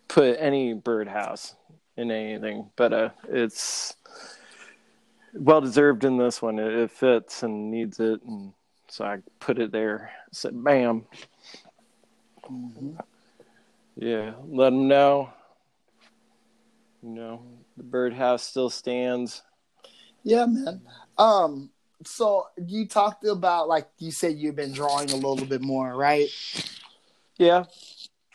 put 0.08 0.38
any 0.40 0.74
birdhouse 0.74 1.56
in 1.98 2.12
anything, 2.12 2.70
but 2.78 2.94
uh, 2.94 3.10
it's 3.28 3.96
well 5.34 5.62
deserved 5.62 6.04
in 6.04 6.18
this 6.18 6.42
one. 6.42 6.60
It, 6.60 6.74
it 6.74 6.92
fits 6.92 7.44
and 7.44 7.72
needs 7.72 8.00
it, 8.00 8.22
and 8.24 8.54
so 8.88 9.06
I 9.06 9.18
put 9.40 9.60
it 9.60 9.72
there. 9.72 10.12
said, 10.32 10.64
"Bam." 10.64 11.06
Mhm. 12.50 13.00
Yeah, 13.96 14.34
let 14.48 14.70
them 14.72 14.88
know. 14.88 15.30
You 17.04 17.10
know, 17.10 17.42
the 17.78 17.84
birdhouse 17.84 18.44
still 18.44 18.70
stands. 18.70 19.42
Yeah, 20.24 20.46
man. 20.46 20.82
Um, 21.18 21.70
so 22.04 22.48
you 22.66 22.88
talked 22.88 23.26
about 23.26 23.68
like 23.68 23.88
you 24.00 24.12
said 24.12 24.38
you've 24.38 24.56
been 24.56 24.72
drawing 24.74 25.12
a 25.12 25.16
little 25.16 25.46
bit 25.46 25.62
more, 25.62 25.96
right? 25.96 26.30
Yeah. 27.38 27.66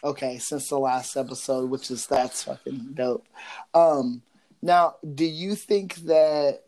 Okay, 0.02 0.38
since 0.38 0.68
the 0.68 0.78
last 0.78 1.16
episode, 1.16 1.70
which 1.70 1.90
is 1.90 2.06
that's 2.06 2.42
fucking 2.42 2.90
dope. 2.94 3.26
Um, 3.72 4.22
now, 4.60 4.96
do 5.14 5.24
you 5.24 5.54
think 5.54 5.96
that 6.06 6.63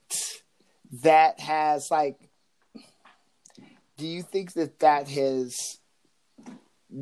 that 1.02 1.40
has 1.40 1.90
like, 1.90 2.18
do 3.96 4.06
you 4.06 4.22
think 4.22 4.52
that 4.54 4.78
that 4.80 5.08
has 5.08 5.78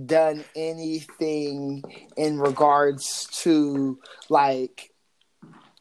done 0.07 0.45
anything 0.57 1.83
in 2.17 2.39
regards 2.39 3.27
to 3.43 3.99
like 4.29 4.91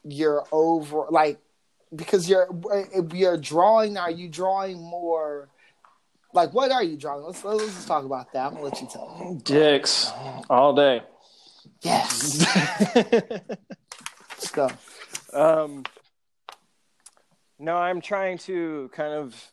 your 0.04 0.44
over 0.52 1.06
like 1.10 1.40
because 1.94 2.28
you're 2.28 2.48
you're 3.14 3.38
drawing 3.38 3.96
are 3.96 4.10
you 4.10 4.28
drawing 4.28 4.78
more 4.78 5.48
like 6.34 6.52
what 6.52 6.72
are 6.72 6.82
you 6.82 6.96
drawing? 6.96 7.24
Let's 7.24 7.44
let's 7.44 7.64
just 7.64 7.86
talk 7.86 8.04
about 8.04 8.32
that. 8.32 8.46
I'm 8.46 8.54
gonna 8.54 8.64
let 8.64 8.80
you 8.80 8.88
tell 8.92 9.16
me. 9.20 9.40
Dicks. 9.44 10.10
All 10.50 10.74
day. 10.74 11.00
yes. 11.80 12.44
Let's 12.94 14.50
go. 14.50 14.68
Um, 15.32 15.84
no, 17.58 17.76
I'm 17.76 18.00
trying 18.00 18.38
to 18.38 18.90
kind 18.92 19.12
of 19.14 19.52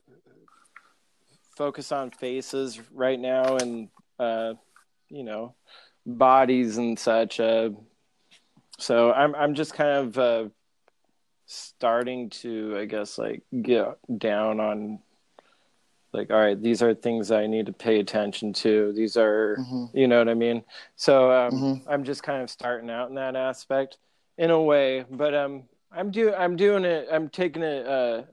focus 1.55 1.91
on 1.91 2.11
faces 2.11 2.79
right 2.91 3.19
now 3.19 3.57
and, 3.57 3.89
uh, 4.19 4.53
you 5.09 5.23
know, 5.23 5.53
bodies 6.05 6.77
and 6.77 6.97
such. 6.97 7.39
Uh, 7.39 7.71
so 8.79 9.11
I'm 9.11 9.35
I'm 9.35 9.53
just 9.53 9.73
kind 9.73 9.89
of 10.07 10.17
uh, 10.17 10.49
starting 11.45 12.29
to, 12.29 12.77
I 12.79 12.85
guess, 12.85 13.17
like 13.17 13.43
get 13.61 13.97
down 14.17 14.59
on 14.59 14.99
like, 16.13 16.29
all 16.29 16.39
right, 16.39 16.61
these 16.61 16.81
are 16.81 16.93
things 16.93 17.31
I 17.31 17.47
need 17.47 17.67
to 17.67 17.73
pay 17.73 17.99
attention 17.99 18.51
to. 18.53 18.91
These 18.93 19.15
are, 19.17 19.55
hmm 19.57 19.85
you 19.93 20.07
know 20.07 20.19
what 20.19 20.29
I 20.29 20.33
mean. 20.33 20.63
So 20.95 21.31
um, 21.31 21.53
Mhm. 21.53 21.81
I'm 21.87 22.03
just 22.03 22.23
kind 22.23 22.41
of 22.41 22.49
starting 22.49 22.89
out 22.89 23.09
in 23.09 23.15
that 23.15 23.35
aspect, 23.35 23.97
in 24.37 24.49
a 24.49 24.61
way. 24.61 25.05
But 25.09 25.33
um, 25.33 25.63
I'm 25.91 26.11
do 26.11 26.33
I'm 26.33 26.55
doing 26.55 26.85
it. 26.85 27.07
I'm 27.11 27.29
taking 27.29 27.63
it. 27.63 27.85
Uh, 27.85 28.23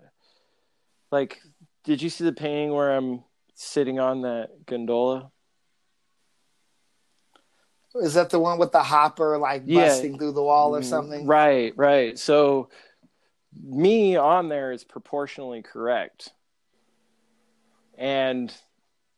like, 1.10 1.40
did 1.84 2.00
you 2.00 2.10
see 2.10 2.24
the 2.24 2.32
painting 2.32 2.72
where 2.72 2.94
I'm 2.94 3.24
sitting 3.54 3.98
on 3.98 4.22
that 4.22 4.66
gondola? 4.66 5.30
is 7.94 8.14
that 8.14 8.30
the 8.30 8.38
one 8.38 8.58
with 8.58 8.70
the 8.70 8.82
hopper 8.82 9.38
like 9.38 9.62
Yeah. 9.66 9.86
busting 9.86 10.18
through 10.18 10.32
the 10.32 10.42
wall 10.42 10.76
or 10.76 10.82
something 10.82 11.26
Right, 11.26 11.72
right. 11.76 12.16
So 12.16 12.68
me 13.60 14.14
on 14.14 14.48
there 14.48 14.70
is 14.70 14.84
proportionally 14.84 15.62
correct. 15.62 16.32
And 17.96 18.54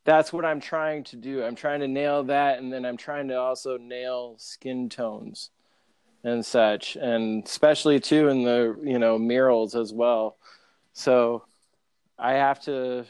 that's 0.03 0.33
what 0.33 0.45
I'm 0.45 0.59
trying 0.61 1.03
to 1.05 1.15
do. 1.15 1.43
I'm 1.43 1.55
trying 1.55 1.81
to 1.81 1.87
nail 1.87 2.23
that 2.23 2.57
and 2.57 2.73
then 2.73 2.85
I'm 2.85 2.97
trying 2.97 3.27
to 3.27 3.35
also 3.35 3.77
nail 3.77 4.35
skin 4.39 4.89
tones 4.89 5.51
and 6.23 6.45
such 6.45 6.95
and 6.95 7.45
especially 7.45 7.99
too 7.99 8.27
in 8.29 8.43
the, 8.43 8.77
you 8.83 8.99
know, 8.99 9.17
murals 9.17 9.75
as 9.75 9.91
well. 9.91 10.37
So 10.93 11.45
I 12.17 12.33
have 12.33 12.59
to 12.65 13.05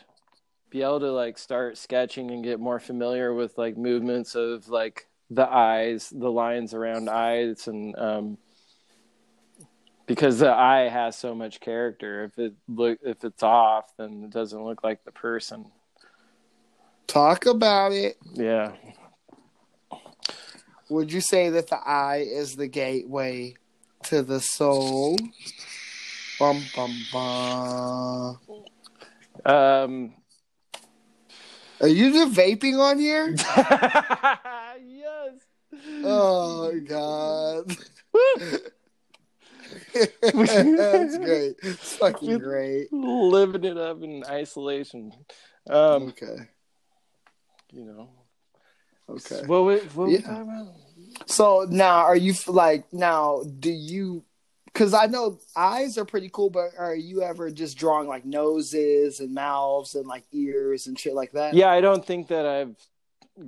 be 0.69 0.81
able 0.81 1.01
to 1.01 1.11
like 1.11 1.37
start 1.37 1.77
sketching 1.77 2.31
and 2.31 2.43
get 2.43 2.59
more 2.59 2.79
familiar 2.79 3.33
with 3.33 3.57
like 3.57 3.77
movements 3.77 4.35
of 4.35 4.69
like 4.69 5.07
the 5.29 5.47
eyes, 5.47 6.09
the 6.09 6.31
lines 6.31 6.73
around 6.73 7.09
eyes, 7.09 7.67
and 7.67 7.95
um, 7.97 8.37
because 10.05 10.39
the 10.39 10.51
eye 10.51 10.89
has 10.89 11.17
so 11.17 11.35
much 11.35 11.59
character. 11.59 12.23
If 12.23 12.39
it 12.39 12.53
look 12.67 12.99
if 13.03 13.23
it's 13.23 13.43
off, 13.43 13.91
then 13.97 14.23
it 14.25 14.31
doesn't 14.31 14.63
look 14.63 14.83
like 14.83 15.03
the 15.03 15.11
person. 15.11 15.71
talk 17.07 17.45
about 17.45 17.91
it 17.91 18.17
Yeah, 18.33 18.73
would 20.91 21.11
you 21.11 21.21
say 21.21 21.49
that 21.49 21.67
the 21.67 21.77
eye 21.77 22.25
is 22.27 22.55
the 22.57 22.67
gateway 22.67 23.55
to 24.03 24.21
the 24.21 24.41
soul 24.41 25.17
bum 26.37 26.61
bum 26.75 26.93
bum 27.13 28.39
Um, 29.45 30.13
Are 31.79 31.87
you 31.87 32.11
just 32.11 32.33
vaping 32.37 32.77
on 32.79 32.99
here? 32.99 33.33
yes. 34.85 35.33
Oh 36.03 36.77
god. 36.85 37.77
That's 40.33 41.17
great. 41.17 41.55
It's 41.63 41.95
fucking 41.97 42.39
great. 42.39 42.91
Living 42.91 43.63
it 43.63 43.77
up 43.77 44.03
in 44.03 44.23
isolation. 44.25 45.13
Um, 45.69 46.09
Okay. 46.09 46.49
you 47.71 47.85
know. 47.85 48.09
Okay. 49.11 49.41
What 49.45 49.65
we, 49.65 49.75
what 49.95 50.07
we 50.07 50.17
talking 50.21 50.41
about? 50.43 50.67
So 51.27 51.65
now, 51.69 51.97
are 51.99 52.15
you 52.15 52.33
like 52.47 52.91
now? 52.93 53.43
Do 53.59 53.71
you? 53.71 54.23
Because 54.65 54.93
I 54.93 55.05
know 55.07 55.37
eyes 55.55 55.97
are 55.97 56.05
pretty 56.05 56.29
cool, 56.31 56.49
but 56.49 56.71
are 56.77 56.95
you 56.95 57.21
ever 57.21 57.51
just 57.51 57.77
drawing 57.77 58.07
like 58.07 58.25
noses 58.25 59.19
and 59.19 59.33
mouths 59.33 59.95
and 59.95 60.07
like 60.07 60.23
ears 60.31 60.87
and 60.87 60.97
shit 60.97 61.13
like 61.13 61.33
that? 61.33 61.53
Yeah, 61.53 61.69
I 61.69 61.81
don't 61.81 62.05
think 62.05 62.29
that 62.29 62.45
I've 62.45 62.75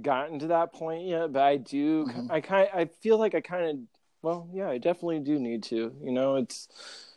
gotten 0.01 0.39
to 0.39 0.47
that 0.47 0.73
point 0.73 1.07
yet, 1.07 1.31
but 1.31 1.41
I 1.43 1.57
do. 1.57 2.05
Mhm. 2.05 2.29
I 2.29 2.41
kind. 2.41 2.69
I 2.73 2.85
feel 2.85 3.17
like 3.17 3.35
I 3.35 3.41
kind 3.41 3.65
of. 3.69 3.79
Well, 4.21 4.49
yeah, 4.53 4.69
I 4.69 4.77
definitely 4.77 5.19
do 5.19 5.39
need 5.39 5.63
to. 5.63 5.93
You 6.01 6.11
know, 6.11 6.35
it's 6.35 6.67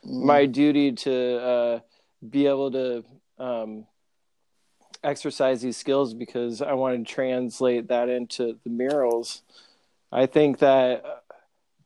Mm. 0.05 0.23
my 0.23 0.45
duty 0.45 0.91
to 0.93 1.37
uh, 1.41 1.79
be 2.29 2.47
able 2.47 2.71
to 2.71 3.03
um, 3.39 3.85
exercise 5.03 5.61
these 5.61 5.77
skills 5.77 6.13
because 6.13 6.61
I 6.61 6.73
want 6.73 6.97
to 7.05 7.13
translate 7.13 7.87
that 7.89 8.09
into 8.09 8.57
the 8.63 8.69
murals. 8.69 9.41
I 10.11 10.25
think 10.25 10.59
that 10.59 11.05
uh, 11.05 11.15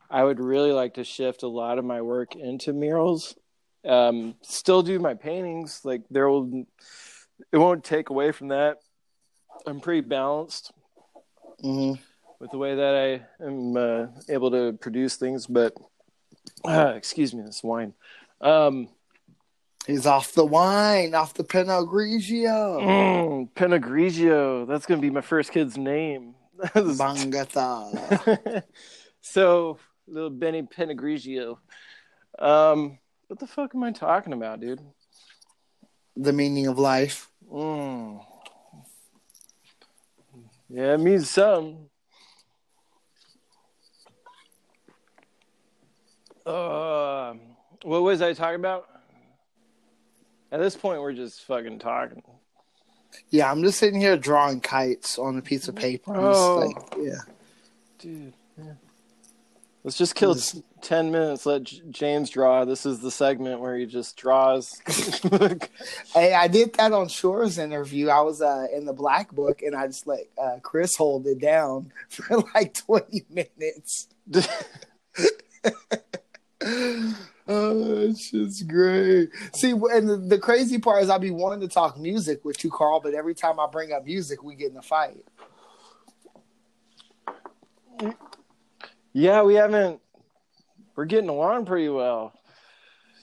I 0.09 0.23
would 0.23 0.39
really 0.39 0.71
like 0.71 0.95
to 0.95 1.03
shift 1.03 1.43
a 1.43 1.47
lot 1.47 1.77
of 1.79 1.85
my 1.85 2.01
work 2.01 2.35
into 2.35 2.73
murals. 2.73 3.35
Um, 3.85 4.35
still 4.41 4.83
do 4.83 4.99
my 4.99 5.13
paintings. 5.13 5.81
Like 5.83 6.01
there 6.11 6.29
will, 6.29 6.65
it 7.51 7.57
won't 7.57 7.83
take 7.83 8.09
away 8.09 8.31
from 8.31 8.49
that. 8.49 8.77
I'm 9.65 9.79
pretty 9.79 10.01
balanced 10.01 10.71
Mhm. 11.63 11.99
with 12.39 12.51
the 12.51 12.57
way 12.57 12.75
that 12.75 12.95
I 12.95 13.45
am 13.45 13.77
uh, 13.77 14.07
able 14.29 14.51
to 14.51 14.73
produce 14.73 15.15
things, 15.15 15.45
but 15.47 15.73
uh, 16.65 16.93
excuse 16.95 17.33
me, 17.33 17.43
this 17.43 17.63
wine. 17.63 17.93
Um, 18.39 18.89
He's 19.87 20.05
off 20.05 20.33
the 20.33 20.45
wine, 20.45 21.15
off 21.15 21.33
the 21.33 21.43
Pinot 21.43 21.87
Grigio, 21.87 22.81
mm, 22.81 23.49
Pinot 23.55 23.81
Grigio. 23.81 24.67
That's 24.67 24.85
gonna 24.85 25.01
be 25.01 25.09
my 25.09 25.21
first 25.21 25.51
kid's 25.51 25.77
name. 25.77 26.35
Bangata. 26.63 28.63
so 29.21 29.79
little 30.07 30.29
Benny 30.29 30.63
Pinot 30.63 30.97
Grigio. 30.97 31.57
Um, 32.37 32.99
what 33.27 33.39
the 33.39 33.47
fuck 33.47 33.73
am 33.73 33.83
I 33.83 33.91
talking 33.91 34.33
about, 34.33 34.59
dude? 34.59 34.81
the 36.15 36.33
meaning 36.33 36.67
of 36.67 36.77
life. 36.77 37.29
Mm. 37.51 38.23
Yeah, 40.69 40.93
it 40.93 40.99
means 40.99 41.29
some. 41.29 41.89
Uh, 46.45 47.33
what 47.83 48.01
was 48.01 48.21
I 48.21 48.33
talking 48.33 48.55
about? 48.55 48.87
At 50.51 50.59
this 50.59 50.75
point, 50.75 51.01
we're 51.01 51.13
just 51.13 51.45
fucking 51.45 51.79
talking. 51.79 52.21
Yeah, 53.29 53.51
I'm 53.51 53.61
just 53.63 53.77
sitting 53.79 53.99
here 53.99 54.17
drawing 54.17 54.61
kites 54.61 55.17
on 55.19 55.37
a 55.37 55.41
piece 55.41 55.67
of 55.67 55.75
paper. 55.75 56.13
I'm 56.15 56.21
just 56.31 56.39
Oh. 56.41 56.55
like, 56.57 56.77
yeah. 56.99 57.21
Dude, 57.99 58.33
yeah. 58.57 58.73
Let's 59.83 59.97
just 59.97 60.13
kill 60.15 60.33
This- 60.35 60.61
10 60.81 61.11
minutes. 61.11 61.45
Let 61.45 61.63
J- 61.63 61.81
James 61.89 62.29
draw. 62.29 62.65
This 62.65 62.85
is 62.85 62.99
the 62.99 63.11
segment 63.11 63.59
where 63.61 63.77
he 63.77 63.85
just 63.85 64.15
draws. 64.17 64.79
Hey, 66.13 66.33
I 66.33 66.47
did 66.47 66.73
that 66.73 66.91
on 66.91 67.07
Shore's 67.07 67.57
interview. 67.57 68.09
I 68.09 68.19
was 68.21 68.41
uh, 68.41 68.67
in 68.73 68.85
the 68.85 68.93
black 68.93 69.31
book, 69.31 69.61
and 69.61 69.75
I 69.75 69.87
just 69.87 70.05
let 70.07 70.21
uh, 70.37 70.57
Chris 70.61 70.95
hold 70.97 71.25
it 71.27 71.39
down 71.39 71.91
for 72.09 72.43
like 72.53 72.73
20 72.73 73.25
minutes. 73.29 74.07
Oh, 77.53 78.03
it's 78.03 78.31
just 78.31 78.65
great. 78.67 79.29
See, 79.53 79.71
and 79.71 80.07
the, 80.09 80.15
the 80.17 80.37
crazy 80.37 80.77
part 80.79 81.03
is, 81.03 81.09
I 81.09 81.17
be 81.17 81.31
wanting 81.31 81.59
to 81.61 81.67
talk 81.67 81.99
music 81.99 82.45
with 82.45 82.63
you, 82.63 82.71
Carl, 82.71 83.01
but 83.01 83.13
every 83.13 83.35
time 83.35 83.59
I 83.59 83.67
bring 83.69 83.91
up 83.91 84.05
music, 84.05 84.41
we 84.41 84.55
get 84.55 84.71
in 84.71 84.77
a 84.77 84.81
fight. 84.81 85.25
yeah, 89.13 89.43
we 89.43 89.55
haven't. 89.55 89.99
We're 90.95 91.05
getting 91.05 91.29
along 91.29 91.65
pretty 91.65 91.89
well. 91.89 92.33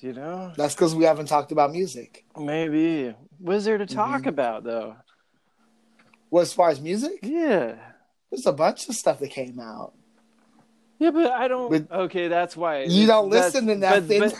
You 0.00 0.12
know? 0.12 0.52
That's 0.56 0.74
because 0.74 0.94
we 0.94 1.04
haven't 1.04 1.26
talked 1.26 1.50
about 1.50 1.72
music. 1.72 2.24
Maybe. 2.38 3.14
What 3.38 3.56
is 3.56 3.64
there 3.64 3.78
to 3.78 3.86
talk 3.86 4.22
Mhm. 4.22 4.26
about, 4.28 4.62
though? 4.64 4.96
Well, 6.30 6.42
as 6.42 6.52
far 6.52 6.68
as 6.70 6.80
music, 6.80 7.18
Yeah. 7.22 7.76
there's 8.30 8.46
a 8.46 8.52
bunch 8.52 8.88
of 8.88 8.94
stuff 8.94 9.18
that 9.20 9.30
came 9.30 9.58
out. 9.58 9.94
Yeah, 10.98 11.10
but 11.12 11.30
I 11.30 11.46
don't. 11.48 11.70
But- 11.70 11.90
okay, 11.96 12.28
that's 12.28 12.56
why. 12.56 12.82
You 12.82 13.06
don't 13.06 13.30
listen 13.30 13.66
to 13.68 13.74
but- 13.76 14.02
nothing. 14.04 14.20
but- 14.20 14.34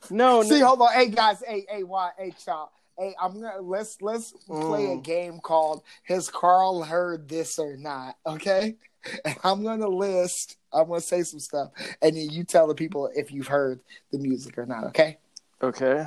no, 0.10 0.42
See, 0.42 0.60
no. 0.60 0.66
hold 0.68 0.82
on. 0.82 0.92
Hey 0.92 1.08
guys, 1.08 1.42
hey, 1.46 1.64
hey, 1.68 1.82
why, 1.82 2.10
hey, 2.18 2.32
child. 2.44 2.68
Hey, 2.98 3.14
I'm 3.20 3.40
gonna 3.40 3.60
let's 3.62 3.96
let's 4.02 4.32
play 4.46 4.84
a 4.84 4.96
Mm. 4.96 5.02
game 5.02 5.40
called 5.40 5.82
Has 6.04 6.28
Carl 6.28 6.82
heard 6.82 7.26
this 7.28 7.58
or 7.58 7.76
not? 7.78 8.16
Okay, 8.26 8.76
and 9.24 9.36
I'm 9.42 9.62
gonna 9.64 9.88
list. 9.88 10.58
I'm 10.74 10.88
gonna 10.88 11.00
say 11.00 11.22
some 11.22 11.40
stuff, 11.40 11.70
and 12.02 12.14
then 12.16 12.28
you 12.30 12.44
tell 12.44 12.66
the 12.66 12.74
people 12.74 13.10
if 13.14 13.32
you've 13.32 13.46
heard 13.48 13.80
the 14.10 14.18
music 14.18 14.58
or 14.58 14.66
not. 14.66 14.84
Okay. 14.88 15.16
Okay. 15.62 16.06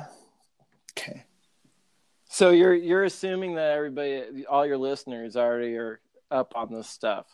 Okay. 0.96 1.24
So 2.28 2.50
you're 2.50 2.74
you're 2.74 3.04
assuming 3.04 3.54
that 3.56 3.72
everybody, 3.72 4.46
all 4.46 4.64
your 4.64 4.78
listeners, 4.78 5.36
already 5.36 5.74
are 5.76 6.00
up 6.30 6.52
on 6.54 6.72
this 6.72 6.88
stuff. 6.88 7.26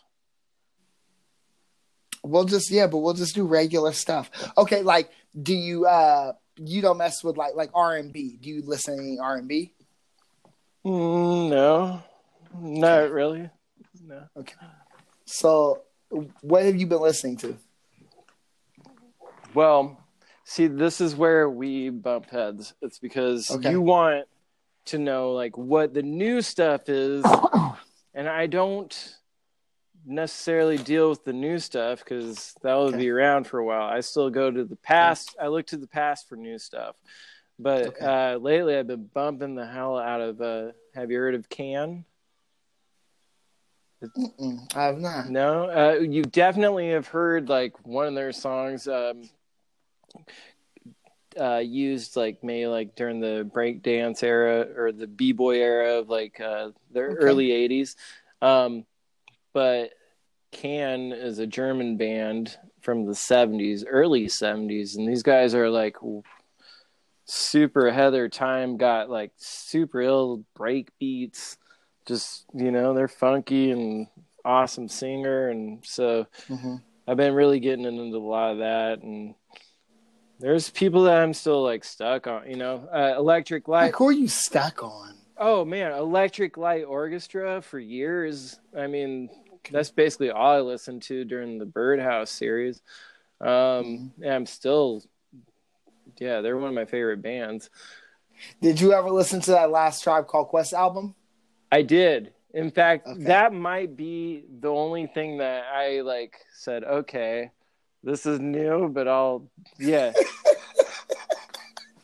We'll 2.25 2.45
just 2.45 2.71
yeah, 2.71 2.87
but 2.87 2.99
we'll 2.99 3.15
just 3.15 3.35
do 3.35 3.45
regular 3.45 3.93
stuff. 3.93 4.31
Okay, 4.57 4.83
like 4.83 5.11
do 5.41 5.55
you 5.55 5.87
uh 5.87 6.33
you 6.57 6.83
don't 6.83 6.99
mess 6.99 7.25
with 7.25 7.37
like 7.37 7.55
like 7.55 7.71
R 7.75 7.97
and 7.97 8.13
B? 8.13 8.37
Do 8.41 8.49
you 8.51 8.63
listen 8.65 8.97
to 8.97 9.03
any 9.03 9.19
R 9.19 9.37
and 9.37 9.49
B? 9.49 9.73
Mm, 10.85 11.51
no, 11.51 12.03
not 12.59 13.11
really. 13.11 13.51
No. 14.05 14.23
Okay. 14.37 14.55
So 15.25 15.83
what 16.41 16.65
have 16.65 16.77
you 16.77 16.87
been 16.87 17.01
listening 17.01 17.37
to? 17.39 17.57
Well, 19.55 19.99
see, 20.45 20.67
this 20.67 21.01
is 21.01 21.15
where 21.15 21.49
we 21.49 21.91
bump 21.91 22.31
heads. 22.31 22.75
It's 22.83 22.99
because 22.99 23.51
Okay. 23.51 23.71
you 23.71 23.81
want 23.81 24.27
to 24.87 24.99
know 24.99 25.33
like 25.33 25.57
what 25.57 25.95
the 25.95 26.03
new 26.03 26.43
stuff 26.43 26.89
is, 26.89 27.25
and 28.15 28.29
I 28.29 28.47
don't 28.47 29.17
necessarily 30.05 30.79
deal 30.79 31.09
with 31.11 31.25
the 31.25 31.33
new 31.33 31.59
stuff 31.59 32.01
because 32.01 32.55
that 32.63 32.75
will 32.75 32.89
Okay. 32.89 32.99
be 32.99 33.11
around 33.11 33.47
for 33.47 33.59
a 33.59 33.65
while. 33.65 33.89
I 33.89 34.01
still 34.01 34.31
go 34.31 34.51
to 34.51 34.65
the 34.65 34.77
past. 34.77 35.37
I 35.41 35.49
look 35.49 35.67
to 35.69 35.77
the 35.77 35.87
past 35.87 36.29
for 36.29 36.37
new 36.37 36.59
stuff. 36.59 36.97
But 37.59 37.89
Okay. 37.89 38.05
uh, 38.05 38.37
lately, 38.39 38.77
I've 38.77 38.87
been 38.87 39.07
bumping 39.13 39.55
the 39.55 39.67
hell 39.67 39.99
out 39.99 40.21
of. 40.21 40.41
Uh, 40.41 40.73
have 40.95 41.11
you 41.11 41.19
heard 41.19 41.35
of 41.35 41.49
Can? 41.49 42.05
Mm-mm, 44.17 44.75
I 44.77 44.85
have 44.87 44.99
not. 44.99 45.29
No, 45.29 45.71
uh, 45.71 46.01
you 46.01 46.23
definitely 46.23 46.91
have 46.91 47.07
heard 47.07 47.49
like 47.49 47.87
one 47.87 48.09
of 48.09 48.15
their 48.15 48.33
songs 48.33 48.89
um, 48.89 49.29
uh, 51.41 51.59
used 51.59 52.17
like 52.17 52.43
maybe 52.43 52.67
like 52.67 52.97
during 52.97 53.21
the 53.21 53.49
break 53.53 53.83
dance 53.83 54.23
era 54.23 54.67
or 54.77 54.91
the 54.93 55.07
b 55.07 55.33
boy 55.33 55.57
era 55.57 55.99
of 55.99 56.09
like 56.09 56.41
uh, 56.41 56.71
the 56.91 57.01
Okay. 57.01 57.17
early 57.17 57.49
'80s. 57.49 57.95
Um, 58.41 58.85
but 59.53 59.91
Can 60.53 61.13
is 61.13 61.39
a 61.39 61.47
German 61.47 61.97
band 61.97 62.57
from 62.81 63.07
the 63.07 63.15
'70s, 63.15 63.85
early 63.89 64.27
'70s, 64.27 64.97
and 64.97 65.09
these 65.09 65.23
guys 65.23 65.55
are 65.55 65.71
like 65.71 65.97
super 67.25 67.87
ahead 67.87 68.07
of 68.07 68.13
their 68.13 68.29
time. 68.29 68.77
Got 68.77 69.11
like 69.11 69.33
super 69.37 70.01
ill 70.01 70.45
break 70.55 70.91
beats. 70.99 71.57
Just 72.07 72.47
you 72.55 72.71
know, 72.71 72.95
they're 72.95 73.09
funky 73.09 73.71
and 73.71 74.09
awesome 74.45 74.89
singer, 74.89 75.49
and 75.49 75.85
so 75.85 76.27
hmm 76.49 76.77
I've 77.07 77.17
been 77.17 77.35
really 77.35 77.61
getting 77.61 77.85
into 77.85 78.17
a 78.17 78.19
lot 78.19 78.53
of 78.53 78.59
that. 78.59 79.03
And 79.03 79.35
there's 80.39 80.71
people 80.71 81.05
that 81.05 81.23
I'm 81.23 81.35
still 81.35 81.63
like 81.63 81.85
stuck 81.85 82.27
on. 82.27 82.49
You 82.49 82.57
know, 82.57 82.89
uh, 82.93 83.15
Electric 83.17 83.69
Light. 83.69 83.87
Like 83.87 83.97
who 83.97 84.09
are 84.09 84.13
you 84.13 84.29
stuck 84.29 84.83
on? 84.83 85.15
Oh 85.39 85.65
man, 85.65 85.93
Electric 85.93 86.57
Light 86.57 86.85
Orchestra 86.85 87.63
for 87.63 87.79
years. 87.79 88.59
I 88.77 88.87
mean, 88.87 89.29
that's 89.71 89.91
basically 89.91 90.31
all 90.31 90.53
I 90.57 90.61
listened 90.61 91.03
to 91.03 91.25
during 91.25 91.59
the 91.59 91.67
Birdhouse 91.67 92.31
series. 92.31 92.83
Um, 93.41 94.13
and 94.23 94.33
I'm 94.33 94.47
still, 94.47 95.03
yeah, 96.19 96.41
they're 96.41 96.57
one 96.57 96.69
of 96.69 96.75
my 96.75 96.85
favorite 96.85 97.23
bands. 97.23 97.71
Did 98.61 98.81
you 98.81 98.93
ever 98.93 99.11
listen 99.11 99.41
to 99.43 99.51
that 99.53 99.71
last 99.71 100.03
Tribe 100.03 100.27
Called 100.27 100.49
Quest 100.49 100.73
album? 100.73 101.15
I 101.71 101.83
did. 101.83 102.33
In 102.55 102.71
fact, 102.71 103.07
Okay. 103.07 103.25
that 103.25 103.53
might 103.53 103.97
be 103.97 104.45
the 104.61 104.69
only 104.69 105.07
thing 105.07 105.39
that 105.39 105.65
I 105.73 106.01
like 106.03 106.37
said, 106.55 106.85
okay, 106.85 107.51
this 108.03 108.27
is 108.27 108.41
new, 108.41 108.89
but 108.89 109.09
I'll, 109.09 109.49
yeah. 109.79 110.13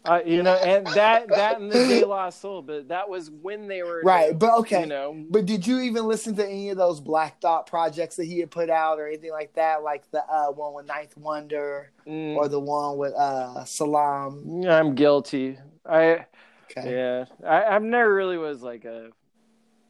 Uh, 0.09 0.23
you 0.25 0.43
know, 0.43 0.55
and 0.55 0.87
that 0.89 1.29
that 1.37 1.61
and 1.61 1.71
the 1.71 1.87
De 1.87 2.05
La 2.05 2.31
Soul, 2.31 2.63
but 2.63 2.89
that 2.89 3.09
was 3.09 3.31
when 3.31 3.69
they 3.69 3.83
were 3.83 4.01
right. 4.05 4.33
new, 4.33 4.39
But 4.39 4.59
okay, 4.61 4.81
You 4.81 4.87
know, 4.87 5.25
But 5.31 5.45
did 5.47 5.67
you 5.67 5.81
even 5.81 6.07
listen 6.07 6.35
to 6.37 6.47
any 6.47 6.71
of 6.71 6.79
those 6.79 7.01
Black 7.01 7.41
Thought 7.41 7.67
projects 7.67 8.17
that 8.17 8.25
he 8.25 8.39
had 8.41 8.51
put 8.51 8.71
out, 8.71 8.99
or 8.99 9.07
anything 9.07 9.33
like 9.33 9.53
that? 9.55 9.83
Like 9.83 10.11
the 10.11 10.25
uh, 10.25 10.47
one 10.53 10.75
with 10.75 10.87
Ninth 10.87 11.17
Wonder, 11.17 11.93
mm, 12.07 12.37
or 12.37 12.49
the 12.49 12.61
one 12.61 12.97
with 12.97 13.13
uh, 13.15 13.65
Salaam. 13.65 14.65
I'm 14.67 14.95
guilty. 14.95 15.59
I 15.85 16.27
Okay. 16.71 16.95
yeah, 16.97 17.25
I, 17.49 17.65
I've 17.75 17.83
never 17.83 18.13
really 18.15 18.37
was 18.39 18.63
like 18.63 18.85
a 18.85 19.11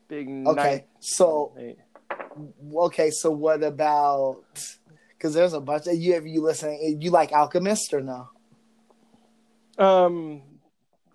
big 0.08 0.28
Okay. 0.46 0.84
So 1.00 1.52
night- 1.56 1.76
okay. 2.72 3.10
So 3.10 3.30
what 3.30 3.62
about? 3.62 4.42
Because 5.16 5.34
there's 5.34 5.52
a 5.54 5.60
bunch 5.60 5.86
of 5.88 5.94
you. 5.96 6.14
Have 6.14 6.26
you 6.26 6.42
listen? 6.42 6.98
You 7.00 7.10
like 7.10 7.32
Alchemist 7.32 7.92
or 7.92 8.00
no? 8.00 8.28
Um, 9.78 10.42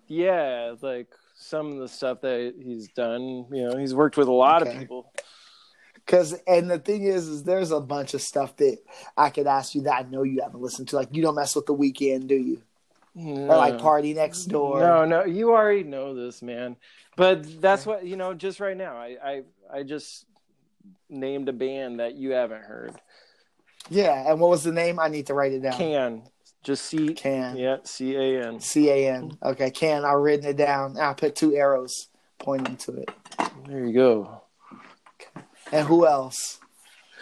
yeah, 0.06 0.74
like 0.80 1.08
some 1.34 1.72
of 1.72 1.78
the 1.78 1.88
stuff 1.88 2.20
that 2.22 2.54
he's 2.62 2.88
done. 2.88 3.46
You 3.52 3.68
know, 3.68 3.76
he's 3.76 3.94
worked 3.94 4.16
with 4.16 4.28
a 4.28 4.32
lot 4.32 4.62
Okay. 4.62 4.72
of 4.72 4.78
people. 4.78 5.12
Because 5.94 6.34
and 6.46 6.70
the 6.70 6.78
thing 6.78 7.04
is, 7.04 7.26
is 7.28 7.44
there's 7.44 7.70
a 7.70 7.80
bunch 7.80 8.12
of 8.12 8.20
stuff 8.20 8.56
that 8.56 8.76
I 9.16 9.30
could 9.30 9.46
ask 9.46 9.74
you 9.74 9.82
that 9.82 10.04
I 10.04 10.08
know 10.08 10.22
you 10.22 10.42
haven't 10.42 10.60
listened 10.60 10.88
to. 10.88 10.96
Like 10.96 11.08
you 11.12 11.22
don't 11.22 11.34
mess 11.34 11.56
with 11.56 11.66
the 11.66 11.74
Weeknd, 11.74 12.26
do 12.26 12.34
you? 12.34 12.62
Or 13.16 13.56
like 13.56 13.78
Party 13.78 14.12
Next 14.12 14.44
Door? 14.46 14.80
No, 14.80 15.04
no, 15.04 15.24
you 15.24 15.52
already 15.52 15.84
know 15.84 16.14
this, 16.14 16.42
man. 16.42 16.76
But 17.16 17.60
that's 17.60 17.86
what 17.86 18.04
you 18.04 18.16
know. 18.16 18.34
Just 18.34 18.60
right 18.60 18.76
now, 18.76 18.96
I, 18.96 19.16
I, 19.24 19.42
I 19.72 19.82
just 19.82 20.26
named 21.08 21.48
a 21.48 21.52
band 21.52 22.00
that 22.00 22.16
you 22.16 22.32
haven't 22.32 22.64
heard. 22.64 23.00
Yeah. 23.88 24.30
And 24.30 24.40
what 24.40 24.50
was 24.50 24.64
the 24.64 24.72
name? 24.72 24.98
I 24.98 25.08
need 25.08 25.28
to 25.28 25.34
write 25.34 25.52
it 25.52 25.60
down. 25.60 25.78
Can 25.78 26.22
just 26.64 26.86
C 26.86 27.14
Can. 27.14 27.56
yeah 27.56 27.76
C 27.84 28.16
A 28.16 28.46
N. 28.46 28.58
C 28.58 28.88
A 28.90 29.14
N. 29.14 29.38
Okay, 29.42 29.70
can. 29.70 30.04
I've 30.04 30.18
written 30.18 30.46
it 30.46 30.56
down. 30.56 30.98
I 30.98 31.12
put 31.12 31.36
two 31.36 31.54
arrows 31.54 32.08
pointing 32.38 32.76
to 32.78 32.96
it. 32.96 33.10
There 33.68 33.86
you 33.86 33.92
go. 33.92 34.42
And 35.70 35.86
who 35.86 36.06
else? 36.06 36.58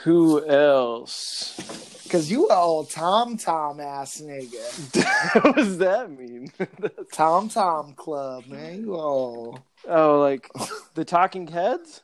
Who 0.05 0.45
else? 0.47 2.01
Because 2.03 2.31
you 2.31 2.49
a 2.49 2.55
old 2.55 2.91
Tom 2.91 3.37
Tom 3.37 3.81
ass 3.81 4.21
nigga. 4.21 5.43
what 5.45 5.57
does 5.57 5.79
that 5.79 6.11
mean? 6.11 6.53
Tom 7.13 7.49
Tom 7.49 7.95
Club, 7.95 8.47
man. 8.47 8.81
You 8.81 8.95
all. 8.95 9.59
oh, 9.89 10.21
like 10.21 10.51
the 10.95 11.05
Talking 11.05 11.47
Heads? 11.47 12.03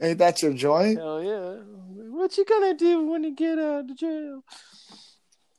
Ain't 0.00 0.18
that 0.18 0.42
your 0.42 0.52
joint? 0.52 0.98
Hell 0.98 1.22
yeah! 1.22 1.56
What 2.10 2.36
you 2.36 2.44
gonna 2.44 2.74
do 2.74 3.06
when 3.06 3.24
you 3.24 3.34
get 3.34 3.58
out 3.58 3.90
of 3.90 3.96
jail? 3.96 4.44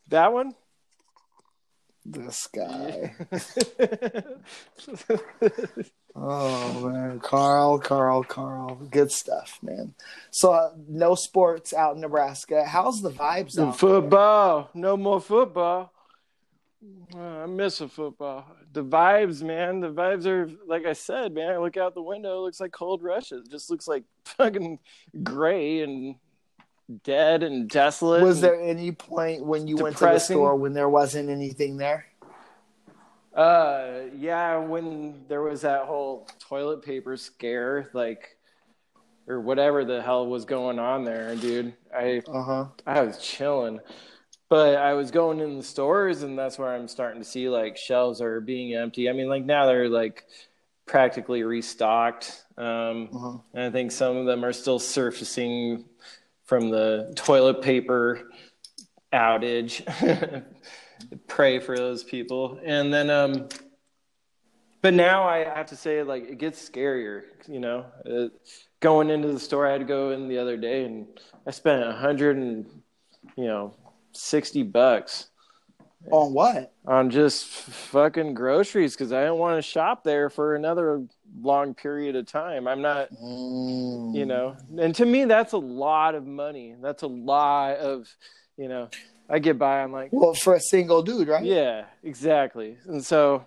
That 0.10 0.34
one. 0.34 0.54
This 2.06 2.48
guy. 2.48 3.16
Oh 6.16 6.90
man, 6.90 7.20
Carl, 7.20 7.80
Carl, 7.80 8.24
Carl. 8.24 8.76
Good 8.92 9.12
stuff, 9.12 9.60
man. 9.62 9.94
So 10.32 10.52
uh, 10.52 10.72
no 10.88 11.16
sports 11.16 11.74
out 11.74 11.96
in 11.96 12.02
Nebraska. 12.02 12.66
How's 12.66 13.02
the 13.02 13.12
vibes 13.12 13.58
out? 13.58 13.78
football. 13.78 14.70
No 14.74 14.98
more 14.98 15.22
football. 15.22 15.94
Uh, 17.14 17.20
I 17.20 17.46
miss 17.46 17.80
a 17.82 17.88
football. 17.88 18.46
The 18.74 18.84
vibes, 18.84 19.44
man. 19.44 19.80
The 19.82 19.92
vibes 19.92 20.26
are 20.26 20.50
like 20.68 20.86
I 20.86 20.94
said, 20.94 21.34
man. 21.34 21.52
I 21.52 21.58
look 21.58 21.78
out 21.78 21.94
the 21.94 22.02
window. 22.02 22.40
It 22.40 22.42
looks 22.42 22.60
like 22.60 22.72
cold 22.72 23.04
rushes. 23.04 23.46
It 23.46 23.52
just 23.52 23.70
looks 23.70 23.88
like 23.88 24.04
fucking 24.26 24.80
gray 25.24 25.82
and 25.82 26.16
dead 27.04 27.44
and 27.44 27.70
desolate. 27.70 28.24
Was 28.24 28.38
and- 28.38 28.44
there 28.44 28.60
any 28.62 28.92
point 28.92 29.46
when 29.46 29.68
you 29.68 29.78
went 29.78 29.98
to 29.98 30.06
the 30.06 30.20
store 30.20 30.56
when 30.56 30.74
there 30.74 30.90
wasn't 30.90 31.30
anything 31.30 31.78
there? 31.78 32.06
Uh, 33.34 34.02
yeah, 34.18 34.58
when 34.58 35.24
there 35.28 35.42
was 35.42 35.62
that 35.62 35.86
whole 35.86 36.28
toilet 36.40 36.82
paper 36.82 37.16
scare, 37.16 37.90
like, 37.94 38.36
or 39.28 39.40
whatever 39.40 39.86
the 39.86 40.02
hell 40.02 40.26
was 40.26 40.46
going 40.46 40.80
on 40.80 41.04
there, 41.04 41.36
dude. 41.36 41.74
I 41.96 42.22
Uh 42.28 42.42
huh. 42.44 42.66
I 42.88 43.02
was 43.02 43.20
chilling, 43.20 43.80
but 44.50 44.76
I 44.78 44.94
was 44.94 45.12
going 45.12 45.40
in 45.40 45.58
the 45.58 45.64
stores, 45.64 46.24
and 46.24 46.38
that's 46.38 46.58
where 46.58 46.70
I'm 46.74 46.88
starting 46.88 47.22
to 47.22 47.28
see 47.28 47.48
like 47.50 47.78
shelves 47.78 48.20
are 48.20 48.42
being 48.42 48.74
empty. 48.74 49.08
I 49.10 49.14
mean, 49.14 49.30
like 49.30 49.46
now 49.46 49.68
they're 49.68 49.88
like 49.90 50.26
practically 50.88 51.44
restocked. 51.44 52.44
Um, 52.58 53.10
Uh-huh. 53.14 53.38
and 53.54 53.64
I 53.66 53.70
think 53.70 53.92
some 53.92 54.18
of 54.18 54.26
them 54.26 54.44
are 54.44 54.52
still 54.54 54.80
surfacing 54.80 55.86
from 56.50 56.72
the 56.72 57.14
toilet 57.16 57.62
paper 57.62 58.28
outage. 59.14 59.86
Pray 61.28 61.60
for 61.60 61.78
those 61.78 62.04
people. 62.04 62.60
And 62.66 62.92
then, 62.92 63.12
um, 63.12 63.48
but 64.82 64.96
now 64.96 65.26
I 65.26 65.44
have 65.44 65.68
to 65.68 65.76
say, 65.76 66.02
like, 66.02 66.28
it 66.28 66.40
gets 66.40 66.68
scarier, 66.68 67.22
you 67.48 67.60
know. 67.60 67.86
Uh, 68.04 68.30
going 68.80 69.12
into 69.12 69.32
the 69.32 69.40
store, 69.40 69.68
I 69.68 69.74
had 69.74 69.82
to 69.82 69.86
go 69.86 70.10
in 70.10 70.28
the 70.28 70.40
other 70.40 70.58
day, 70.58 70.86
and 70.86 71.06
I 71.46 71.52
spent 71.52 71.84
a 71.84 71.92
hundred 71.92 72.38
and, 72.38 72.66
you 73.38 73.46
know, 73.46 73.76
sixty 74.14 74.64
bucks 74.64 75.28
On 76.12 76.34
what? 76.34 76.74
on 76.88 77.12
just 77.12 77.46
fucking 77.46 78.34
groceries 78.34 78.96
because 78.96 79.14
I 79.14 79.24
don't 79.24 79.38
want 79.38 79.58
to 79.58 79.62
shop 79.62 80.04
there 80.04 80.32
for 80.32 80.56
another 80.56 81.06
long 81.42 81.74
period 81.74 82.16
of 82.16 82.26
time. 82.26 82.68
I'm 82.68 82.82
not 82.82 83.10
Mm. 83.12 84.16
you 84.16 84.26
know 84.26 84.56
and 84.80 84.94
to 84.96 85.06
me 85.06 85.26
that's 85.26 85.54
a 85.54 85.58
lot 85.58 86.16
of 86.16 86.26
money 86.26 86.76
that's 86.82 87.04
a 87.04 87.08
lot 87.08 87.78
of 87.78 88.08
you 88.58 88.68
know 88.68 88.90
i 89.30 89.38
get 89.40 89.58
by 89.60 89.82
i'm 89.84 89.92
like 89.92 90.10
Well, 90.12 90.34
for 90.34 90.56
a 90.56 90.60
single 90.60 91.02
dude, 91.04 91.28
right? 91.28 91.44
yeah 91.44 91.86
exactly 92.04 92.78
and 92.88 93.06
so 93.06 93.46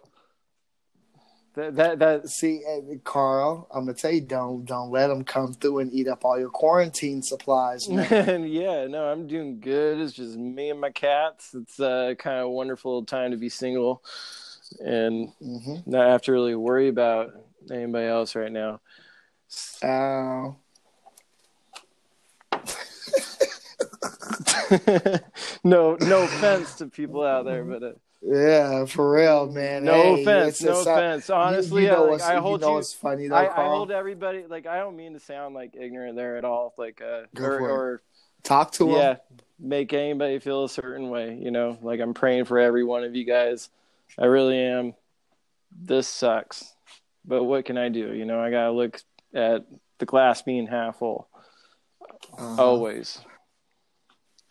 that 1.55 1.77
that 1.77 1.99
that 1.99 2.29
See, 2.29 2.63
eh, 2.67 2.95
Carl, 3.05 3.69
I'm 3.75 3.85
gonna 3.85 3.95
tell 3.95 4.11
you, 4.13 4.23
don't 4.23 4.65
don't 4.65 4.91
let 4.91 5.09
them 5.09 5.23
come 5.25 5.53
through 5.53 5.81
and 5.81 5.93
eat 5.93 6.09
up 6.09 6.25
all 6.25 6.39
your 6.39 6.49
quarantine 6.49 7.23
supplies, 7.23 7.89
man. 7.89 8.45
yeah 8.49 8.87
no 8.87 9.05
i'm 9.11 9.27
doing 9.27 9.61
good 9.61 9.99
it's 10.01 10.13
just 10.15 10.37
me 10.39 10.71
and 10.71 10.81
my 10.81 10.91
cats 10.91 11.55
it's 11.55 11.79
uh 11.79 12.15
kind 12.19 12.39
of 12.39 12.51
wonderful 12.51 13.05
time 13.05 13.33
to 13.33 13.37
be 13.37 13.49
single 13.51 14.03
and 14.81 15.31
hmm 15.41 15.77
not 15.85 16.09
have 16.09 16.23
to 16.23 16.33
really 16.33 16.55
worry 16.55 16.89
about 16.89 17.33
anybody 17.71 18.07
else 18.07 18.35
right 18.35 18.53
now 18.53 18.81
Ow. 19.85 20.57
no 25.65 25.97
no 26.01 26.23
offense 26.25 26.75
to 26.77 26.87
people 26.87 27.23
out 27.23 27.45
there 27.45 27.65
but 27.65 27.83
uh, 27.83 27.93
Yeah, 28.23 28.85
for 28.87 29.13
real, 29.13 29.51
man. 29.51 29.85
no 29.85 29.93
Hey, 29.95 30.23
offense 30.23 30.63
no 30.63 30.79
uh, 30.79 30.83
offense 30.83 31.29
you- 31.29 31.35
honestly 31.35 31.83
you, 31.85 31.89
know 31.91 32.07
I, 32.07 32.11
like, 32.13 32.21
I 32.23 32.35
you 32.35 32.41
hold 32.41 32.61
know 32.61 32.79
you 32.79 32.83
funny 32.85 33.29
though, 33.29 33.37
I, 33.37 33.65
I 33.65 33.69
hold 33.69 33.91
everybody 33.91 34.45
like 34.49 34.67
I 34.67 34.79
don't 34.79 34.97
mean 34.97 35.13
to 35.15 35.21
sound 35.21 35.55
like 35.55 35.75
ignorant 35.79 36.17
there 36.17 36.37
at 36.37 36.45
all, 36.45 36.75
like 36.79 37.03
uh, 37.03 37.23
or, 37.41 37.59
or 37.61 38.03
Talk 38.43 38.73
to 38.73 38.89
him. 38.89 38.95
yeah, 38.97 39.17
make 39.61 39.93
anybody 39.93 40.39
feel 40.41 40.65
a 40.65 40.69
certain 40.69 41.11
way. 41.11 41.35
You 41.41 41.51
know, 41.53 41.79
like 41.83 42.01
I'm 42.01 42.15
praying 42.15 42.47
for 42.47 42.59
every 42.59 42.83
one 42.85 43.05
of 43.05 43.15
you 43.15 43.25
guys. 43.25 43.69
I 44.19 44.25
really 44.27 44.59
am. 44.59 44.95
This 45.71 46.09
sucks, 46.09 46.75
but 47.25 47.45
what 47.45 47.65
can 47.65 47.79
I 47.79 47.89
do? 47.89 48.13
You 48.13 48.25
know, 48.25 48.41
I 48.41 48.51
gotta 48.51 48.73
look 48.73 49.01
at 49.35 49.65
the 49.99 50.07
glass 50.07 50.43
being 50.43 50.67
half 50.67 50.99
full 50.99 51.29
Uh-huh. 52.39 52.63
always. 52.63 53.21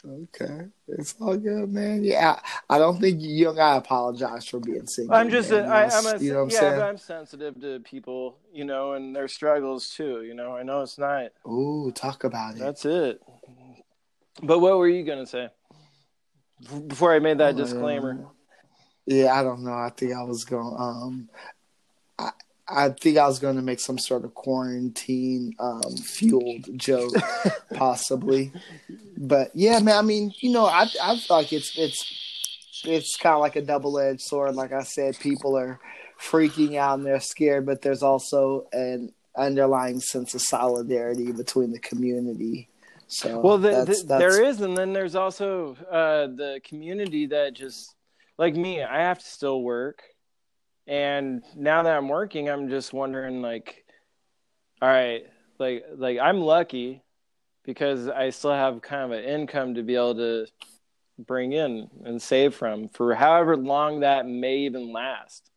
Okay, 0.04 0.66
it's 0.88 1.14
all 1.22 1.38
good, 1.38 1.72
man. 1.72 2.04
Yeah, 2.04 2.40
I 2.70 2.76
I 2.76 2.80
don't 2.80 3.00
think 3.00 3.22
you, 3.22 3.44
don't 3.46 3.56
gotta 3.56 3.78
apologize 3.80 4.48
for 4.48 4.60
being 4.60 4.88
single. 4.88 5.16
I'm 5.16 5.30
just, 5.30 5.52
man. 5.52 5.64
a, 5.64 5.68
I, 5.68 5.96
I'm 5.96 6.06
a, 6.08 6.18
you 6.18 6.34
know 6.34 6.42
I'm 6.42 6.50
yeah, 6.50 6.60
saying? 6.60 6.76
but 6.76 6.82
I'm 6.82 6.98
sensitive 6.98 7.62
to 7.62 7.80
people, 7.82 8.38
you 8.52 8.66
know, 8.66 8.94
and 8.94 9.16
their 9.16 9.28
struggles 9.28 9.90
too. 9.90 10.24
You 10.24 10.34
know, 10.34 10.56
I 10.56 10.64
know 10.64 10.82
it's 10.82 10.98
not. 10.98 11.32
Ooh, 11.46 11.92
talk 11.94 12.24
about 12.24 12.56
it. 12.56 12.60
That's 12.60 12.84
it. 12.86 13.22
But 14.42 14.58
what 14.58 14.78
were 14.80 14.88
you 14.88 15.04
gonna 15.04 15.28
say 15.28 15.50
before 16.88 17.14
I 17.14 17.20
made 17.20 17.38
that 17.38 17.52
Um, 17.52 17.58
disclaimer? 17.58 18.26
Yeah, 19.06 19.40
I 19.40 19.44
don't 19.44 19.64
know. 19.64 19.74
I 19.74 19.92
think 19.96 20.14
I 20.14 20.24
was 20.24 20.46
going. 20.46 20.76
Um, 20.80 21.30
I 22.72 22.90
think 22.90 23.18
I 23.18 23.28
was 23.28 23.40
going 23.40 23.56
to 23.58 23.62
make 23.62 23.80
some 23.80 24.00
sort 24.00 24.24
of 24.24 24.34
quarantine 24.34 25.54
um, 25.60 25.98
fueled 25.98 26.78
joke, 26.78 27.14
possibly. 27.74 28.52
But 29.18 29.52
yeah, 29.54 29.80
man. 29.80 29.98
I 29.98 30.02
mean, 30.02 30.34
you 30.40 30.52
know, 30.52 30.66
I 30.66 30.88
I 31.02 31.18
feel 31.18 31.38
like 31.38 31.54
it's 31.54 31.78
it's 31.78 32.84
it's 32.86 33.18
kind 33.18 33.36
of 33.36 33.42
like 33.42 33.56
a 33.56 33.62
double 33.62 34.00
edged 34.00 34.22
sword. 34.22 34.56
Like 34.56 34.74
I 34.74 34.84
said, 34.84 35.20
people 35.20 35.58
are 35.58 35.80
freaking 36.20 36.76
out 36.78 36.98
and 37.00 37.06
they're 37.06 37.20
scared, 37.20 37.66
but 37.66 37.82
there's 37.82 38.04
also 38.04 38.68
an 38.72 39.12
underlying 39.36 40.00
sense 40.00 40.34
of 40.34 40.42
solidarity 40.42 41.32
between 41.32 41.72
the 41.72 41.80
community. 41.80 42.70
So 43.08 43.40
Well, 43.40 43.58
the, 43.58 43.72
that's, 43.72 44.02
the, 44.02 44.08
that's, 44.08 44.20
there 44.20 44.46
is, 44.46 44.62
and 44.62 44.78
then 44.78 44.94
there's 44.94 45.16
also 45.16 45.76
uh, 45.90 46.28
the 46.28 46.62
community 46.64 47.26
that 47.28 47.54
just 47.54 47.96
like 48.38 48.56
me. 48.56 48.82
I 48.82 49.02
have 49.02 49.20
to 49.20 49.26
still 49.26 49.62
work, 49.62 50.02
and 50.92 51.42
now 51.56 51.84
that 51.84 51.96
I'm 51.96 52.10
working, 52.10 52.50
I'm 52.50 52.68
just 52.68 52.92
wondering, 52.92 53.42
like, 53.42 53.86
all 54.82 54.90
right, 54.90 55.24
like, 55.58 55.86
like 55.96 56.20
I'm 56.20 56.42
lucky 56.42 57.02
because 57.64 58.10
I 58.10 58.32
still 58.32 58.52
have 58.52 58.82
kind 58.82 59.14
of 59.14 59.18
an 59.18 59.24
income 59.24 59.76
to 59.76 59.84
be 59.84 59.96
able 59.96 60.16
to 60.16 60.48
bring 61.18 61.54
in 61.54 61.90
and 62.04 62.22
save 62.22 62.56
from 62.56 62.90
for 62.90 63.16
however 63.16 63.56
long 63.56 64.02
that 64.02 64.28
may 64.28 64.58
even 64.58 64.92
last. 64.92 65.50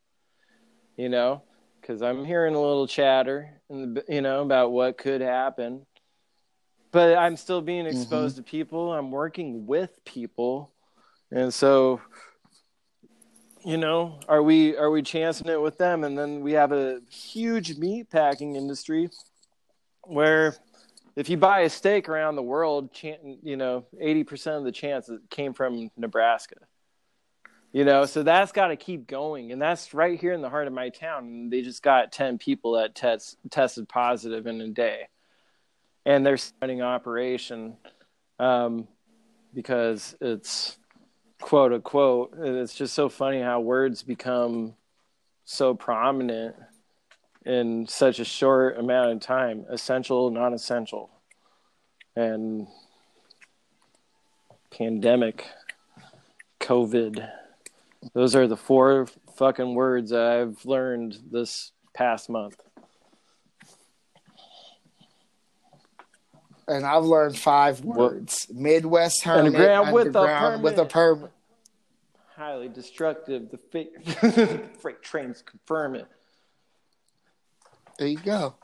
You 0.97 1.09
know, 1.09 1.43
because 1.80 2.01
I'm 2.01 2.24
hearing 2.24 2.55
a 2.55 2.61
little 2.61 2.87
chatter, 2.87 3.61
and 3.68 4.01
you 4.09 4.20
know 4.20 4.43
about 4.43 4.70
what 4.70 4.99
could 4.99 5.20
happen, 5.20 5.85
but 6.93 7.18
I'm 7.18 7.37
still 7.37 7.61
being 7.61 7.87
exposed 7.87 8.37
mm-hmm. 8.37 8.45
to 8.45 8.51
people. 8.51 8.93
I'm 8.93 9.11
working 9.11 9.66
with 9.66 9.91
people, 10.05 10.70
and 11.32 11.53
so 11.53 12.01
you 13.65 13.79
know? 13.79 14.21
Are 14.29 14.43
we 14.43 14.77
are 14.77 14.91
we 14.91 15.03
chancing 15.03 15.49
it 15.49 15.61
with 15.61 15.79
them? 15.79 16.05
And 16.05 16.17
then 16.17 16.43
we 16.43 16.53
have 16.53 16.73
a 16.73 17.01
huge 17.11 17.77
meat 17.79 18.11
packing 18.11 18.57
industry 18.57 19.09
where 20.03 20.55
if 21.17 21.29
you 21.29 21.37
buy 21.37 21.61
a 21.61 21.71
steak 21.71 22.09
around 22.09 22.37
the 22.37 22.43
world 22.43 22.91
you 23.43 23.57
know 23.57 23.87
80% 24.03 24.59
of 24.59 24.65
the 24.65 24.73
chance 24.73 25.09
it 25.09 25.21
came 25.31 25.55
from 25.55 25.91
nebraska. 25.97 26.57
You 27.73 27.85
know 27.85 28.05
so 28.05 28.23
that's 28.23 28.53
got 28.53 28.69
to 28.69 28.77
keep 28.77 29.07
going. 29.07 29.51
And 29.51 29.61
that's 29.61 29.95
right 29.95 30.21
here 30.21 30.33
in 30.33 30.43
the 30.43 30.51
heart 30.51 30.67
of 30.67 30.73
my 30.73 30.91
town. 30.91 31.25
And 31.25 31.53
they 31.53 31.62
just 31.62 31.83
got 31.83 32.12
10 32.12 32.39
people 32.39 32.73
that 32.73 32.95
test, 32.95 33.39
tested 33.51 33.89
positive 33.89 34.47
in 34.47 34.61
a 34.61 34.69
day. 34.69 35.09
And 36.07 36.25
they're 36.25 36.37
starting 36.37 36.83
operation 36.83 37.79
um, 38.39 38.87
because 39.55 40.15
it's 40.21 40.77
quote 41.45 41.74
unquote. 41.74 42.32
And 42.32 42.57
it's 42.57 42.74
just 42.74 42.95
so 42.95 43.11
funny 43.11 43.42
how 43.42 43.61
words 43.61 44.03
become 44.03 44.74
so 45.45 45.74
prominent 45.74 46.57
in 47.45 47.86
such 47.86 48.18
a 48.18 48.24
short 48.24 48.78
amount 48.78 49.11
of 49.11 49.20
time 49.20 49.66
essential, 49.68 50.30
non 50.30 50.55
essential, 50.55 51.11
and 52.16 52.66
pandemic, 54.70 55.45
COVID. 56.61 57.28
Those 58.14 58.34
are 58.34 58.47
the 58.47 58.57
four 58.57 59.07
fucking 59.36 59.74
words 59.74 60.14
I've 60.14 60.64
learned 60.64 61.18
this 61.30 61.72
past 61.92 62.30
month. 62.30 62.57
and 66.66 66.86
I've 66.86 67.05
learned 67.05 67.38
five 67.38 67.84
words: 67.84 68.47
Midwest 68.51 69.22
Hermit, 69.24 69.55
underground, 69.55 69.92
with, 69.92 70.16
a 70.16 70.61
with 70.62 70.78
a 70.78 70.86
permit. 70.86 71.30
Highly 72.37 72.68
destructive. 72.68 73.51
The 73.51 73.59
freight, 73.70 74.76
freight 74.80 75.03
trains 75.03 75.43
confirm 75.43 75.95
it. 75.95 76.07
There 77.99 78.09
you 78.09 78.18
go. 78.18 78.55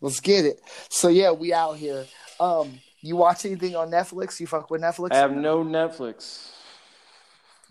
Let's 0.00 0.20
get 0.20 0.44
it. 0.44 0.60
So 0.90 1.08
yeah, 1.08 1.30
we 1.30 1.52
out 1.52 1.76
here. 1.76 2.04
Um, 2.38 2.80
you 3.00 3.16
watch 3.16 3.44
anything 3.46 3.76
on 3.76 3.90
Netflix? 3.90 4.40
You 4.40 4.46
fuck 4.46 4.70
with 4.70 4.82
Netflix? 4.82 5.12
I 5.12 5.18
have 5.18 5.32
no 5.32 5.64
Netflix. 5.64 6.50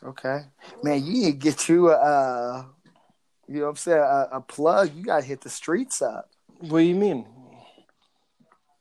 Okay, 0.04 0.42
man, 0.82 1.06
you 1.06 1.14
need 1.14 1.32
to 1.32 1.38
get 1.38 1.70
you 1.70 1.90
a, 1.92 1.96
uh, 1.96 2.66
you 3.48 3.60
know, 3.60 3.64
what 3.64 3.70
I'm 3.70 3.76
saying 3.78 4.00
a, 4.00 4.28
a 4.34 4.42
plug. 4.42 4.94
You 4.96 5.04
gotta 5.04 5.24
hit 5.24 5.42
the 5.42 5.50
streets 5.50 6.02
up. 6.02 6.30
What 6.60 6.80
do 6.80 6.86
you 6.86 6.96
mean? 6.96 7.26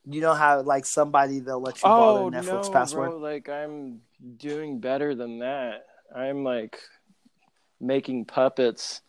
you 0.04 0.20
know 0.20 0.34
how 0.34 0.60
like 0.62 0.84
somebody 0.84 1.38
they'll 1.38 1.60
let 1.60 1.76
you 1.76 1.82
borrow 1.82 2.26
oh, 2.26 2.30
Netflix 2.30 2.64
no, 2.64 2.70
password? 2.70 3.10
Bro, 3.10 3.18
like 3.18 3.48
I'm 3.48 4.00
doing 4.36 4.80
better 4.80 5.14
than 5.14 5.38
that. 5.40 5.86
I'm 6.14 6.44
like 6.44 6.78
making 7.80 8.26
puppets 8.26 9.02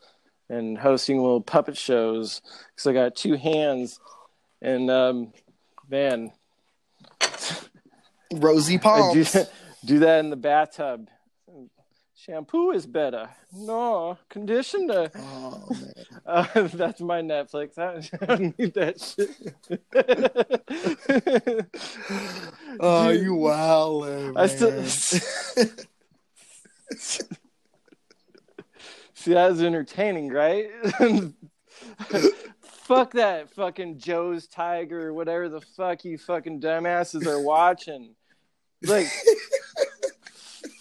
and 0.49 0.77
hosting 0.77 1.21
little 1.21 1.41
puppet 1.41 1.77
shows 1.77 2.41
because 2.75 2.87
I 2.87 2.93
got 2.93 3.15
two 3.15 3.35
hands 3.35 3.99
and 4.61 4.89
um, 4.89 5.33
man, 5.89 6.31
rosy 8.33 8.77
palms. 8.79 9.31
do, 9.31 9.43
do 9.85 9.99
that 9.99 10.19
in 10.19 10.29
the 10.29 10.35
bathtub 10.35 11.09
shampoo 12.23 12.71
is 12.71 12.85
better. 12.85 13.29
No, 13.53 14.17
conditioner. 14.29 15.11
Oh, 15.15 15.69
uh, 16.25 16.67
that's 16.73 17.01
my 17.01 17.21
Netflix. 17.21 17.77
I 17.77 18.25
don't 18.25 18.57
need 18.57 18.73
that 18.75 19.01
shit. 19.01 19.29
oh, 22.79 23.11
Dude, 23.11 23.23
you 23.23 23.35
wow, 23.35 24.33
I 24.35 24.47
still. 24.47 24.83
See, 29.13 29.33
that 29.33 29.51
was 29.51 29.61
entertaining, 29.61 30.29
right? 30.29 30.69
fuck 32.83 33.13
that 33.13 33.49
fucking 33.51 33.97
Joe's 33.97 34.47
Tiger, 34.47 35.13
whatever 35.13 35.49
the 35.49 35.61
fuck 35.61 36.03
you 36.03 36.17
fucking 36.17 36.59
dumbasses 36.59 37.25
are 37.25 37.41
watching. 37.41 38.15
Like, 38.83 39.07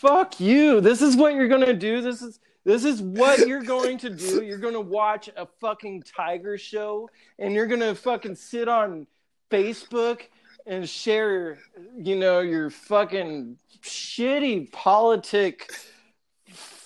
fuck 0.00 0.40
you. 0.40 0.80
This 0.80 1.00
is 1.00 1.16
what 1.16 1.34
you're 1.34 1.48
gonna 1.48 1.72
do. 1.72 2.00
This 2.00 2.22
is 2.22 2.40
this 2.64 2.84
is 2.84 3.00
what 3.00 3.46
you're 3.46 3.62
going 3.62 3.98
to 3.98 4.10
do. 4.10 4.42
You're 4.42 4.58
gonna 4.58 4.80
watch 4.80 5.30
a 5.36 5.46
fucking 5.60 6.02
tiger 6.02 6.58
show, 6.58 7.08
and 7.38 7.54
you're 7.54 7.66
gonna 7.66 7.94
fucking 7.94 8.34
sit 8.34 8.68
on 8.68 9.06
Facebook 9.50 10.22
and 10.66 10.88
share, 10.88 11.58
you 11.96 12.16
know, 12.16 12.40
your 12.40 12.70
fucking 12.70 13.56
shitty 13.82 14.70
politic 14.72 15.72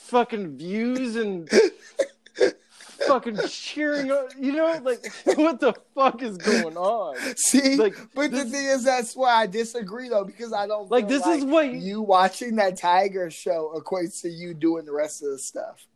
fucking 0.06 0.56
views 0.56 1.16
and 1.16 1.48
fucking 3.06 3.38
cheering. 3.48 4.06
You 4.38 4.52
know, 4.52 4.80
like 4.82 5.06
what 5.36 5.60
the 5.60 5.74
fuck 5.94 6.22
is 6.22 6.36
going 6.36 6.76
on? 6.76 7.16
See, 7.36 7.76
like, 7.76 7.96
but 8.14 8.30
this, 8.30 8.44
the 8.44 8.50
thing 8.50 8.66
is, 8.66 8.84
that's 8.84 9.14
why 9.14 9.34
I 9.34 9.46
disagree 9.46 10.08
though, 10.08 10.24
because 10.24 10.52
I 10.52 10.66
don't 10.66 10.90
like 10.90 11.08
this 11.08 11.24
like 11.24 11.38
is 11.38 11.44
what 11.44 11.72
you 11.72 12.02
watching 12.02 12.56
that 12.56 12.76
Tiger 12.76 13.30
show 13.30 13.72
equates 13.76 14.22
to 14.22 14.28
you 14.28 14.54
doing 14.54 14.84
the 14.84 14.92
rest 14.92 15.22
of 15.22 15.30
the 15.30 15.38
stuff. 15.38 15.86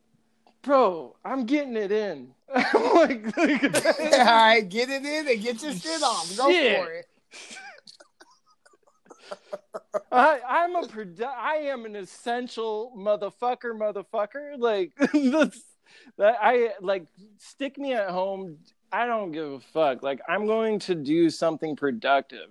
Bro, 0.63 1.17
I'm 1.25 1.47
getting 1.47 1.77
it 1.77 1.91
in. 1.91 2.35
like, 2.55 3.37
like 3.37 3.37
all 4.03 4.25
right, 4.25 4.69
get 4.69 4.91
it 4.91 5.05
in 5.05 5.29
and 5.29 5.43
get 5.43 5.63
your 5.63 5.73
shit 5.73 6.03
on. 6.03 6.27
Go 6.37 6.51
shit. 6.51 6.85
for 6.85 6.93
it. 6.93 7.07
I, 10.13 10.41
I'm 10.49 10.77
a 10.77 10.83
produ- 10.83 11.23
I 11.25 11.57
am 11.57 11.85
an 11.85 11.97
essential 11.97 12.93
motherfucker, 12.97 13.73
motherfucker. 13.73 14.59
Like 14.59 14.95
that 16.19 16.37
I 16.41 16.71
like 16.81 17.07
stick 17.39 17.79
me 17.79 17.95
at 17.95 18.11
home. 18.11 18.59
I 18.93 19.07
don't 19.07 19.33
give 19.33 19.53
a 19.53 19.61
fuck. 19.61 20.03
Like 20.03 20.21
I'm 20.29 20.47
going 20.47 20.79
to 20.81 20.95
do 20.95 21.31
something 21.31 21.77
productive. 21.77 22.51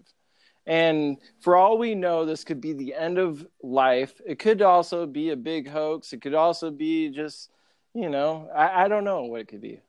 And 0.66 1.18
for 1.42 1.56
all 1.56 1.78
we 1.78 1.96
know, 1.96 2.26
this 2.26 2.44
could 2.44 2.62
be 2.62 2.74
the 2.74 2.94
end 2.94 3.18
of 3.18 3.46
life. 3.64 4.22
It 4.26 4.38
could 4.38 4.62
also 4.62 5.08
be 5.08 5.32
a 5.32 5.36
big 5.36 5.68
hoax. 5.68 6.14
It 6.14 6.22
could 6.22 6.36
also 6.36 6.70
be 6.70 7.10
just, 7.10 7.50
you 7.96 8.10
know, 8.10 8.50
I, 8.56 8.86
I 8.86 8.88
don't 8.88 9.04
know 9.04 9.24
what 9.24 9.42
it 9.42 9.48
could 9.48 9.62
be. 9.62 9.82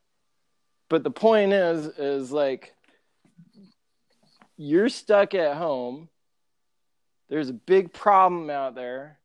But 0.88 1.04
the 1.04 1.10
point 1.10 1.52
is, 1.52 1.86
is 1.86 2.32
like 2.32 2.74
you're 4.56 4.88
stuck 4.88 5.34
at 5.34 5.56
home. 5.56 6.08
There's 7.30 7.48
a 7.48 7.54
big 7.54 7.92
problem 7.92 8.50
out 8.50 8.74
there, 8.74 9.18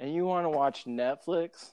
and 0.00 0.12
you 0.12 0.24
want 0.24 0.46
to 0.46 0.50
watch 0.50 0.84
Netflix 0.86 1.70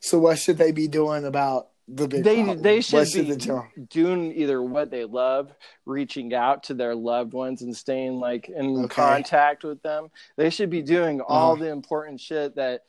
so 0.00 0.18
what 0.18 0.38
should 0.38 0.58
they 0.58 0.72
be 0.72 0.88
doing 0.88 1.24
about 1.24 1.68
the 1.88 2.08
big 2.08 2.24
they 2.24 2.42
problem? 2.42 2.62
they 2.62 2.80
should, 2.80 3.08
should 3.08 3.28
be 3.28 3.82
doing 3.88 4.32
either 4.32 4.62
what 4.62 4.90
they 4.90 5.04
love, 5.04 5.52
reaching 5.84 6.34
out 6.34 6.64
to 6.64 6.74
their 6.74 6.94
loved 6.94 7.32
ones 7.32 7.62
and 7.62 7.76
staying 7.76 8.18
like 8.18 8.48
in 8.48 8.84
okay. 8.84 8.94
contact 8.94 9.64
with 9.64 9.82
them. 9.82 10.08
They 10.36 10.50
should 10.50 10.70
be 10.70 10.82
doing 10.82 11.20
all 11.20 11.52
uh, 11.52 11.56
the 11.56 11.70
important 11.70 12.20
shit 12.20 12.56
that 12.56 12.82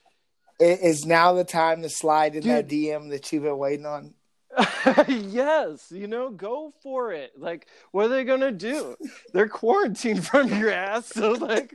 is 0.59 1.05
now 1.05 1.33
the 1.33 1.43
time 1.43 1.83
to 1.83 1.89
slide 1.89 2.35
in 2.35 2.41
Dude, 2.41 2.51
that 2.51 2.67
DM 2.67 3.11
that 3.11 3.31
you've 3.31 3.43
been 3.43 3.57
waiting 3.57 3.85
on. 3.85 4.13
yes, 5.07 5.91
you 5.91 6.07
know, 6.07 6.29
go 6.29 6.73
for 6.81 7.11
it. 7.11 7.33
Like, 7.37 7.67
what 7.91 8.05
are 8.05 8.09
they 8.09 8.23
gonna 8.23 8.51
do? 8.51 8.95
They're 9.33 9.47
quarantined 9.47 10.25
from 10.27 10.47
your 10.49 10.71
ass, 10.71 11.07
so 11.07 11.31
like, 11.33 11.73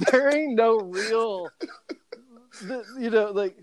there 0.10 0.34
ain't 0.36 0.54
no 0.54 0.78
real 0.78 1.48
you 2.98 3.10
know, 3.10 3.30
like, 3.32 3.56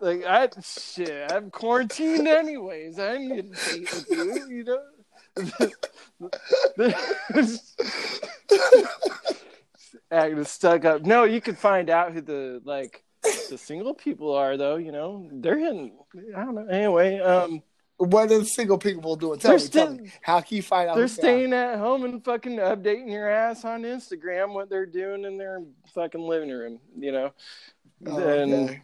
like 0.00 0.24
I 0.24 0.48
shit, 0.62 1.30
I'm 1.32 1.50
quarantined 1.50 2.28
anyways. 2.28 2.98
I 2.98 3.14
am 3.14 3.28
date 3.52 3.92
with 3.92 4.10
you, 4.10 4.46
you 4.48 4.64
know. 4.64 4.82
Acting 10.10 10.44
stuck 10.44 10.84
up. 10.84 11.02
No, 11.02 11.24
you 11.24 11.40
can 11.40 11.54
find 11.56 11.90
out 11.90 12.12
who 12.12 12.20
the 12.20 12.60
like 12.64 13.03
the 13.50 13.58
single 13.58 13.94
people 13.94 14.34
are, 14.34 14.56
though. 14.56 14.76
You 14.76 14.92
know, 14.92 15.28
they're 15.32 15.58
in. 15.58 15.92
I 16.36 16.44
don't 16.44 16.54
know. 16.54 16.66
Anyway, 16.66 17.18
um, 17.18 17.62
what 17.96 18.30
are 18.30 18.38
the 18.38 18.44
single 18.44 18.78
people 18.78 19.16
doing? 19.16 19.38
Tell, 19.38 19.56
me, 19.56 19.68
tell 19.68 19.94
me, 19.94 20.12
How 20.22 20.40
can 20.40 20.56
you 20.56 20.62
find 20.62 20.90
out? 20.90 20.96
They're 20.96 21.08
staying 21.08 21.52
at 21.52 21.78
home 21.78 22.04
and 22.04 22.24
fucking 22.24 22.56
updating 22.56 23.10
your 23.10 23.30
ass 23.30 23.64
on 23.64 23.82
Instagram 23.82 24.52
what 24.52 24.68
they're 24.68 24.86
doing 24.86 25.24
in 25.24 25.38
their 25.38 25.62
fucking 25.94 26.20
living 26.20 26.50
room. 26.50 26.80
You 26.98 27.12
know, 27.12 27.32
Oh, 28.06 28.18
okay. 28.20 28.82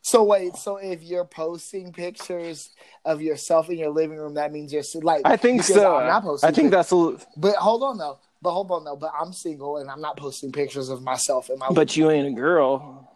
So 0.00 0.24
wait, 0.24 0.56
so 0.56 0.78
if 0.78 1.02
you're 1.04 1.24
posting 1.24 1.92
pictures 1.92 2.70
of 3.04 3.22
yourself 3.22 3.70
in 3.70 3.78
your 3.78 3.90
living 3.90 4.16
room, 4.16 4.34
that 4.34 4.52
means 4.52 4.72
you're 4.72 4.82
like. 5.02 5.22
I 5.24 5.36
think 5.36 5.62
so. 5.62 5.96
I'm 5.96 6.08
not 6.08 6.22
posting. 6.24 6.48
I 6.48 6.52
think 6.52 6.70
that's. 6.70 6.90
A... 6.92 7.16
But 7.36 7.54
hold 7.56 7.82
on 7.82 7.98
though. 7.98 8.18
but 8.42 8.52
hold 8.52 8.70
on 8.72 8.84
though. 8.84 8.96
But 8.96 9.12
I'm 9.18 9.32
single 9.32 9.76
and 9.76 9.88
I'm 9.88 10.00
not 10.00 10.16
posting 10.16 10.50
pictures 10.50 10.88
of 10.88 11.02
myself 11.02 11.48
in 11.50 11.58
my. 11.58 11.68
But 11.70 11.96
you 11.96 12.10
ain't 12.10 12.26
a 12.26 12.32
girl, 12.32 13.08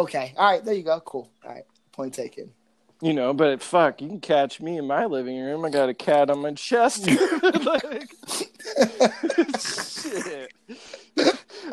okay, 0.00 0.34
all 0.36 0.50
right, 0.50 0.64
there 0.64 0.74
you 0.74 0.82
go. 0.82 1.00
Cool. 1.00 1.30
All 1.44 1.50
right, 1.52 1.64
point 1.92 2.14
taken. 2.14 2.52
you 3.00 3.12
know. 3.12 3.32
But 3.34 3.62
fuck, 3.62 4.00
you 4.00 4.08
can 4.08 4.20
catch 4.20 4.60
me 4.60 4.78
in 4.78 4.86
my 4.86 5.06
living 5.06 5.38
room. 5.40 5.64
I 5.64 5.70
got 5.70 5.88
a 5.88 5.94
cat 5.94 6.30
on 6.30 6.40
my 6.40 6.52
chest. 6.52 7.06
like, 7.64 8.10
shit. 9.60 10.52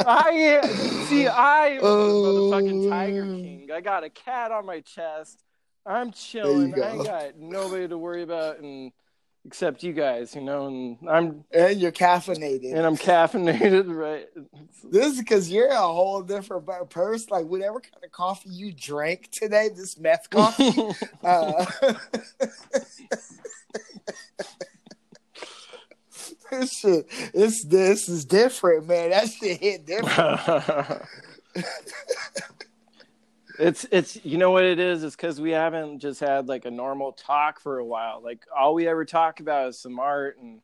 I 0.06 0.62
see. 1.08 1.28
I 1.28 1.68
am 1.68 1.82
the 1.82 1.88
Oh. 1.88 2.50
motherfucking 2.52 2.90
Tiger 2.90 3.24
King. 3.26 3.70
I 3.74 3.82
got 3.82 4.04
a 4.04 4.10
cat 4.10 4.52
on 4.52 4.66
my 4.66 4.82
chest. 4.82 5.44
I'm 5.86 6.12
chilling. 6.12 6.72
go. 6.72 6.82
I 6.84 6.90
ain't 6.92 7.06
got 7.06 7.38
nobody 7.38 7.88
to 7.88 7.98
worry 7.98 8.24
about, 8.24 8.60
and 8.60 8.92
except 9.46 9.84
you 9.84 9.94
guys, 9.94 10.36
you 10.36 10.42
know. 10.42 10.68
And 10.68 10.98
I'm 11.10 11.44
And 11.52 11.80
you're 11.80 11.92
caffeinated. 11.92 12.74
and 12.74 12.86
I'm 12.86 12.98
caffeinated, 12.98 13.86
right? 13.88 14.28
This 14.84 15.14
is 15.14 15.20
because 15.20 15.52
you're 15.52 15.70
a 15.70 15.78
whole 15.78 16.22
different 16.22 16.68
person. 16.90 17.28
Like 17.32 17.46
whatever 17.46 17.80
kind 17.80 18.04
of 18.04 18.12
coffee 18.12 18.50
you 18.50 18.74
drank 18.74 19.30
today, 19.32 19.70
this 19.76 19.98
meth 19.98 20.30
coffee. 20.30 20.74
uh, 21.24 21.66
this 26.52 26.78
shit, 26.80 27.10
this 27.34 27.64
this 27.66 28.10
is 28.10 28.26
different, 28.26 28.88
man. 28.88 29.12
That 29.12 29.30
shit 29.30 29.60
hit 29.60 29.86
different. 29.86 31.02
it's 33.60 33.86
it's 33.92 34.24
you 34.26 34.38
know 34.38 34.52
what 34.52 34.64
it 34.64 34.80
is? 34.80 35.04
It's 35.04 35.16
because 35.16 35.40
we 35.40 35.52
haven't 35.52 36.00
just 36.00 36.20
had 36.20 36.48
like 36.48 36.66
a 36.66 36.72
normal 36.72 37.12
talk 37.12 37.60
for 37.60 37.78
a 37.78 37.86
while. 37.86 38.22
Like 38.24 38.46
all 38.58 38.74
we 38.74 38.88
ever 38.88 39.06
talk 39.06 39.40
about 39.42 39.70
is 39.70 39.80
some 39.80 40.00
art 40.00 40.38
and 40.42 40.62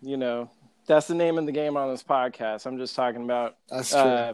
you 0.00 0.16
know 0.16 0.50
that's 0.86 1.06
the 1.06 1.14
name 1.14 1.38
of 1.38 1.46
the 1.46 1.52
game 1.52 1.76
on 1.76 1.90
this 1.90 2.02
podcast. 2.02 2.66
I'm 2.66 2.78
just 2.78 2.96
talking 2.96 3.22
about 3.22 3.56
That's 3.68 3.90
true. 3.90 4.00
uh 4.00 4.32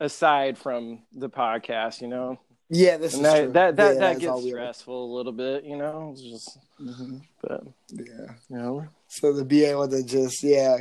aside 0.00 0.56
from 0.58 1.02
the 1.12 1.28
podcast 1.28 2.00
you 2.00 2.08
know 2.08 2.38
yeah, 2.70 2.96
this 2.96 3.14
and 3.14 3.24
is 3.24 3.32
that 3.32 3.42
true. 3.42 3.52
that 3.52 3.76
that, 3.76 3.94
Yeah, 3.94 4.00
that 4.00 4.18
gets 4.20 4.46
stressful 4.46 5.12
a 5.12 5.14
little 5.16 5.32
bit 5.32 5.64
you 5.64 5.76
know 5.76 6.10
it's 6.12 6.22
just 6.22 6.58
Mhm. 6.80 7.22
but 7.42 7.64
Yeah. 7.90 8.34
you 8.50 8.56
know 8.56 8.88
So 9.08 9.34
to 9.34 9.44
be 9.44 9.64
able 9.64 9.88
to 9.88 10.02
just 10.02 10.42
yeah 10.42 10.78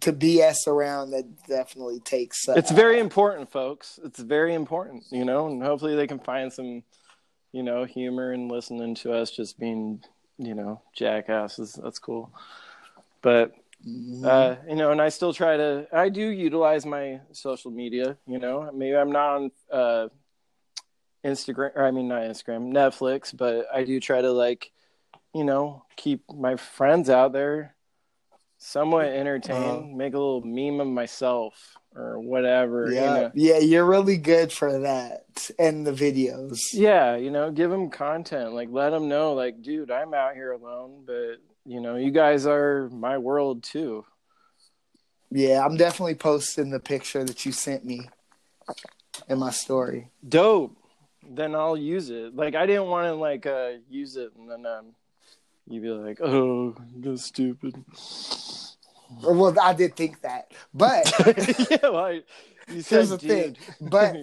to 0.00 0.12
BS 0.12 0.66
around 0.66 1.10
that 1.12 1.24
definitely 1.46 2.00
takes. 2.00 2.48
Uh, 2.48 2.54
it's 2.56 2.70
very 2.72 2.98
important 2.98 3.50
folks 3.50 3.98
it's 4.04 4.18
very 4.18 4.54
important 4.54 5.04
you 5.10 5.24
know 5.24 5.46
and 5.46 5.62
hopefully 5.62 5.94
they 5.94 6.06
can 6.06 6.18
find 6.18 6.52
some 6.52 6.82
you 7.52 7.62
know 7.62 7.84
humor 7.84 8.32
in 8.32 8.48
listening 8.48 8.94
to 8.96 9.12
us 9.12 9.30
just 9.30 9.58
being 9.58 10.02
you 10.38 10.54
know 10.54 10.80
jackasses 10.94 11.78
that's 11.82 11.98
cool 11.98 12.30
but 13.22 13.54
Mhm. 13.86 14.24
uh 14.24 14.56
you 14.68 14.74
know 14.74 14.90
and 14.90 15.00
i 15.00 15.08
still 15.08 15.32
try 15.32 15.56
to 15.56 15.86
i 15.92 16.08
do 16.08 16.20
utilize 16.28 16.84
my 16.84 17.20
social 17.32 17.70
media 17.70 18.16
you 18.26 18.38
know 18.40 18.68
maybe 18.74 18.96
i'm 18.96 19.12
not 19.12 19.36
on 19.36 19.50
uh 19.70 20.08
instagram 21.24 21.70
or 21.74 21.84
i 21.84 21.90
mean 21.90 22.08
not 22.08 22.22
instagram 22.22 22.72
netflix 22.72 23.36
but 23.36 23.66
i 23.74 23.84
do 23.84 23.98
try 24.00 24.20
to 24.20 24.30
like 24.32 24.70
you 25.34 25.44
know 25.44 25.84
keep 25.96 26.22
my 26.32 26.56
friends 26.56 27.10
out 27.10 27.32
there 27.32 27.74
somewhat 28.58 29.06
entertained 29.06 29.84
Uh-huh. 29.86 29.96
make 29.96 30.14
a 30.14 30.18
little 30.18 30.42
meme 30.42 30.80
of 30.80 30.86
myself 30.88 31.76
or 31.94 32.18
whatever 32.20 32.90
yeah, 32.92 33.04
you 33.04 33.14
know 33.14 33.30
yeah, 33.34 33.58
you're 33.58 33.84
really 33.84 34.16
good 34.16 34.52
for 34.52 34.80
that 34.80 35.50
and 35.58 35.86
the 35.86 35.92
videos. 35.92 36.58
yeah 36.72 37.16
you 37.16 37.30
know 37.30 37.50
give 37.50 37.70
them 37.70 37.88
content 37.90 38.52
like 38.52 38.68
let 38.70 38.90
them 38.90 39.08
know 39.08 39.32
like 39.34 39.60
dude 39.62 39.90
i'm 39.90 40.12
out 40.14 40.34
here 40.34 40.52
alone 40.52 41.02
but 41.06 41.36
you 41.66 41.80
know 41.80 41.96
you 41.96 42.10
guys 42.10 42.46
are 42.46 42.88
my 42.90 43.18
world 43.18 43.62
too 43.62 44.04
Yeah, 45.30 45.64
I'm 45.64 45.76
definitely 45.76 46.14
posting 46.14 46.70
the 46.70 46.80
picture 46.80 47.22
that 47.24 47.44
you 47.44 47.52
sent 47.52 47.84
me 47.84 48.08
in 49.28 49.38
my 49.38 49.50
story. 49.50 50.08
dope 50.26 50.74
then 51.30 51.54
i'll 51.54 51.76
use 51.76 52.10
it. 52.10 52.34
Like 52.34 52.54
i 52.54 52.66
didn't 52.66 52.86
want 52.86 53.06
to 53.06 53.14
like 53.14 53.46
uh 53.46 53.72
use 53.90 54.16
it 54.16 54.32
and 54.36 54.50
then 54.50 54.66
um 54.66 54.86
you'd 55.68 55.82
be 55.82 55.90
like 55.90 56.20
oh 56.20 56.74
that's 56.96 57.24
stupid. 57.24 57.74
Well, 59.22 59.54
I 59.60 59.72
did 59.72 59.96
think 59.96 60.20
that, 60.20 60.52
but 60.74 61.10
yeah 61.70 61.78
well, 61.82 61.96
I, 61.96 62.22
you 62.70 62.82
said 62.82 62.96
Here's 62.96 63.08
the 63.08 63.18
thing, 63.18 63.56
but- 63.80 64.16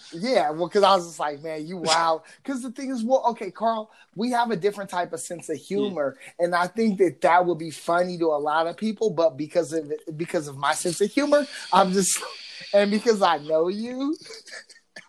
yeah, 0.14 0.48
well, 0.50 0.68
because 0.68 0.82
I 0.82 0.94
was 0.96 1.06
just 1.06 1.20
like, 1.20 1.42
man, 1.42 1.66
you 1.66 1.76
wow. 1.76 2.22
Because 2.42 2.62
the 2.62 2.70
thing 2.70 2.90
is, 2.90 3.04
well, 3.04 3.22
okay, 3.30 3.50
Carl, 3.50 3.90
we 4.16 4.30
have 4.30 4.50
a 4.50 4.56
different 4.56 4.88
type 4.88 5.12
of 5.12 5.20
sense 5.20 5.50
of 5.50 5.58
humor, 5.58 6.16
and 6.38 6.54
I 6.54 6.66
think 6.66 6.96
that 6.98 7.20
that 7.20 7.44
would 7.44 7.58
be 7.58 7.70
funny 7.70 8.16
to 8.18 8.28
a 8.28 8.40
lot 8.40 8.66
of 8.66 8.78
people, 8.78 9.10
but 9.10 9.36
because 9.36 9.74
of 9.74 9.92
because 10.16 10.48
of 10.48 10.56
my 10.56 10.72
sense 10.72 11.02
of 11.02 11.10
humor, 11.10 11.46
I'm 11.70 11.92
just, 11.92 12.18
and 12.74 12.90
because 12.90 13.20
I 13.20 13.36
know 13.36 13.68
you, 13.68 14.16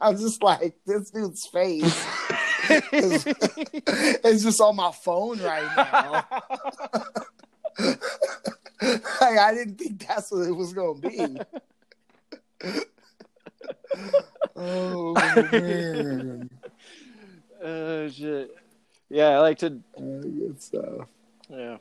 I'm 0.03 0.17
just 0.17 0.43
like 0.43 0.75
this 0.85 1.09
dude's 1.11 1.47
face. 1.47 2.05
is- 2.91 3.25
it's 3.25 4.43
just 4.43 4.61
on 4.61 4.75
my 4.75 4.91
phone 4.91 5.39
right 5.41 5.75
now. 5.77 6.25
like, 9.21 9.37
I 9.37 9.53
didn't 9.53 9.77
think 9.77 10.05
that's 10.07 10.31
what 10.31 10.47
it 10.47 10.51
was 10.55 10.73
gonna 10.73 10.99
be. 10.99 11.37
oh 14.55 15.13
man, 15.51 16.49
oh 17.63 18.09
shit 18.09 18.51
yeah 19.09 19.29
i 19.29 19.39
like 19.39 19.57
to 19.57 19.67
uh, 19.97 20.01
good 20.21 20.61
stuff. 20.61 21.07
yeah 21.49 21.77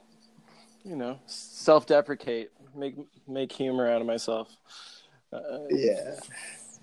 you 0.85 0.97
know 0.97 1.19
self-deprecate 1.27 2.51
make 2.75 2.97
make 3.29 3.53
humor 3.53 3.89
out 3.89 4.01
of 4.01 4.07
myself 4.07 4.49
uh, 5.33 5.41
Yeah, 5.71 6.17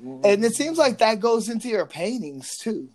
and 0.02 0.44
it 0.46 0.56
seems 0.56 0.78
like 0.78 1.00
that 1.00 1.20
goes 1.20 1.50
into 1.50 1.68
your 1.68 1.86
paintings 1.86 2.58
too. 2.58 2.90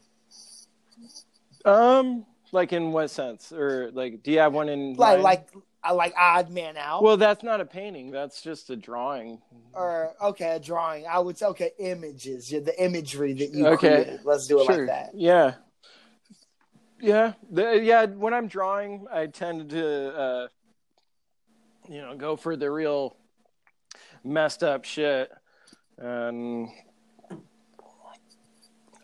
Um, 1.65 2.27
like 2.53 2.73
in 2.73 2.93
what 2.93 3.09
sense, 3.11 3.53
or 3.53 3.91
like, 3.93 4.23
do 4.23 4.31
you 4.31 4.39
have 4.39 4.53
one 4.53 4.69
in 4.69 4.95
Like, 4.95 5.15
mind? 5.15 5.23
like, 5.23 5.49
I 5.83 5.93
like 5.93 6.15
Odd 6.17 6.51
Man 6.51 6.77
Out. 6.77 7.03
Well, 7.03 7.17
that's 7.17 7.43
not 7.43 7.61
a 7.61 7.65
painting. 7.67 8.11
That's 8.11 8.41
just 8.43 8.71
a 8.71 8.77
drawing. 8.77 9.41
or 9.75 10.13
okay, 10.23 10.57
a 10.57 10.61
drawing. 10.61 11.07
I 11.07 11.19
would 11.19 11.37
say 11.37 11.47
okay, 11.47 11.73
images. 11.79 12.51
Yeah, 12.51 12.61
the 12.61 12.83
imagery 12.83 13.33
that 13.35 13.53
you 13.53 13.67
Okay. 13.67 14.05
create. 14.05 14.21
Let's 14.25 14.47
do 14.47 14.61
it 14.61 14.67
sure. 14.67 14.79
like 14.79 14.87
that. 14.87 15.11
Yeah. 15.15 15.55
Yeah. 17.01 17.35
The, 17.51 17.81
yeah. 17.83 18.07
When 18.07 18.33
I'm 18.33 18.47
drawing, 18.49 19.07
I 19.13 19.27
tend 19.27 19.71
to, 19.71 20.17
uh, 20.17 20.49
you 21.89 22.01
know, 22.01 22.17
go 22.17 22.37
for 22.37 22.57
the 22.57 22.71
real 22.71 23.17
messed 24.23 24.63
up 24.63 24.85
shit. 24.85 25.31
And 25.99 26.69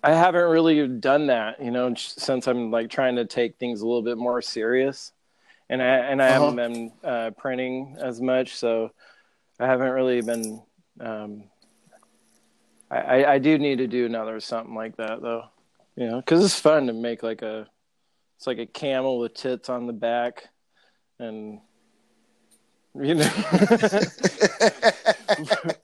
I 0.03 0.13
haven't 0.15 0.49
really 0.49 0.87
done 0.89 1.27
that, 1.27 1.63
you 1.63 1.71
know, 1.71 1.95
since 1.95 2.47
I'm 2.47 2.71
like 2.71 2.91
trying 2.91 3.17
to 3.17 3.27
take 3.27 3.59
things 3.59 3.81
a 3.83 3.87
little 3.87 4.03
bit 4.03 4.17
more 4.19 4.41
serious. 4.43 5.13
And 5.69 5.83
I 5.83 5.87
and 5.87 6.23
I 6.23 6.29
Uh-huh. 6.29 6.53
haven't 6.53 6.57
been 6.57 6.93
uh, 7.05 7.31
printing 7.39 7.97
as 8.01 8.21
much, 8.21 8.57
so 8.57 8.91
I 9.61 9.67
haven't 9.67 9.91
really 9.93 10.21
been. 10.21 10.63
Um, 11.01 11.45
I, 12.91 12.99
I 12.99 13.33
I 13.35 13.39
do 13.39 13.59
need 13.59 13.79
to 13.79 13.87
do 13.87 14.07
another 14.07 14.41
something 14.41 14.75
like 14.75 14.97
that 14.97 15.23
though, 15.23 15.45
you 15.97 16.07
know, 16.09 16.17
because 16.21 16.45
it's 16.45 16.59
fun 16.59 16.87
to 16.89 16.93
make 16.93 17.23
like 17.23 17.43
a, 17.43 17.69
it's 18.37 18.47
like 18.47 18.59
a 18.59 18.67
camel 18.67 19.19
with 19.19 19.35
tits 19.35 19.69
on 19.69 19.87
the 19.87 19.93
back, 19.93 20.49
and 21.21 21.61
you 22.95 23.15
know, 23.15 23.31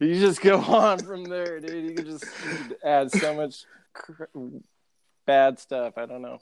you 0.00 0.20
just 0.20 0.40
go 0.40 0.58
on 0.60 0.98
from 0.98 1.24
there, 1.24 1.60
dude. 1.60 1.90
You 1.90 1.94
can 1.96 2.04
just 2.06 2.24
add 2.84 3.10
so 3.10 3.34
much 3.34 3.64
cr- 3.92 4.24
bad 5.26 5.58
stuff. 5.58 5.98
I 5.98 6.06
don't 6.06 6.22
know, 6.22 6.38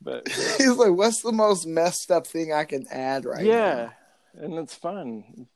but 0.00 0.28
He's 0.58 0.76
like, 0.76 0.92
what's 0.92 1.22
the 1.22 1.32
most 1.32 1.66
messed 1.66 2.10
up 2.10 2.26
thing 2.26 2.52
I 2.52 2.64
can 2.64 2.86
add 2.90 3.24
right 3.24 3.44
now? 3.44 3.50
yeah, 3.50 3.90
and 4.38 4.54
it's 4.54 4.74
fun. 4.74 5.46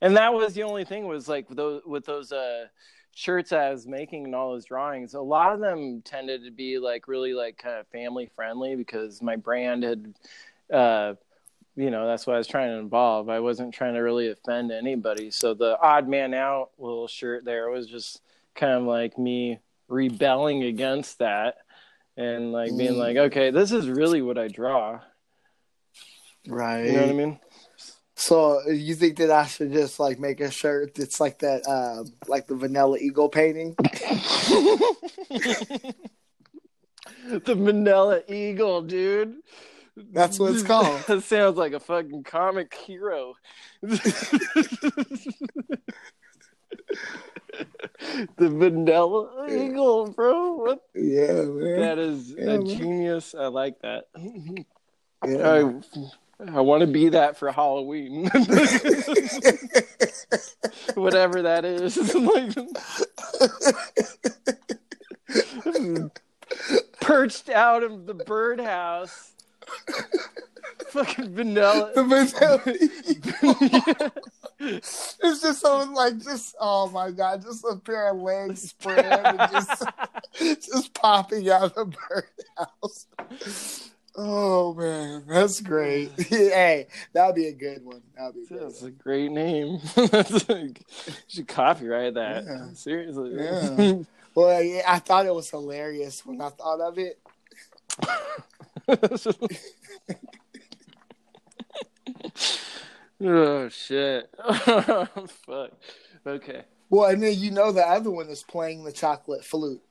And 0.00 0.16
that 0.16 0.34
was 0.34 0.54
the 0.54 0.64
only 0.64 0.84
thing 0.84 1.06
was 1.06 1.28
like 1.28 1.48
those 1.48 1.82
with 1.86 2.04
those 2.04 2.32
uh 2.32 2.66
shirts 3.14 3.52
I 3.52 3.70
was 3.70 3.86
making 3.86 4.24
and 4.24 4.34
all 4.34 4.52
those 4.52 4.66
drawings. 4.66 5.14
A 5.14 5.20
lot 5.20 5.52
of 5.52 5.60
them 5.60 6.02
tended 6.02 6.44
to 6.44 6.50
be 6.50 6.78
like 6.78 7.08
really 7.08 7.32
like 7.32 7.56
kind 7.58 7.78
of 7.78 7.86
family 7.88 8.30
friendly 8.36 8.76
because 8.76 9.22
my 9.22 9.36
brand 9.36 9.82
had 9.82 10.14
uh 10.72 11.14
you 11.76 11.90
know 11.90 12.06
that's 12.06 12.26
what 12.26 12.34
I 12.34 12.38
was 12.38 12.46
trying 12.46 12.70
to 12.70 12.78
involve. 12.78 13.28
I 13.28 13.40
wasn't 13.40 13.74
trying 13.74 13.94
to 13.94 14.00
really 14.00 14.30
offend 14.30 14.70
anybody. 14.72 15.30
So 15.30 15.54
the 15.54 15.78
odd 15.80 16.08
man 16.08 16.34
out 16.34 16.70
little 16.78 17.08
shirt 17.08 17.44
there 17.44 17.70
was 17.70 17.86
just 17.86 18.20
kind 18.54 18.72
of 18.72 18.84
like 18.84 19.18
me 19.18 19.58
rebelling 19.88 20.62
against 20.64 21.18
that 21.18 21.56
and 22.16 22.52
like 22.52 22.76
being 22.76 22.94
Mm. 22.94 22.98
like, 22.98 23.16
okay, 23.16 23.50
this 23.50 23.72
is 23.72 23.88
really 23.88 24.22
what 24.22 24.38
I 24.38 24.48
draw. 24.48 25.00
Right. 26.46 26.86
You 26.86 26.92
know 26.92 27.00
what 27.02 27.10
I 27.10 27.14
mean? 27.14 27.40
So 28.14 28.60
you 28.68 28.94
think 28.94 29.16
that 29.18 29.30
I 29.30 29.46
should 29.46 29.72
just 29.72 29.98
like 29.98 30.18
make 30.18 30.40
a 30.40 30.50
shirt 30.50 30.94
that's 30.94 31.20
like 31.20 31.38
that, 31.38 31.66
um, 31.66 32.12
like 32.28 32.46
the 32.46 32.54
Vanilla 32.54 32.98
Eagle 32.98 33.30
painting? 33.30 33.74
the 33.78 35.94
Vanilla 37.54 38.20
Eagle, 38.28 38.82
dude. 38.82 39.36
That's 39.96 40.38
what 40.38 40.52
it's 40.52 40.62
called. 40.62 41.00
that 41.06 41.22
sounds 41.22 41.56
like 41.56 41.72
a 41.72 41.80
fucking 41.80 42.24
comic 42.24 42.74
hero. 42.74 43.34
the 43.82 43.98
vanilla 48.36 49.46
eagle, 49.50 50.10
bro. 50.10 50.52
What? 50.54 50.80
Yeah, 50.94 51.32
man. 51.42 51.80
That 51.80 51.98
is 51.98 52.34
Yeah, 52.36 52.44
a 52.44 52.58
man. 52.58 52.66
genius. 52.66 53.34
I 53.34 53.46
like 53.46 53.80
that. 53.80 54.04
Yeah. 55.26 55.44
I, 55.44 55.74
I 56.56 56.60
want 56.60 56.80
to 56.80 56.86
be 56.86 57.10
that 57.10 57.36
for 57.36 57.52
Halloween. 57.52 58.24
Whatever 60.94 61.42
that 61.42 61.66
is. 61.66 61.98
perched 67.00 67.50
out 67.50 67.82
of 67.82 68.06
the 68.06 68.14
birdhouse. 68.14 69.32
Fucking 70.88 71.34
vanilla. 71.34 71.92
The 71.94 72.04
vanilla- 72.04 72.62
it's 74.60 75.16
just 75.40 75.60
so 75.60 75.78
like 75.92 76.18
just 76.22 76.54
oh 76.60 76.88
my 76.90 77.10
god, 77.10 77.42
just 77.42 77.64
a 77.70 77.76
pair 77.76 78.10
of 78.10 78.18
legs 78.18 78.70
spread 78.70 79.04
and 79.06 79.38
just 79.50 79.82
just 80.38 80.94
popping 80.94 81.48
out 81.48 81.62
of 81.62 81.74
the 81.74 81.84
birdhouse. 81.86 83.06
Oh 84.16 84.74
man, 84.74 85.22
that's 85.28 85.60
great. 85.60 86.10
hey, 86.20 86.88
that'd 87.12 87.36
be 87.36 87.46
a 87.46 87.52
good 87.52 87.84
one. 87.84 88.02
That'd 88.16 88.34
be. 88.34 88.56
That's 88.56 88.82
a 88.82 88.90
great 88.90 89.30
name. 89.30 89.78
Like, 89.96 90.82
you 91.06 91.12
should 91.28 91.48
copyright 91.48 92.14
that. 92.14 92.44
Yeah. 92.44 92.66
Seriously. 92.74 93.34
Yeah. 93.36 93.94
Well, 94.34 94.48
I, 94.48 94.82
I 94.86 94.98
thought 94.98 95.26
it 95.26 95.34
was 95.34 95.50
hilarious 95.50 96.24
when 96.24 96.40
I 96.40 96.50
thought 96.50 96.80
of 96.80 96.98
it. 96.98 97.18
Oh 103.22 103.68
shit. 103.68 104.30
Fuck. 104.64 105.72
Okay. 106.26 106.64
Well, 106.88 107.10
and 107.10 107.22
then 107.22 107.38
you 107.38 107.50
know 107.50 107.72
the 107.72 107.86
other 107.86 108.10
one 108.10 108.28
is 108.28 108.42
playing 108.42 108.84
the 108.84 108.92
chocolate 108.92 109.44
flute. 109.44 109.82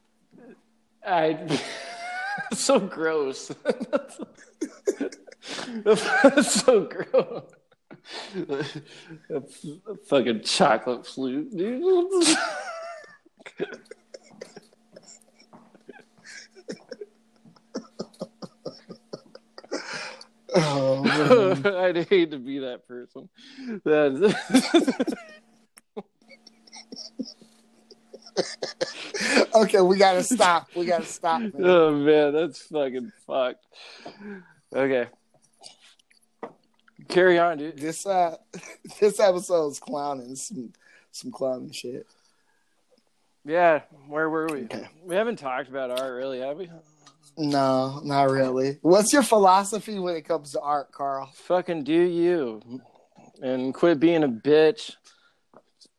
I 1.05 1.59
so 2.53 2.79
gross. 2.79 3.51
That's 5.83 6.51
so 6.63 6.81
gross. 6.85 7.43
A 9.29 9.43
fucking 10.07 10.41
chocolate 10.43 11.05
flute, 11.05 11.55
dude. 11.55 12.37
Oh. 20.55 21.83
I'd 21.83 22.07
hate 22.07 22.31
to 22.31 22.39
be 22.39 22.59
that 22.59 22.87
person. 22.87 23.29
Okay, 29.53 29.81
we 29.81 29.97
gotta 29.97 30.23
stop. 30.23 30.69
We 30.75 30.85
gotta 30.85 31.05
stop. 31.05 31.41
Man. 31.41 31.53
oh 31.57 31.91
man, 31.91 32.33
that's 32.33 32.61
fucking 32.63 33.11
fucked. 33.27 33.65
Okay, 34.73 35.07
carry 37.09 37.39
on, 37.39 37.57
dude. 37.57 37.77
This 37.77 38.05
uh, 38.05 38.37
this 38.99 39.19
episode 39.19 39.69
is 39.69 39.79
clowning 39.79 40.35
some 40.35 40.73
some 41.11 41.31
clowning 41.31 41.71
shit. 41.71 42.07
Yeah, 43.45 43.81
where 44.07 44.29
were 44.29 44.47
we? 44.47 44.63
Okay. 44.63 44.87
We 45.03 45.15
haven't 45.15 45.37
talked 45.37 45.69
about 45.69 45.91
art, 45.91 46.13
really, 46.13 46.39
have 46.39 46.57
we? 46.57 46.69
No, 47.37 48.01
not 48.03 48.29
really. 48.29 48.77
What's 48.81 49.13
your 49.13 49.23
philosophy 49.23 49.99
when 49.99 50.15
it 50.15 50.25
comes 50.25 50.51
to 50.51 50.61
art, 50.61 50.91
Carl? 50.91 51.29
Fucking 51.33 51.83
do 51.83 52.01
you, 52.01 52.61
and 53.41 53.73
quit 53.73 53.99
being 53.99 54.23
a 54.23 54.29
bitch 54.29 54.95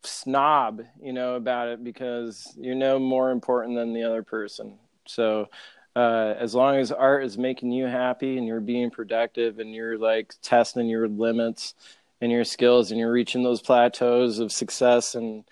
snob, 0.05 0.83
you 1.01 1.13
know, 1.13 1.35
about 1.35 1.69
it 1.69 1.85
because 1.85 2.53
you're 2.57 2.75
no 2.75 2.99
more 2.99 3.31
important 3.31 3.77
than 3.77 3.93
the 3.93 4.05
other 4.05 4.23
person. 4.23 4.79
So, 5.07 5.49
uh, 5.97 6.35
as 6.39 6.55
long 6.55 6.77
as 6.77 6.93
art 6.93 7.25
is 7.25 7.37
making 7.37 7.73
you 7.73 7.87
happy 7.87 8.39
and 8.39 8.47
you're 8.47 8.61
being 8.61 8.91
productive 8.91 9.59
and 9.59 9.75
you're 9.75 9.99
like 9.99 10.35
testing 10.41 10.89
your 10.89 11.09
limits 11.09 11.75
and 12.21 12.31
your 12.31 12.45
skills 12.45 12.91
and 12.91 13.01
you're 13.01 13.11
reaching 13.11 13.43
those 13.43 13.61
plateaus 13.61 14.39
of 14.39 14.53
success 14.53 15.15
and 15.15 15.45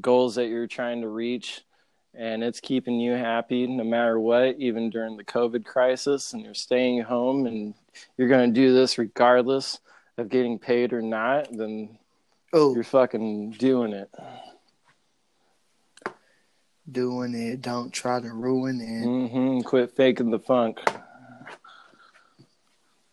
goals 0.00 0.36
that 0.36 0.46
you're 0.46 0.68
trying 0.68 1.00
to 1.00 1.08
reach 1.08 1.62
and 2.14 2.42
it's 2.42 2.60
keeping 2.60 2.98
you 2.98 3.12
happy 3.12 3.66
no 3.66 3.84
matter 3.84 4.18
what 4.18 4.56
even 4.58 4.90
during 4.90 5.16
the 5.16 5.24
covid 5.24 5.64
crisis 5.64 6.32
and 6.32 6.42
you're 6.42 6.54
staying 6.54 7.02
home 7.02 7.46
and 7.46 7.74
you're 8.16 8.28
going 8.28 8.52
to 8.52 8.60
do 8.60 8.72
this 8.74 8.98
regardless 8.98 9.78
of 10.18 10.28
getting 10.28 10.58
paid 10.58 10.92
or 10.92 11.02
not 11.02 11.48
then 11.56 11.96
Oh, 12.52 12.74
you're 12.74 12.82
fucking 12.82 13.52
doing 13.52 13.92
it. 13.92 14.10
Doing 16.90 17.34
it. 17.34 17.62
Don't 17.62 17.92
try 17.92 18.20
to 18.20 18.32
ruin 18.32 18.80
it. 18.80 19.06
Mm-hmm. 19.06 19.60
quit 19.60 19.92
faking 19.92 20.30
the 20.30 20.40
funk. 20.40 20.78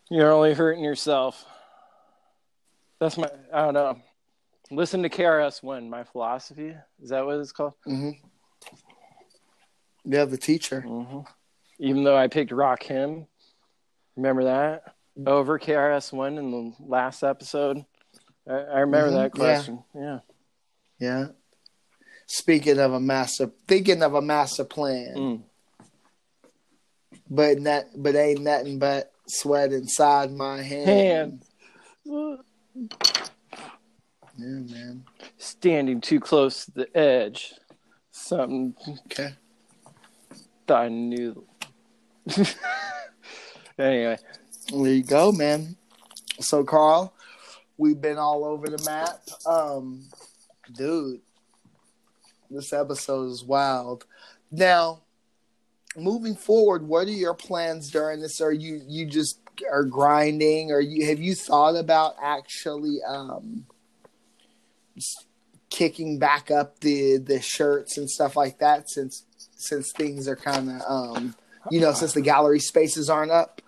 You're 0.09 0.31
only 0.31 0.53
hurting 0.53 0.83
yourself. 0.83 1.45
That's 2.99 3.17
my 3.17 3.29
i 3.53 3.65
don't 3.65 3.75
know. 3.75 4.01
Listen 4.71 5.03
to 5.03 5.09
KRS 5.09 5.61
One 5.61 5.89
my 5.89 6.03
philosophy. 6.03 6.75
Is 7.01 7.09
that 7.09 7.25
what 7.25 7.39
it's 7.39 7.51
called? 7.51 7.73
Hmm 7.85 8.11
Yeah, 10.09 10.23
the 10.25 10.37
teacher. 10.37 10.81
hmm 10.81 11.19
Even 11.79 12.03
though 12.03 12.15
I 12.15 12.27
picked 12.27 12.51
Rakim, 12.51 13.27
remember 14.15 14.45
that 14.45 14.95
over 15.25 15.59
KRS 15.59 16.13
One 16.13 16.37
in 16.37 16.49
the 16.51 16.73
last 16.79 17.23
episode. 17.23 17.85
I, 18.47 18.53
I 18.53 18.79
remember 18.79 19.11
Mhm, 19.11 19.15
that 19.15 19.31
yeah. 19.37 19.43
question. 19.53 19.83
Yeah. 19.93 20.19
Yeah. 20.99 21.27
Speaking 22.25 22.79
of 22.79 22.93
a 22.93 22.99
master, 22.99 23.51
thinking 23.67 24.01
of 24.01 24.13
a 24.13 24.21
master 24.21 24.63
plan, 24.63 25.15
Mm. 25.15 25.43
but 27.29 27.59
not, 27.59 27.85
but 27.95 28.15
ain't 28.15 28.41
nothing 28.41 28.79
but 28.79 29.11
sweat 29.27 29.73
inside 29.73 30.31
my 30.31 30.61
hand. 30.61 30.87
Hand. 30.87 31.43
Yeah, 32.05 32.35
man. 34.37 35.05
Standing 35.37 35.99
too 35.99 36.19
close 36.21 36.65
to 36.65 36.71
the 36.71 36.97
edge. 36.97 37.53
Something 38.11 38.75
Okay. 39.05 39.35
I 40.71 40.89
knew. 40.89 41.45
anyway, 43.77 44.17
There 44.71 44.87
you 44.87 45.03
go, 45.03 45.31
man. 45.31 45.77
So, 46.39 46.63
Carl, 46.63 47.13
we've 47.77 47.99
been 47.99 48.17
all 48.17 48.45
over 48.45 48.67
the 48.67 48.83
map. 48.83 49.21
Um, 49.45 50.09
dude, 50.73 51.21
this 52.49 52.73
episode 52.73 53.31
is 53.31 53.43
wild. 53.43 54.05
Now, 54.51 55.01
moving 55.95 56.35
forward, 56.35 56.87
what 56.87 57.07
are 57.07 57.11
your 57.11 57.33
plans 57.33 57.89
during 57.89 58.21
this? 58.21 58.41
Are 58.41 58.51
you 58.51 58.81
you 58.87 59.05
just 59.05 59.39
are 59.71 59.83
grinding, 59.83 60.71
or 60.71 60.79
you 60.79 61.07
have 61.07 61.19
you 61.19 61.35
thought 61.35 61.75
about 61.75 62.15
actually 62.21 62.99
um 63.07 63.65
kicking 65.69 66.17
back 66.19 66.49
up 66.49 66.79
the 66.79 67.17
the 67.17 67.41
shirts 67.41 67.97
and 67.97 68.09
stuff 68.09 68.35
like 68.35 68.59
that 68.59 68.89
since 68.89 69.25
since 69.57 69.91
things 69.91 70.27
are 70.27 70.35
kind 70.35 70.69
of 70.69 70.81
um 70.87 71.35
you 71.69 71.79
know 71.79 71.93
since 71.93 72.13
the 72.13 72.21
gallery 72.21 72.59
spaces 72.59 73.09
aren't 73.09 73.31
up? 73.31 73.61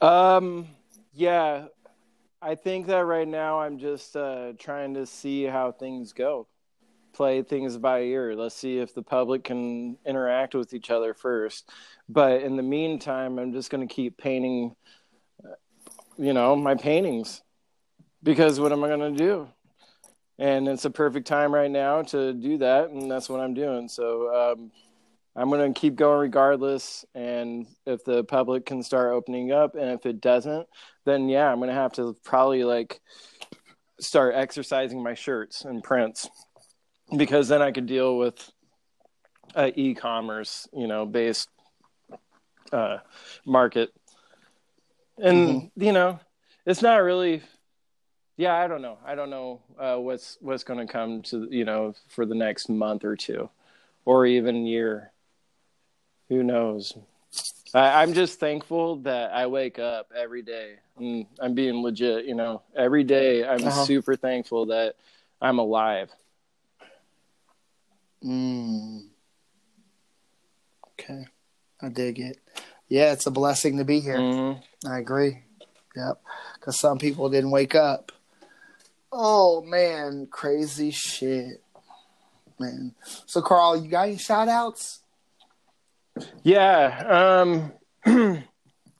um, 0.00 0.68
yeah, 1.12 1.66
I 2.40 2.54
think 2.54 2.86
that 2.86 3.04
right 3.04 3.26
now 3.26 3.60
I'm 3.60 3.78
just 3.78 4.16
uh, 4.16 4.52
trying 4.58 4.94
to 4.94 5.06
see 5.06 5.44
how 5.44 5.72
things 5.72 6.12
go. 6.12 6.46
Play 7.12 7.42
things 7.42 7.76
by 7.76 8.02
ear. 8.02 8.36
Let's 8.36 8.54
see 8.54 8.78
if 8.78 8.94
the 8.94 9.02
public 9.02 9.44
can 9.44 9.96
interact 10.06 10.54
with 10.54 10.72
each 10.72 10.90
other 10.90 11.14
first. 11.14 11.68
But 12.08 12.42
in 12.42 12.56
the 12.56 12.62
meantime, 12.62 13.38
I'm 13.38 13.52
just 13.52 13.70
going 13.70 13.86
to 13.86 13.92
keep 13.92 14.16
painting, 14.18 14.76
uh, 15.44 15.54
you 16.16 16.32
know, 16.32 16.54
my 16.54 16.76
paintings 16.76 17.42
because 18.22 18.60
what 18.60 18.72
am 18.72 18.84
I 18.84 18.88
going 18.88 19.16
to 19.16 19.18
do? 19.18 19.48
And 20.38 20.68
it's 20.68 20.84
a 20.84 20.90
perfect 20.90 21.26
time 21.26 21.52
right 21.52 21.70
now 21.70 22.02
to 22.02 22.32
do 22.32 22.58
that, 22.58 22.90
and 22.90 23.10
that's 23.10 23.28
what 23.28 23.40
I'm 23.40 23.54
doing. 23.54 23.88
So 23.88 24.52
um, 24.52 24.70
I'm 25.38 25.50
going 25.50 25.72
to 25.72 25.80
keep 25.80 25.94
going 25.94 26.18
regardless. 26.18 27.04
And 27.14 27.66
if 27.86 28.04
the 28.04 28.24
public 28.24 28.66
can 28.66 28.82
start 28.82 29.12
opening 29.12 29.52
up, 29.52 29.76
and 29.76 29.90
if 29.90 30.04
it 30.04 30.20
doesn't, 30.20 30.66
then 31.04 31.28
yeah, 31.28 31.50
I'm 31.50 31.58
going 31.58 31.68
to 31.68 31.74
have 31.74 31.92
to 31.92 32.16
probably 32.24 32.64
like 32.64 33.00
start 34.00 34.34
exercising 34.34 35.00
my 35.00 35.14
shirts 35.14 35.64
and 35.64 35.82
prints 35.82 36.28
because 37.16 37.46
then 37.46 37.62
I 37.62 37.70
could 37.70 37.86
deal 37.86 38.18
with 38.18 38.50
uh, 39.54 39.70
e-commerce, 39.76 40.68
you 40.72 40.88
know, 40.88 41.06
based 41.06 41.48
uh, 42.72 42.98
market. 43.44 43.90
And 45.18 45.70
you 45.76 45.92
know, 45.92 46.18
it's 46.66 46.82
not 46.82 46.96
really. 46.96 47.42
Yeah, 48.36 48.54
I 48.54 48.68
don't 48.68 48.82
know. 48.82 48.98
I 49.04 49.14
don't 49.14 49.30
know 49.30 49.62
uh, 49.78 49.96
what's 49.96 50.36
what's 50.40 50.64
going 50.64 50.84
to 50.84 50.92
come 50.92 51.22
to 51.22 51.48
you 51.50 51.64
know 51.64 51.94
for 52.08 52.26
the 52.26 52.34
next 52.34 52.68
month 52.68 53.04
or 53.04 53.16
two, 53.16 53.50
or 54.04 54.26
even 54.26 54.66
year. 54.66 55.12
Who 56.28 56.42
knows? 56.42 56.94
I, 57.74 58.02
I'm 58.02 58.12
just 58.14 58.40
thankful 58.40 58.96
that 59.02 59.32
I 59.32 59.46
wake 59.46 59.78
up 59.78 60.10
every 60.16 60.42
day. 60.42 60.76
And 60.98 61.26
I'm 61.40 61.54
being 61.54 61.82
legit, 61.82 62.24
you 62.26 62.34
know. 62.34 62.62
Every 62.76 63.04
day, 63.04 63.44
I'm 63.46 63.64
Uh-huh. 63.64 63.84
super 63.84 64.16
thankful 64.16 64.66
that 64.66 64.96
I'm 65.40 65.58
alive. 65.58 66.10
Mm. 68.24 69.08
Okay. 70.92 71.26
I 71.80 71.88
dig 71.88 72.18
it. 72.18 72.38
Yeah, 72.88 73.12
it's 73.12 73.26
a 73.26 73.30
blessing 73.30 73.78
to 73.78 73.84
be 73.84 74.00
here. 74.00 74.18
Mhm. 74.18 74.62
I 74.86 74.98
agree. 74.98 75.44
Yep. 75.94 76.20
Because 76.54 76.80
some 76.80 76.98
people 76.98 77.28
didn't 77.28 77.50
wake 77.50 77.74
up. 77.74 78.12
Oh, 79.12 79.62
man. 79.62 80.26
Crazy 80.26 80.90
shit. 80.90 81.62
Man. 82.58 82.94
So, 83.26 83.40
Carl, 83.40 83.76
you 83.76 83.88
got 83.88 84.08
any 84.08 84.16
shout 84.18 84.48
outs? 84.48 85.00
Yeah, 86.42 87.42
um, 87.44 87.72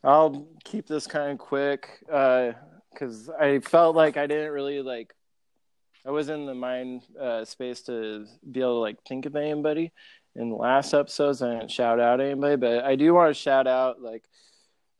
I'll 0.04 0.48
keep 0.64 0.86
this 0.86 1.06
kind 1.06 1.32
of 1.32 1.38
quick 1.38 1.88
because 2.00 3.30
I 3.40 3.60
felt 3.60 3.96
like 3.96 4.16
I 4.16 4.26
didn't 4.26 4.52
really 4.52 4.82
like. 4.82 5.14
I 6.06 6.10
was 6.10 6.28
in 6.28 6.46
the 6.46 6.54
mind 6.54 7.02
uh, 7.20 7.44
space 7.44 7.82
to 7.82 8.26
be 8.50 8.60
able 8.60 8.76
to 8.76 8.80
like 8.80 8.98
think 9.06 9.26
of 9.26 9.36
anybody. 9.36 9.92
In 10.36 10.50
the 10.50 10.56
last 10.56 10.94
episodes, 10.94 11.42
I 11.42 11.54
didn't 11.54 11.70
shout 11.70 11.98
out 11.98 12.20
anybody, 12.20 12.56
but 12.56 12.84
I 12.84 12.94
do 12.96 13.12
want 13.14 13.30
to 13.30 13.40
shout 13.40 13.66
out 13.66 14.00
like 14.00 14.24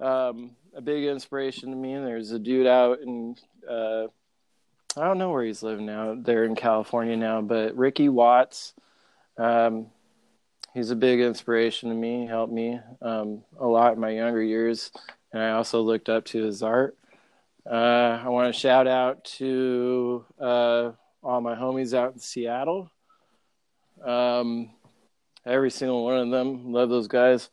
um, 0.00 0.56
a 0.74 0.80
big 0.80 1.04
inspiration 1.04 1.70
to 1.70 1.76
me. 1.76 1.94
There's 1.94 2.32
a 2.32 2.38
dude 2.38 2.66
out 2.66 3.00
in 3.00 3.36
uh, 3.68 4.08
I 4.96 5.04
don't 5.04 5.18
know 5.18 5.30
where 5.30 5.44
he's 5.44 5.62
living 5.62 5.86
now. 5.86 6.16
They're 6.18 6.44
in 6.44 6.56
California 6.56 7.16
now, 7.16 7.40
but 7.40 7.76
Ricky 7.76 8.08
Watts. 8.08 8.74
Um, 9.36 9.86
he's 10.74 10.90
a 10.90 10.96
big 10.96 11.20
inspiration 11.20 11.88
to 11.88 11.94
me. 11.94 12.22
He 12.22 12.26
helped 12.26 12.52
me 12.52 12.80
um, 13.02 13.42
a 13.58 13.66
lot 13.66 13.94
in 13.94 14.00
my 14.00 14.10
younger 14.10 14.42
years, 14.42 14.90
and 15.32 15.42
I 15.42 15.50
also 15.50 15.80
looked 15.80 16.08
up 16.08 16.24
to 16.26 16.42
his 16.42 16.62
art. 16.62 16.96
Uh, 17.68 18.20
I 18.24 18.28
want 18.28 18.52
to 18.52 18.58
shout 18.58 18.86
out 18.86 19.24
to 19.24 20.24
uh, 20.40 20.92
all 21.22 21.40
my 21.40 21.54
homies 21.54 21.92
out 21.92 22.14
in 22.14 22.18
Seattle. 22.18 22.90
Um, 24.04 24.70
every 25.44 25.70
single 25.70 26.04
one 26.04 26.18
of 26.18 26.30
them, 26.30 26.72
love 26.72 26.88
those 26.88 27.08
guys. 27.08 27.50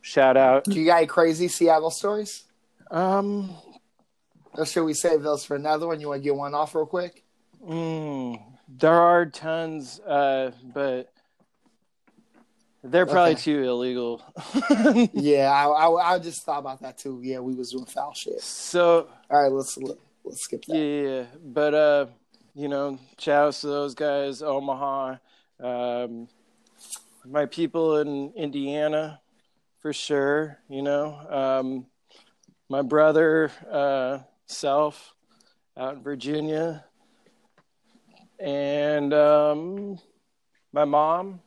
Shout 0.00 0.36
out. 0.36 0.64
Do 0.64 0.78
you 0.78 0.84
got 0.86 0.98
any 0.98 1.06
crazy 1.06 1.48
Seattle 1.48 1.90
stories? 1.90 2.44
Um, 2.90 3.56
Or 4.52 4.66
should 4.66 4.84
we 4.84 4.94
save 4.94 5.22
those 5.22 5.44
for 5.44 5.56
another 5.56 5.86
one? 5.86 6.00
You 6.00 6.08
want 6.08 6.22
to 6.22 6.24
get 6.24 6.36
one 6.36 6.54
off 6.54 6.74
real 6.74 6.86
quick? 6.86 7.24
Mm, 7.66 8.40
there 8.68 8.92
are 8.92 9.26
tons, 9.26 9.98
uh, 10.00 10.52
but 10.74 11.10
they're 12.84 13.06
probably 13.06 13.32
Okay. 13.32 13.40
too 13.40 13.62
illegal. 13.64 14.22
Yeah, 15.14 15.50
I, 15.50 15.66
I, 15.86 16.14
I 16.14 16.18
just 16.18 16.42
thought 16.44 16.58
about 16.58 16.80
that 16.82 16.98
too. 16.98 17.20
Yeah, 17.22 17.38
we 17.40 17.54
was 17.54 17.70
doing 17.72 17.86
foul 17.86 18.12
shit. 18.14 18.40
so 18.40 19.08
All 19.30 19.42
right, 19.42 19.50
let's 19.50 19.76
let's 20.24 20.42
skip 20.42 20.64
that. 20.66 20.76
yeah, 20.76 20.82
yeah, 20.82 21.08
yeah. 21.20 21.24
but 21.42 21.74
uh, 21.74 22.06
you 22.54 22.68
know, 22.68 22.98
shouts 23.18 23.62
to 23.62 23.66
those 23.68 23.94
guys, 23.94 24.42
Omaha, 24.42 25.16
um, 25.60 26.28
my 27.26 27.46
people 27.46 27.98
in 27.98 28.32
Indiana, 28.36 29.20
for 29.80 29.92
sure. 29.92 30.58
You 30.68 30.82
know, 30.82 31.16
um, 31.30 31.86
my 32.68 32.82
brother, 32.82 33.50
uh, 33.70 34.18
self, 34.46 35.14
out 35.76 35.96
in 35.96 36.02
Virginia, 36.02 36.84
and 38.38 39.12
um, 39.14 39.98
my 40.72 40.84
mom. 40.84 41.40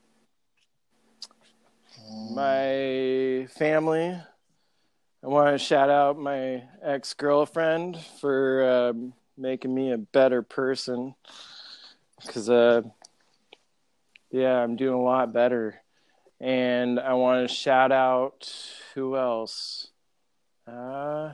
My 2.09 3.47
family. 3.57 4.17
I 5.23 5.27
want 5.27 5.53
to 5.53 5.57
shout 5.57 5.89
out 5.89 6.17
my 6.17 6.63
ex 6.81 7.13
girlfriend 7.13 7.97
for 8.21 8.69
um, 8.69 9.13
making 9.37 9.73
me 9.73 9.91
a 9.91 9.97
better 9.97 10.41
person. 10.41 11.15
Because, 12.25 12.49
uh, 12.49 12.81
yeah, 14.31 14.57
I'm 14.57 14.75
doing 14.75 14.93
a 14.93 15.01
lot 15.01 15.33
better. 15.33 15.81
And 16.39 16.99
I 16.99 17.13
want 17.13 17.47
to 17.47 17.53
shout 17.53 17.91
out 17.91 18.51
who 18.93 19.17
else? 19.17 19.87
Uh, 20.67 21.33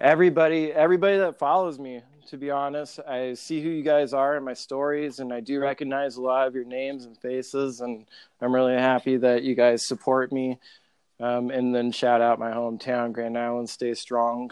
everybody, 0.00 0.72
everybody 0.72 1.18
that 1.18 1.38
follows 1.38 1.78
me. 1.78 2.02
To 2.26 2.36
be 2.36 2.50
honest, 2.50 2.98
I 3.00 3.34
see 3.34 3.62
who 3.62 3.68
you 3.68 3.84
guys 3.84 4.12
are 4.12 4.36
in 4.36 4.42
my 4.42 4.54
stories, 4.54 5.20
and 5.20 5.32
I 5.32 5.38
do 5.38 5.60
recognize 5.60 6.16
a 6.16 6.22
lot 6.22 6.48
of 6.48 6.54
your 6.56 6.64
names 6.64 7.04
and 7.04 7.16
faces, 7.16 7.80
and 7.80 8.04
I'm 8.40 8.52
really 8.52 8.74
happy 8.74 9.16
that 9.18 9.44
you 9.44 9.54
guys 9.54 9.86
support 9.86 10.32
me. 10.32 10.58
Um, 11.20 11.50
and 11.50 11.74
then 11.74 11.92
shout 11.92 12.20
out 12.20 12.40
my 12.40 12.50
hometown, 12.50 13.12
Grand 13.12 13.38
Island. 13.38 13.70
Stay 13.70 13.94
strong, 13.94 14.50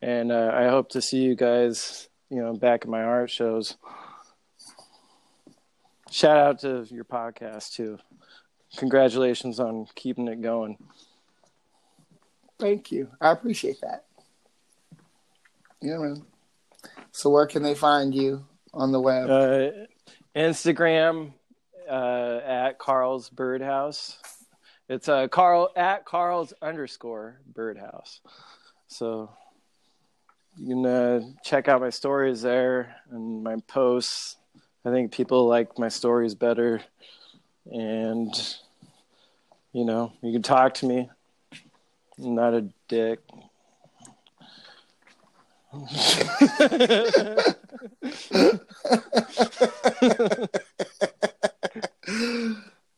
and 0.00 0.32
uh, 0.32 0.50
I 0.54 0.68
hope 0.68 0.88
to 0.90 1.02
see 1.02 1.18
you 1.18 1.34
guys, 1.34 2.08
you 2.30 2.40
know, 2.40 2.54
back 2.54 2.82
at 2.82 2.88
my 2.88 3.02
art 3.02 3.30
shows. 3.30 3.76
Shout 6.10 6.38
out 6.38 6.60
to 6.60 6.86
your 6.90 7.04
podcast 7.04 7.74
too. 7.74 7.98
Congratulations 8.76 9.60
on 9.60 9.86
keeping 9.94 10.26
it 10.26 10.40
going. 10.40 10.78
Thank 12.58 12.90
you. 12.90 13.10
I 13.20 13.30
appreciate 13.30 13.80
that. 13.82 14.04
Yeah, 15.82 15.98
man. 15.98 16.24
So 17.20 17.28
where 17.28 17.46
can 17.46 17.62
they 17.62 17.74
find 17.74 18.14
you 18.14 18.46
on 18.72 18.92
the 18.92 19.00
web? 19.00 19.28
Uh, 19.28 19.70
Instagram 20.34 21.34
uh, 21.86 22.40
at 22.42 22.78
Carl's 22.78 23.28
Birdhouse. 23.28 24.16
It's 24.88 25.06
uh, 25.06 25.28
Carl 25.28 25.68
at 25.76 26.06
Carl's 26.06 26.54
underscore 26.62 27.42
Birdhouse. 27.54 28.22
So 28.88 29.28
you 30.56 30.68
can 30.68 30.86
uh, 30.86 31.20
check 31.44 31.68
out 31.68 31.82
my 31.82 31.90
stories 31.90 32.40
there 32.40 32.96
and 33.10 33.44
my 33.44 33.56
posts. 33.68 34.36
I 34.86 34.90
think 34.90 35.12
people 35.12 35.46
like 35.46 35.78
my 35.78 35.88
stories 35.88 36.34
better, 36.34 36.80
and 37.66 38.32
you 39.74 39.84
know 39.84 40.14
you 40.22 40.32
can 40.32 40.42
talk 40.42 40.72
to 40.76 40.86
me. 40.86 41.10
I'm 42.18 42.34
not 42.34 42.54
a 42.54 42.66
dick. 42.88 43.18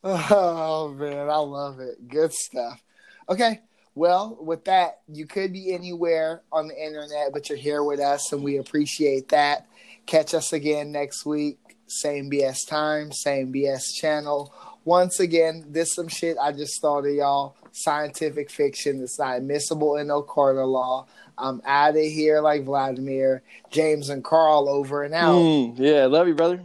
Oh 0.04 0.94
man, 0.98 1.28
I 1.28 1.36
love 1.36 1.80
it. 1.80 2.08
Good 2.08 2.32
stuff. 2.32 2.82
Okay. 3.28 3.60
Well, 3.94 4.38
with 4.40 4.64
that, 4.64 5.00
you 5.06 5.26
could 5.26 5.52
be 5.52 5.74
anywhere 5.74 6.40
on 6.50 6.68
the 6.68 6.82
internet, 6.82 7.34
but 7.34 7.50
you're 7.50 7.58
here 7.58 7.84
with 7.84 8.00
us, 8.00 8.32
and 8.32 8.42
we 8.42 8.56
appreciate 8.56 9.28
that. 9.28 9.66
Catch 10.06 10.32
us 10.32 10.54
again 10.54 10.92
next 10.92 11.26
week. 11.26 11.58
Same 11.86 12.30
BS 12.30 12.66
time, 12.66 13.12
same 13.12 13.52
BS 13.52 13.92
channel. 13.94 14.54
Once 14.86 15.20
again, 15.20 15.66
this 15.68 15.94
some 15.94 16.08
shit 16.08 16.38
I 16.40 16.52
just 16.52 16.80
thought 16.80 17.04
of 17.04 17.14
y'all. 17.14 17.54
Scientific 17.72 18.50
fiction 18.50 19.00
that's 19.00 19.18
not 19.18 19.38
admissible 19.38 19.96
in 19.96 20.08
no 20.08 20.22
court 20.22 20.56
of 20.56 20.68
law. 20.68 21.06
I'm 21.38 21.62
out 21.64 21.96
of 21.96 22.02
here 22.02 22.40
like 22.40 22.64
Vladimir, 22.64 23.42
James, 23.70 24.10
and 24.10 24.22
Carl 24.22 24.68
over 24.68 25.02
and 25.02 25.14
out. 25.14 25.34
Mm, 25.34 25.78
yeah, 25.78 26.06
love 26.06 26.28
you, 26.28 26.34
brother. 26.34 26.62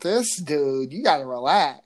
This 0.00 0.40
dude, 0.40 0.92
you 0.92 1.02
gotta 1.02 1.26
relax. 1.26 1.80